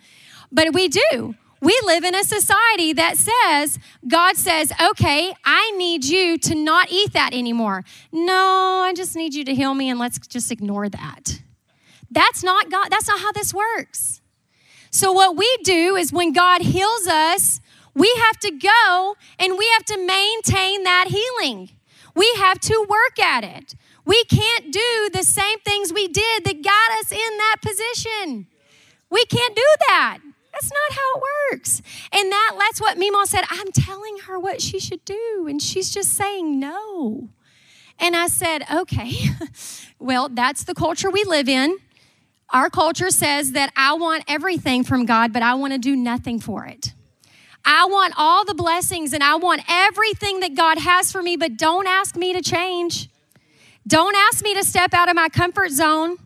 But 0.52 0.74
we 0.74 0.88
do. 0.88 1.36
We 1.62 1.80
live 1.86 2.04
in 2.04 2.16
a 2.16 2.24
society 2.24 2.94
that 2.94 3.18
says, 3.18 3.78
God 4.08 4.36
says, 4.36 4.72
okay, 4.82 5.32
I 5.46 5.72
need 5.78 6.04
you 6.06 6.38
to 6.40 6.56
not 6.56 6.88
eat 6.92 7.14
that 7.14 7.34
anymore. 7.34 7.84
No, 8.12 8.82
I 8.84 8.94
just 8.96 9.16
need 9.16 9.36
you 9.36 9.44
to 9.46 9.54
heal 9.54 9.76
me 9.76 9.90
and 9.90 10.00
let's 10.00 10.18
just 10.28 10.52
ignore 10.52 10.90
that. 10.90 11.42
That's 12.10 12.44
not 12.44 12.72
God, 12.72 12.90
that's 12.90 13.08
not 13.08 13.20
how 13.20 13.32
this 13.32 13.54
works. 13.54 14.22
So, 14.90 15.14
what 15.14 15.38
we 15.38 15.58
do 15.64 15.96
is 15.96 16.12
when 16.12 16.34
God 16.34 16.62
heals 16.62 17.08
us, 17.08 17.62
we 17.94 18.14
have 18.26 18.40
to 18.40 18.52
go 18.52 19.16
and 19.40 19.58
we 19.58 19.68
have 19.70 19.86
to 19.86 19.98
maintain 19.98 20.84
that 20.84 21.06
healing. 21.10 21.70
We 22.16 22.32
have 22.38 22.60
to 22.62 22.86
work 22.90 23.20
at 23.20 23.44
it. 23.44 23.76
We 24.06 24.24
can't 24.26 24.72
do 24.72 25.10
the 25.14 25.24
same 25.24 25.60
things 25.60 25.94
we 25.94 26.08
did 26.08 26.44
that 26.46 26.64
got 26.64 27.00
us 27.00 27.12
in 27.12 27.38
that 27.38 27.58
position. 27.62 28.48
We 29.10 29.26
can't 29.26 29.56
do 29.56 29.68
that. 29.90 30.20
That's 30.52 30.72
not 30.72 30.98
how 30.98 31.16
it 31.16 31.24
works. 31.52 31.82
And 32.12 32.32
that 32.32 32.56
that's 32.58 32.82
what 32.82 32.98
Mima 32.98 33.26
said. 33.26 33.46
I'm 33.50 33.72
telling 33.72 34.18
her 34.26 34.40
what 34.40 34.62
she 34.62 34.80
should 34.80 35.04
do, 35.06 35.48
and 35.48 35.62
she's 35.62 35.92
just 35.92 36.14
saying 36.14 36.60
no. 36.60 37.30
And 38.00 38.16
I 38.16 38.28
said, 38.28 38.64
okay, 38.74 39.12
well, 40.00 40.28
that's 40.28 40.64
the 40.64 40.74
culture 40.74 41.10
we 41.10 41.24
live 41.24 41.48
in. 41.48 41.78
Our 42.50 42.70
culture 42.70 43.12
says 43.12 43.54
that 43.54 43.72
I 43.78 43.94
want 43.94 44.24
everything 44.28 44.84
from 44.84 45.06
God, 45.06 45.32
but 45.32 45.42
I 45.42 45.54
want 45.54 45.74
to 45.74 45.80
do 45.80 45.96
nothing 45.96 46.40
for 46.40 46.66
it. 46.66 46.94
I 47.64 47.86
want 47.86 48.14
all 48.18 48.46
the 48.46 48.56
blessings 48.56 49.14
and 49.14 49.24
I 49.24 49.36
want 49.36 49.62
everything 49.68 50.40
that 50.40 50.56
God 50.56 50.78
has 50.80 51.12
for 51.12 51.22
me, 51.22 51.38
but 51.38 51.58
don't 51.58 51.88
ask 51.88 52.16
me 52.16 52.34
to 52.34 52.42
change. 52.42 53.10
Don't 53.88 54.16
ask 54.16 54.44
me 54.44 54.54
to 54.56 54.64
step 54.64 54.94
out 54.94 55.10
of 55.10 55.16
my 55.16 55.30
comfort 55.30 55.72
zone. 55.72 56.18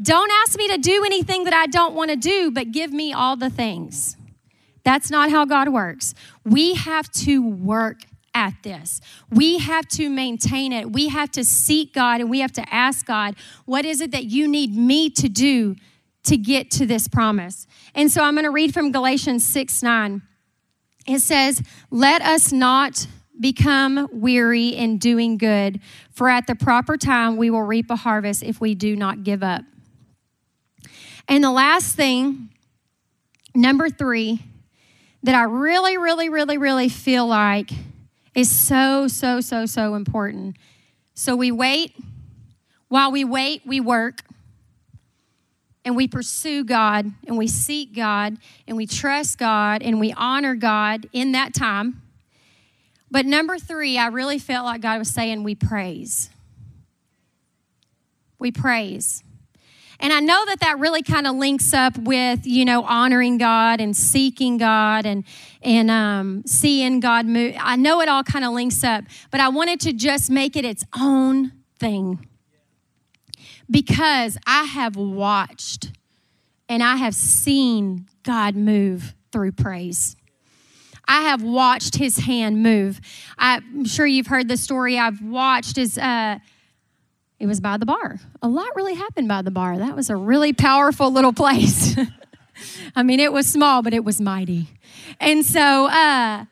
Don't 0.00 0.30
ask 0.42 0.56
me 0.56 0.68
to 0.68 0.78
do 0.78 1.04
anything 1.04 1.44
that 1.44 1.52
I 1.52 1.66
don't 1.66 1.94
want 1.94 2.10
to 2.10 2.16
do, 2.16 2.50
but 2.50 2.70
give 2.70 2.92
me 2.92 3.12
all 3.12 3.36
the 3.36 3.50
things. 3.50 4.16
That's 4.84 5.10
not 5.10 5.30
how 5.30 5.44
God 5.44 5.68
works. 5.68 6.14
We 6.44 6.74
have 6.74 7.10
to 7.12 7.46
work 7.46 8.02
at 8.34 8.54
this. 8.62 9.00
We 9.30 9.58
have 9.58 9.88
to 9.88 10.08
maintain 10.08 10.72
it. 10.72 10.92
We 10.92 11.08
have 11.08 11.30
to 11.32 11.44
seek 11.44 11.92
God 11.92 12.20
and 12.20 12.30
we 12.30 12.40
have 12.40 12.52
to 12.52 12.74
ask 12.74 13.04
God, 13.04 13.34
what 13.64 13.84
is 13.84 14.00
it 14.00 14.12
that 14.12 14.24
you 14.24 14.46
need 14.46 14.76
me 14.76 15.10
to 15.10 15.28
do 15.28 15.74
to 16.24 16.36
get 16.36 16.70
to 16.72 16.86
this 16.86 17.08
promise? 17.08 17.66
And 17.94 18.10
so 18.12 18.22
I'm 18.22 18.34
going 18.34 18.44
to 18.44 18.50
read 18.50 18.72
from 18.72 18.92
Galatians 18.92 19.44
6 19.44 19.82
9 19.82 20.22
it 21.08 21.20
says, 21.20 21.62
Let 21.90 22.22
us 22.22 22.52
not 22.52 23.06
become 23.40 24.08
weary 24.12 24.68
in 24.68 24.98
doing 24.98 25.38
good, 25.38 25.80
for 26.10 26.28
at 26.28 26.46
the 26.46 26.54
proper 26.54 26.96
time 26.96 27.36
we 27.36 27.50
will 27.50 27.62
reap 27.62 27.90
a 27.90 27.96
harvest 27.96 28.42
if 28.42 28.60
we 28.60 28.74
do 28.74 28.96
not 28.96 29.22
give 29.22 29.42
up. 29.42 29.62
And 31.28 31.44
the 31.44 31.50
last 31.50 31.94
thing, 31.94 32.48
number 33.54 33.90
three, 33.90 34.42
that 35.22 35.34
I 35.34 35.42
really, 35.42 35.98
really, 35.98 36.28
really, 36.28 36.58
really 36.58 36.88
feel 36.88 37.26
like 37.26 37.70
is 38.34 38.50
so, 38.50 39.08
so, 39.08 39.40
so, 39.40 39.66
so 39.66 39.94
important. 39.94 40.56
So 41.14 41.34
we 41.34 41.50
wait. 41.50 41.94
While 42.88 43.12
we 43.12 43.24
wait, 43.24 43.62
we 43.66 43.80
work 43.80 44.22
and 45.88 45.96
we 45.96 46.06
pursue 46.06 46.64
God 46.64 47.10
and 47.26 47.38
we 47.38 47.46
seek 47.46 47.96
God 47.96 48.36
and 48.66 48.76
we 48.76 48.86
trust 48.86 49.38
God 49.38 49.82
and 49.82 49.98
we 49.98 50.12
honor 50.12 50.54
God 50.54 51.08
in 51.14 51.32
that 51.32 51.54
time. 51.54 52.02
But 53.10 53.24
number 53.24 53.56
three, 53.56 53.96
I 53.96 54.08
really 54.08 54.38
felt 54.38 54.66
like 54.66 54.82
God 54.82 54.98
was 54.98 55.08
saying, 55.08 55.44
we 55.44 55.54
praise. 55.54 56.28
We 58.38 58.52
praise. 58.52 59.24
And 59.98 60.12
I 60.12 60.20
know 60.20 60.44
that 60.44 60.60
that 60.60 60.78
really 60.78 61.02
kind 61.02 61.26
of 61.26 61.36
links 61.36 61.72
up 61.72 61.96
with, 61.96 62.46
you 62.46 62.66
know, 62.66 62.82
honoring 62.82 63.38
God 63.38 63.80
and 63.80 63.96
seeking 63.96 64.58
God 64.58 65.06
and, 65.06 65.24
and 65.62 65.90
um, 65.90 66.42
seeing 66.44 67.00
God 67.00 67.24
move. 67.24 67.54
I 67.58 67.76
know 67.76 68.02
it 68.02 68.10
all 68.10 68.24
kind 68.24 68.44
of 68.44 68.52
links 68.52 68.84
up, 68.84 69.04
but 69.30 69.40
I 69.40 69.48
wanted 69.48 69.80
to 69.80 69.94
just 69.94 70.30
make 70.30 70.54
it 70.54 70.66
its 70.66 70.84
own 71.00 71.52
thing 71.78 72.28
because 73.70 74.38
I 74.46 74.64
have 74.64 74.96
watched 74.96 75.92
and 76.68 76.82
I 76.82 76.96
have 76.96 77.14
seen 77.14 78.06
God 78.22 78.56
move 78.56 79.14
through 79.32 79.52
praise. 79.52 80.16
I 81.06 81.22
have 81.22 81.42
watched 81.42 81.96
his 81.96 82.18
hand 82.18 82.62
move. 82.62 83.00
I'm 83.38 83.86
sure 83.86 84.06
you've 84.06 84.26
heard 84.26 84.48
the 84.48 84.58
story. 84.58 84.98
I've 84.98 85.22
watched 85.22 85.78
as 85.78 85.96
uh, 85.96 86.38
it 87.40 87.46
was 87.46 87.60
by 87.60 87.78
the 87.78 87.86
bar. 87.86 88.18
A 88.42 88.48
lot 88.48 88.68
really 88.76 88.94
happened 88.94 89.28
by 89.28 89.40
the 89.40 89.50
bar. 89.50 89.78
That 89.78 89.96
was 89.96 90.10
a 90.10 90.16
really 90.16 90.52
powerful 90.52 91.10
little 91.10 91.32
place. 91.32 91.96
I 92.96 93.02
mean, 93.02 93.20
it 93.20 93.32
was 93.32 93.46
small, 93.46 93.82
but 93.82 93.94
it 93.94 94.04
was 94.04 94.20
mighty. 94.20 94.68
And 95.20 95.46
so, 95.46 95.86
uh, 95.86 96.44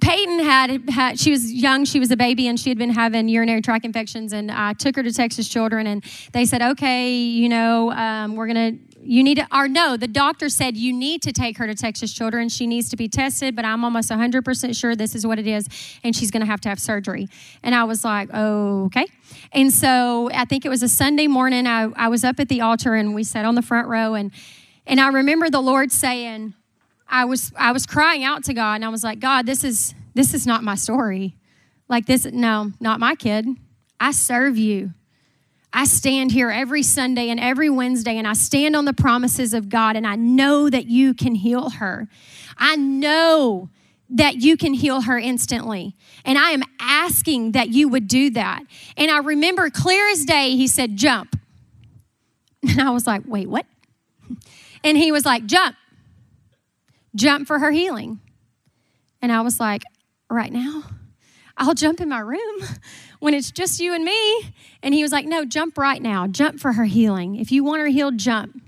Peyton 0.00 0.40
had, 0.40 0.90
had, 0.90 1.18
she 1.18 1.30
was 1.30 1.50
young, 1.50 1.84
she 1.84 1.98
was 1.98 2.10
a 2.10 2.16
baby, 2.16 2.46
and 2.48 2.58
she 2.58 2.68
had 2.68 2.78
been 2.78 2.90
having 2.90 3.28
urinary 3.28 3.62
tract 3.62 3.84
infections. 3.84 4.32
And 4.32 4.50
I 4.50 4.72
took 4.74 4.96
her 4.96 5.02
to 5.02 5.12
Texas 5.12 5.48
Children, 5.48 5.86
and 5.86 6.04
they 6.32 6.44
said, 6.44 6.62
okay, 6.62 7.14
you 7.14 7.48
know, 7.48 7.90
um, 7.92 8.36
we're 8.36 8.46
going 8.46 8.76
to 8.76 8.92
you 9.04 9.24
need 9.24 9.36
to, 9.36 9.46
or 9.52 9.68
no, 9.68 9.96
the 9.96 10.06
doctor 10.06 10.48
said 10.48 10.76
you 10.76 10.92
need 10.92 11.22
to 11.22 11.32
take 11.32 11.58
her 11.58 11.66
to 11.66 11.74
Texas 11.74 12.12
Children. 12.12 12.48
She 12.48 12.66
needs 12.66 12.88
to 12.90 12.96
be 12.96 13.08
tested, 13.08 13.56
but 13.56 13.64
I'm 13.64 13.84
almost 13.84 14.10
100% 14.10 14.78
sure 14.78 14.94
this 14.94 15.14
is 15.14 15.26
what 15.26 15.38
it 15.38 15.46
is, 15.46 15.66
and 16.04 16.14
she's 16.14 16.30
going 16.30 16.40
to 16.42 16.46
have 16.46 16.60
to 16.62 16.68
have 16.68 16.78
surgery. 16.78 17.28
And 17.62 17.74
I 17.74 17.84
was 17.84 18.04
like, 18.04 18.30
oh, 18.32 18.84
okay. 18.84 19.06
And 19.52 19.72
so 19.72 20.30
I 20.32 20.44
think 20.44 20.64
it 20.64 20.68
was 20.68 20.82
a 20.82 20.88
Sunday 20.88 21.26
morning. 21.26 21.66
I, 21.66 21.90
I 21.96 22.08
was 22.08 22.22
up 22.24 22.38
at 22.38 22.48
the 22.48 22.60
altar, 22.60 22.94
and 22.94 23.14
we 23.14 23.24
sat 23.24 23.44
on 23.44 23.54
the 23.54 23.62
front 23.62 23.88
row, 23.88 24.14
and 24.14 24.30
and 24.84 25.00
I 25.00 25.08
remember 25.08 25.48
the 25.48 25.60
Lord 25.60 25.92
saying, 25.92 26.54
I 27.12 27.26
was 27.26 27.52
I 27.56 27.72
was 27.72 27.84
crying 27.84 28.24
out 28.24 28.42
to 28.44 28.54
God, 28.54 28.76
and 28.76 28.84
I 28.84 28.88
was 28.88 29.04
like, 29.04 29.20
God, 29.20 29.44
this 29.44 29.62
is 29.62 29.94
this 30.14 30.32
is 30.32 30.46
not 30.46 30.64
my 30.64 30.74
story. 30.74 31.36
Like 31.88 32.06
this, 32.06 32.24
no, 32.24 32.72
not 32.80 33.00
my 33.00 33.14
kid. 33.14 33.46
I 34.00 34.12
serve 34.12 34.56
you. 34.56 34.94
I 35.74 35.84
stand 35.84 36.32
here 36.32 36.50
every 36.50 36.82
Sunday 36.82 37.28
and 37.28 37.38
every 37.38 37.70
Wednesday 37.70 38.18
and 38.18 38.26
I 38.26 38.34
stand 38.34 38.76
on 38.76 38.84
the 38.84 38.92
promises 38.92 39.54
of 39.54 39.68
God 39.68 39.96
and 39.96 40.06
I 40.06 40.16
know 40.16 40.68
that 40.68 40.86
you 40.86 41.14
can 41.14 41.34
heal 41.34 41.70
her. 41.70 42.08
I 42.58 42.76
know 42.76 43.70
that 44.10 44.36
you 44.36 44.58
can 44.58 44.74
heal 44.74 45.02
her 45.02 45.18
instantly. 45.18 45.96
And 46.26 46.36
I 46.36 46.50
am 46.50 46.62
asking 46.78 47.52
that 47.52 47.70
you 47.70 47.88
would 47.88 48.06
do 48.06 48.30
that. 48.30 48.62
And 48.98 49.10
I 49.10 49.18
remember 49.18 49.70
clear 49.70 50.10
as 50.10 50.24
day, 50.26 50.56
he 50.56 50.66
said, 50.66 50.96
Jump. 50.96 51.38
And 52.68 52.80
I 52.80 52.90
was 52.90 53.06
like, 53.06 53.22
Wait, 53.26 53.48
what? 53.48 53.66
And 54.84 54.98
he 54.98 55.12
was 55.12 55.24
like, 55.24 55.46
Jump. 55.46 55.76
Jump 57.14 57.46
for 57.46 57.58
her 57.58 57.70
healing. 57.70 58.20
And 59.20 59.32
I 59.32 59.40
was 59.40 59.60
like, 59.60 59.82
Right 60.30 60.52
now? 60.52 60.84
I'll 61.56 61.74
jump 61.74 62.00
in 62.00 62.08
my 62.08 62.20
room 62.20 62.62
when 63.20 63.34
it's 63.34 63.50
just 63.50 63.78
you 63.78 63.94
and 63.94 64.04
me. 64.04 64.54
And 64.82 64.94
he 64.94 65.02
was 65.02 65.12
like, 65.12 65.26
No, 65.26 65.44
jump 65.44 65.78
right 65.78 66.00
now. 66.00 66.26
Jump 66.26 66.60
for 66.60 66.72
her 66.72 66.84
healing. 66.84 67.36
If 67.36 67.52
you 67.52 67.64
want 67.64 67.80
her 67.80 67.88
healed, 67.88 68.18
jump. 68.18 68.60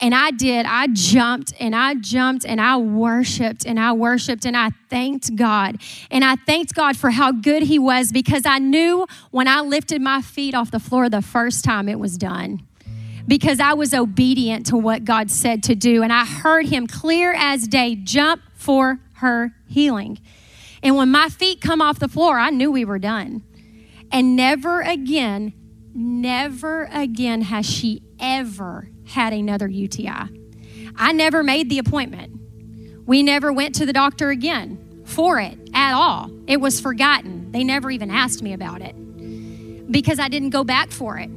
And 0.00 0.14
I 0.14 0.32
did. 0.32 0.66
I 0.66 0.88
jumped 0.88 1.52
and 1.60 1.76
I 1.76 1.94
jumped 1.94 2.44
and 2.44 2.60
I 2.60 2.76
worshiped 2.76 3.64
and 3.64 3.78
I 3.78 3.92
worshiped 3.92 4.44
and 4.44 4.56
I 4.56 4.70
thanked 4.90 5.36
God. 5.36 5.80
And 6.10 6.24
I 6.24 6.36
thanked 6.36 6.74
God 6.74 6.96
for 6.96 7.10
how 7.10 7.30
good 7.30 7.62
He 7.62 7.78
was 7.78 8.10
because 8.10 8.44
I 8.44 8.58
knew 8.58 9.06
when 9.30 9.46
I 9.46 9.60
lifted 9.60 10.02
my 10.02 10.20
feet 10.20 10.54
off 10.54 10.70
the 10.70 10.80
floor 10.80 11.08
the 11.08 11.22
first 11.22 11.64
time 11.64 11.88
it 11.88 12.00
was 12.00 12.18
done. 12.18 12.66
Because 13.26 13.60
I 13.60 13.74
was 13.74 13.94
obedient 13.94 14.66
to 14.66 14.76
what 14.76 15.04
God 15.04 15.30
said 15.30 15.62
to 15.64 15.74
do. 15.74 16.02
And 16.02 16.12
I 16.12 16.24
heard 16.24 16.66
Him 16.66 16.86
clear 16.86 17.32
as 17.32 17.68
day 17.68 17.94
jump 17.94 18.42
for 18.54 19.00
her 19.14 19.52
healing. 19.68 20.18
And 20.82 20.96
when 20.96 21.10
my 21.10 21.28
feet 21.28 21.60
come 21.60 21.80
off 21.80 21.98
the 21.98 22.08
floor, 22.08 22.38
I 22.38 22.50
knew 22.50 22.70
we 22.70 22.84
were 22.84 22.98
done. 22.98 23.42
And 24.10 24.36
never 24.36 24.80
again, 24.80 25.52
never 25.94 26.88
again 26.92 27.42
has 27.42 27.64
she 27.64 28.02
ever 28.18 28.88
had 29.06 29.32
another 29.32 29.68
UTI. 29.68 30.28
I 30.96 31.12
never 31.12 31.42
made 31.42 31.70
the 31.70 31.78
appointment. 31.78 32.38
We 33.06 33.22
never 33.22 33.52
went 33.52 33.74
to 33.76 33.86
the 33.86 33.92
doctor 33.92 34.30
again 34.30 35.02
for 35.04 35.40
it 35.40 35.58
at 35.74 35.94
all. 35.94 36.30
It 36.46 36.60
was 36.60 36.80
forgotten. 36.80 37.52
They 37.52 37.64
never 37.64 37.90
even 37.90 38.10
asked 38.10 38.42
me 38.42 38.52
about 38.52 38.80
it 38.82 38.94
because 39.90 40.18
I 40.18 40.28
didn't 40.28 40.50
go 40.50 40.64
back 40.64 40.90
for 40.90 41.18
it 41.18 41.30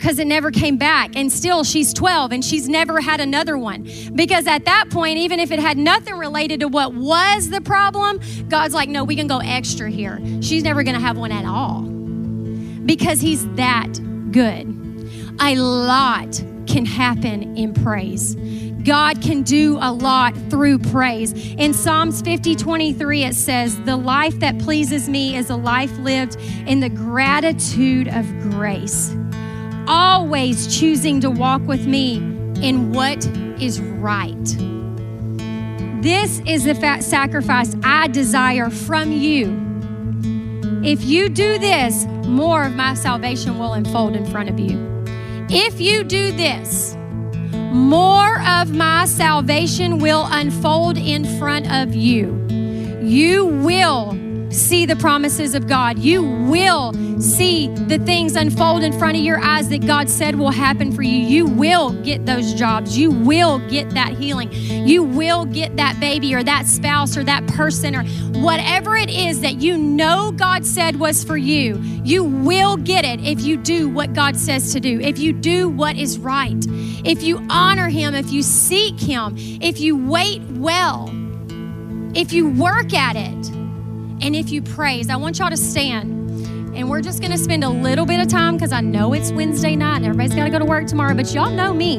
because 0.00 0.18
it 0.18 0.26
never 0.26 0.50
came 0.50 0.78
back. 0.78 1.14
And 1.14 1.30
still, 1.30 1.62
she's 1.62 1.92
12 1.92 2.32
and 2.32 2.42
she's 2.42 2.68
never 2.68 3.00
had 3.00 3.20
another 3.20 3.58
one. 3.58 3.86
Because 4.14 4.46
at 4.46 4.64
that 4.64 4.88
point, 4.88 5.18
even 5.18 5.38
if 5.38 5.50
it 5.50 5.58
had 5.58 5.76
nothing 5.76 6.14
related 6.14 6.60
to 6.60 6.68
what 6.68 6.94
was 6.94 7.50
the 7.50 7.60
problem, 7.60 8.18
God's 8.48 8.72
like, 8.72 8.88
no, 8.88 9.04
we 9.04 9.14
can 9.14 9.26
go 9.26 9.40
extra 9.44 9.90
here. 9.90 10.18
She's 10.40 10.64
never 10.64 10.82
going 10.82 10.94
to 10.94 11.00
have 11.00 11.18
one 11.18 11.32
at 11.32 11.44
all 11.44 11.82
because 11.82 13.20
He's 13.20 13.46
that 13.56 13.92
good. 14.32 14.66
A 15.38 15.54
lot 15.56 16.42
can 16.66 16.86
happen 16.86 17.56
in 17.58 17.74
praise. 17.74 18.36
God 18.84 19.20
can 19.20 19.42
do 19.42 19.76
a 19.82 19.92
lot 19.92 20.34
through 20.48 20.78
praise. 20.78 21.32
In 21.56 21.74
Psalms 21.74 22.22
50 22.22 22.56
23, 22.56 23.24
it 23.24 23.34
says, 23.34 23.78
The 23.82 23.96
life 23.96 24.40
that 24.40 24.58
pleases 24.60 25.10
me 25.10 25.36
is 25.36 25.50
a 25.50 25.56
life 25.56 25.94
lived 25.98 26.36
in 26.66 26.80
the 26.80 26.88
gratitude 26.88 28.08
of 28.08 28.26
grace 28.40 29.14
always 29.90 30.78
choosing 30.78 31.20
to 31.20 31.28
walk 31.28 31.60
with 31.62 31.84
me 31.84 32.18
in 32.62 32.92
what 32.92 33.26
is 33.60 33.80
right. 33.80 34.44
This 36.00 36.40
is 36.46 36.62
the 36.64 37.00
sacrifice 37.00 37.74
I 37.82 38.06
desire 38.06 38.70
from 38.70 39.10
you. 39.10 39.48
If 40.84 41.02
you 41.02 41.28
do 41.28 41.58
this, 41.58 42.06
more 42.24 42.62
of 42.62 42.76
my 42.76 42.94
salvation 42.94 43.58
will 43.58 43.72
unfold 43.72 44.14
in 44.14 44.24
front 44.26 44.48
of 44.48 44.60
you. 44.60 44.78
If 45.50 45.80
you 45.80 46.04
do 46.04 46.30
this, 46.30 46.94
more 47.72 48.40
of 48.42 48.72
my 48.72 49.06
salvation 49.06 49.98
will 49.98 50.24
unfold 50.30 50.98
in 50.98 51.24
front 51.40 51.68
of 51.68 51.96
you. 51.96 52.46
You 53.02 53.44
will 53.44 54.12
see 54.50 54.86
the 54.86 54.96
promises 54.96 55.54
of 55.54 55.66
God. 55.66 55.98
You 55.98 56.22
will 56.22 56.92
see 57.20 57.68
the 57.68 57.98
things 57.98 58.36
unfold 58.36 58.82
in 58.82 58.98
front 58.98 59.16
of 59.16 59.22
your 59.22 59.40
eyes 59.40 59.68
that 59.68 59.86
God 59.86 60.08
said 60.08 60.36
will 60.36 60.50
happen 60.50 60.92
for 60.92 61.02
you. 61.02 61.16
You 61.16 61.46
will 61.46 61.90
get 62.02 62.26
those 62.26 62.54
jobs. 62.54 62.98
You 62.98 63.10
will 63.10 63.58
get 63.68 63.90
that 63.90 64.12
healing. 64.14 64.52
You 64.52 65.02
will 65.02 65.44
get 65.44 65.76
that 65.76 65.98
baby 66.00 66.34
or 66.34 66.42
that 66.42 66.66
spouse 66.66 67.16
or 67.16 67.24
that 67.24 67.46
person 67.46 67.94
or 67.94 68.04
whatever 68.40 68.96
it 68.96 69.10
is 69.10 69.40
that 69.40 69.56
you 69.56 69.76
know 69.78 70.32
God 70.32 70.66
said 70.66 70.96
was 70.96 71.22
for 71.22 71.36
you. 71.36 71.78
You 72.04 72.24
will 72.24 72.76
get 72.76 73.04
it 73.04 73.20
if 73.20 73.40
you 73.42 73.56
do 73.56 73.88
what 73.88 74.14
God 74.14 74.36
says 74.36 74.72
to 74.72 74.80
do, 74.80 75.00
if 75.00 75.18
you 75.18 75.32
do 75.32 75.68
what 75.68 75.96
is 75.96 76.18
right, 76.18 76.64
if 77.04 77.22
you 77.22 77.44
honor 77.50 77.88
Him, 77.88 78.14
if 78.14 78.30
you 78.30 78.42
seek 78.42 78.98
Him, 78.98 79.34
if 79.38 79.80
you 79.80 79.96
wait 79.96 80.42
well, 80.42 81.08
if 82.14 82.32
you 82.32 82.48
work 82.50 82.92
at 82.92 83.16
it 83.16 83.59
and 84.22 84.36
if 84.36 84.50
you 84.50 84.62
praise. 84.62 85.08
I 85.08 85.16
want 85.16 85.38
y'all 85.38 85.50
to 85.50 85.56
stand. 85.56 86.18
And 86.76 86.88
we're 86.88 87.00
just 87.00 87.20
going 87.20 87.32
to 87.32 87.38
spend 87.38 87.64
a 87.64 87.68
little 87.68 88.06
bit 88.06 88.20
of 88.20 88.28
time 88.28 88.54
because 88.54 88.72
I 88.72 88.80
know 88.80 89.12
it's 89.12 89.32
Wednesday 89.32 89.74
night 89.74 89.96
and 89.96 90.06
everybody's 90.06 90.34
got 90.34 90.44
to 90.44 90.50
go 90.50 90.58
to 90.58 90.64
work 90.64 90.86
tomorrow, 90.86 91.14
but 91.14 91.34
y'all 91.34 91.50
know 91.50 91.74
me. 91.74 91.98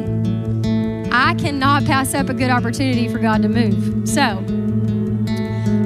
I 1.11 1.36
cannot 1.36 1.84
pass 1.86 2.13
up 2.13 2.30
a 2.30 2.34
good 2.34 2.49
opportunity 2.49 3.09
for 3.09 3.19
God 3.19 3.41
to 3.41 3.49
move. 3.49 4.07
So, 4.07 4.22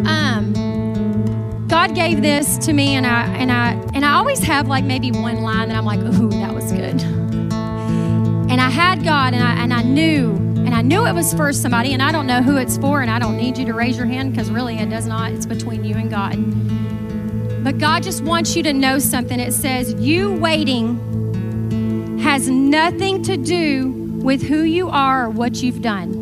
um, 0.05 0.53
God 1.67 1.95
gave 1.95 2.21
this 2.21 2.59
to 2.59 2.73
me, 2.73 2.93
and 2.93 3.07
I 3.07 3.25
and 3.36 3.51
I 3.51 3.71
and 3.95 4.05
I 4.05 4.13
always 4.13 4.43
have 4.43 4.67
like 4.67 4.83
maybe 4.83 5.11
one 5.11 5.41
line 5.41 5.69
that 5.69 5.77
I'm 5.77 5.86
like, 5.86 5.99
"Ooh, 5.99 6.29
that 6.29 6.53
was 6.53 6.71
good." 6.71 7.01
And 8.51 8.61
I 8.61 8.69
had 8.69 9.03
God, 9.03 9.33
and 9.33 9.43
I 9.43 9.63
and 9.63 9.73
I 9.73 9.81
knew 9.81 10.44
and 10.66 10.74
I 10.74 10.82
knew 10.82 11.05
it 11.05 11.13
was 11.13 11.34
for 11.34 11.53
somebody, 11.53 11.93
and 11.93 12.01
I 12.01 12.11
don't 12.11 12.26
know 12.26 12.41
who 12.41 12.57
it's 12.57 12.78
for, 12.78 13.01
and 13.01 13.11
I 13.11 13.20
don't 13.20 13.38
need 13.38 13.57
you 13.57 13.66
to 13.66 13.74
raise 13.74 13.97
your 13.97 14.07
hand 14.07 14.32
because 14.32 14.49
really 14.49 14.78
it 14.78 14.89
does 14.89 15.05
not. 15.05 15.32
It's 15.32 15.45
between 15.45 15.84
you 15.84 15.95
and 15.95 16.09
God. 16.09 17.63
But 17.63 17.78
God 17.78 18.03
just 18.03 18.24
wants 18.24 18.55
you 18.55 18.63
to 18.63 18.74
know 18.74 18.99
something. 18.99 19.39
It 19.39 19.53
says, 19.53 19.93
You 19.93 20.34
waiting 20.34 22.20
has 22.20 22.49
nothing 22.49 23.22
to 23.24 23.38
do 23.38 23.89
with 24.24 24.41
who 24.41 24.63
you 24.63 24.89
are 24.89 25.26
or 25.26 25.30
what 25.30 25.61
you've 25.61 25.82
done, 25.84 26.13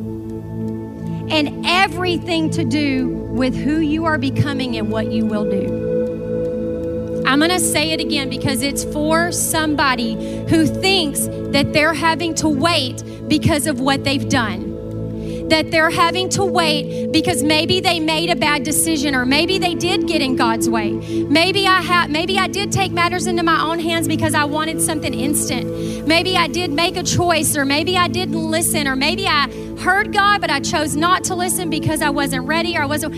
and 1.31 1.65
everything 1.65 2.49
to 2.51 2.65
do 2.65 3.07
with 3.07 3.55
who 3.55 3.79
you 3.79 4.05
are 4.05 4.17
becoming 4.17 4.75
and 4.75 4.91
what 4.91 5.11
you 5.11 5.25
will 5.25 5.49
do. 5.49 5.93
I'm 7.25 7.39
going 7.39 7.49
to 7.51 7.59
say 7.59 7.91
it 7.91 7.99
again 7.99 8.29
because 8.29 8.61
it's 8.61 8.83
for 8.83 9.31
somebody 9.31 10.13
who 10.49 10.67
thinks 10.67 11.27
that 11.51 11.71
they're 11.73 11.93
having 11.93 12.35
to 12.35 12.49
wait 12.49 13.01
because 13.39 13.65
of 13.65 13.79
what 13.79 14.03
they've 14.03 14.29
done. 14.29 15.47
That 15.49 15.71
they're 15.71 15.89
having 15.89 16.29
to 16.29 16.45
wait 16.45 17.11
because 17.11 17.41
maybe 17.41 17.79
they 17.79 17.99
made 17.99 18.29
a 18.29 18.35
bad 18.35 18.63
decision 18.63 19.15
or 19.15 19.25
maybe 19.25 19.57
they 19.57 19.73
did 19.73 20.07
get 20.07 20.21
in 20.21 20.35
God's 20.35 20.69
way. 20.69 20.91
Maybe 20.91 21.65
I 21.65 21.81
had 21.81 22.11
maybe 22.11 22.37
I 22.37 22.47
did 22.47 22.71
take 22.71 22.91
matters 22.91 23.25
into 23.25 23.41
my 23.41 23.59
own 23.59 23.79
hands 23.79 24.07
because 24.07 24.35
I 24.35 24.45
wanted 24.45 24.79
something 24.81 25.15
instant. 25.15 26.07
Maybe 26.07 26.37
I 26.37 26.47
did 26.47 26.71
make 26.71 26.95
a 26.95 27.01
choice 27.01 27.57
or 27.57 27.65
maybe 27.65 27.97
I 27.97 28.07
didn't 28.07 28.39
listen 28.39 28.87
or 28.87 28.95
maybe 28.95 29.25
I 29.25 29.51
heard 29.79 30.13
God 30.13 30.39
but 30.39 30.51
I 30.51 30.59
chose 30.59 30.95
not 30.95 31.23
to 31.25 31.33
listen 31.33 31.71
because 31.71 32.03
I 32.03 32.11
wasn't 32.11 32.45
ready 32.47 32.77
or 32.77 32.83
I 32.83 32.85
wasn't 32.85 33.15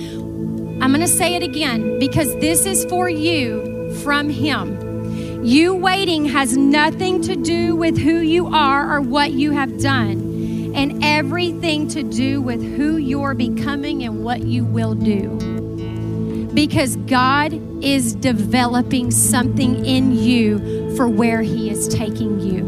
I'm 0.82 0.92
going 0.94 1.02
to 1.02 1.08
say 1.10 1.36
it 1.36 1.44
again 1.44 2.00
because 2.00 2.34
this 2.40 2.66
is 2.66 2.86
for 2.86 3.10
you 3.10 3.94
from 4.04 4.30
him. 4.30 4.85
You 5.46 5.76
waiting 5.76 6.26
has 6.26 6.58
nothing 6.58 7.22
to 7.22 7.36
do 7.36 7.76
with 7.76 8.00
who 8.00 8.18
you 8.18 8.48
are 8.48 8.96
or 8.96 9.02
what 9.02 9.34
you 9.34 9.52
have 9.52 9.80
done, 9.80 10.74
and 10.74 11.04
everything 11.04 11.88
to 11.90 12.02
do 12.02 12.42
with 12.42 12.64
who 12.64 12.98
you're 12.98 13.36
becoming 13.36 14.02
and 14.02 14.24
what 14.24 14.42
you 14.42 14.66
will 14.66 14.96
do. 14.96 16.50
Because 16.52 16.96
God 16.96 17.54
is 17.84 18.16
developing 18.16 19.12
something 19.12 19.86
in 19.86 20.14
you 20.14 20.96
for 20.96 21.08
where 21.08 21.44
He 21.44 21.70
is 21.70 21.88
taking 21.90 22.40
you. 22.40 22.66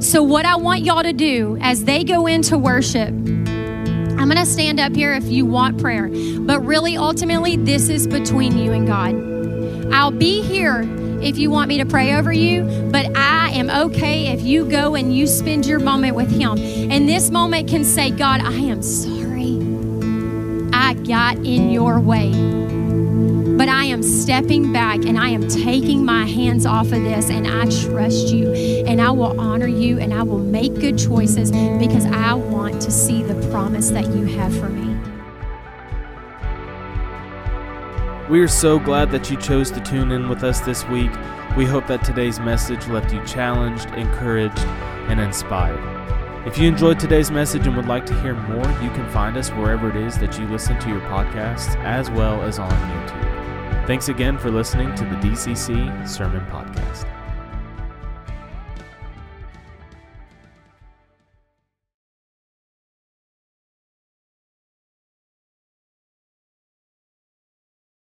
So, 0.00 0.22
what 0.22 0.46
I 0.46 0.56
want 0.56 0.84
y'all 0.84 1.02
to 1.02 1.12
do 1.12 1.58
as 1.60 1.84
they 1.84 2.02
go 2.02 2.26
into 2.26 2.56
worship, 2.56 3.10
I'm 3.10 4.24
going 4.24 4.38
to 4.38 4.46
stand 4.46 4.80
up 4.80 4.96
here 4.96 5.12
if 5.12 5.24
you 5.24 5.44
want 5.44 5.78
prayer. 5.78 6.08
But 6.40 6.60
really, 6.64 6.96
ultimately, 6.96 7.56
this 7.56 7.90
is 7.90 8.06
between 8.06 8.56
you 8.56 8.72
and 8.72 8.86
God. 8.86 9.27
I'll 9.92 10.10
be 10.10 10.42
here 10.42 10.82
if 11.22 11.38
you 11.38 11.50
want 11.50 11.68
me 11.68 11.78
to 11.78 11.86
pray 11.86 12.14
over 12.14 12.32
you, 12.32 12.64
but 12.92 13.16
I 13.16 13.50
am 13.50 13.70
okay 13.70 14.28
if 14.28 14.42
you 14.42 14.64
go 14.64 14.94
and 14.94 15.14
you 15.14 15.26
spend 15.26 15.66
your 15.66 15.78
moment 15.78 16.14
with 16.14 16.30
Him. 16.30 16.58
And 16.58 17.08
this 17.08 17.30
moment 17.30 17.68
can 17.68 17.84
say, 17.84 18.10
God, 18.10 18.40
I 18.40 18.52
am 18.52 18.82
sorry. 18.82 19.58
I 20.72 20.94
got 20.94 21.36
in 21.38 21.70
your 21.70 22.00
way. 22.00 22.30
But 23.58 23.68
I 23.68 23.86
am 23.86 24.04
stepping 24.04 24.72
back 24.72 25.04
and 25.04 25.18
I 25.18 25.30
am 25.30 25.48
taking 25.48 26.04
my 26.04 26.24
hands 26.26 26.64
off 26.64 26.92
of 26.92 27.02
this 27.02 27.28
and 27.28 27.48
I 27.48 27.64
trust 27.64 28.28
you 28.28 28.52
and 28.52 29.00
I 29.00 29.10
will 29.10 29.40
honor 29.40 29.66
you 29.66 29.98
and 29.98 30.14
I 30.14 30.22
will 30.22 30.38
make 30.38 30.74
good 30.74 30.96
choices 30.96 31.50
because 31.50 32.06
I 32.06 32.34
want 32.34 32.80
to 32.82 32.92
see 32.92 33.24
the 33.24 33.34
promise 33.50 33.90
that 33.90 34.06
you 34.14 34.26
have 34.26 34.56
for 34.56 34.68
me. 34.68 34.97
We 38.28 38.40
are 38.40 38.48
so 38.48 38.78
glad 38.78 39.10
that 39.12 39.30
you 39.30 39.38
chose 39.38 39.70
to 39.70 39.80
tune 39.80 40.12
in 40.12 40.28
with 40.28 40.44
us 40.44 40.60
this 40.60 40.86
week. 40.88 41.10
We 41.56 41.64
hope 41.64 41.86
that 41.86 42.04
today's 42.04 42.38
message 42.38 42.86
left 42.86 43.10
you 43.10 43.24
challenged, 43.24 43.86
encouraged, 43.94 44.58
and 45.08 45.18
inspired. 45.18 46.46
If 46.46 46.58
you 46.58 46.68
enjoyed 46.68 47.00
today's 47.00 47.30
message 47.30 47.66
and 47.66 47.74
would 47.74 47.86
like 47.86 48.04
to 48.04 48.20
hear 48.20 48.34
more, 48.34 48.70
you 48.82 48.90
can 48.90 49.08
find 49.12 49.38
us 49.38 49.48
wherever 49.50 49.88
it 49.88 49.96
is 49.96 50.18
that 50.18 50.38
you 50.38 50.46
listen 50.46 50.78
to 50.78 50.88
your 50.90 51.00
podcasts, 51.00 51.74
as 51.84 52.10
well 52.10 52.42
as 52.42 52.58
on 52.58 52.70
YouTube. 52.70 53.86
Thanks 53.86 54.10
again 54.10 54.36
for 54.36 54.50
listening 54.50 54.94
to 54.96 55.04
the 55.04 55.16
DCC 55.16 56.06
Sermon 56.06 56.44
Podcast. 56.50 57.17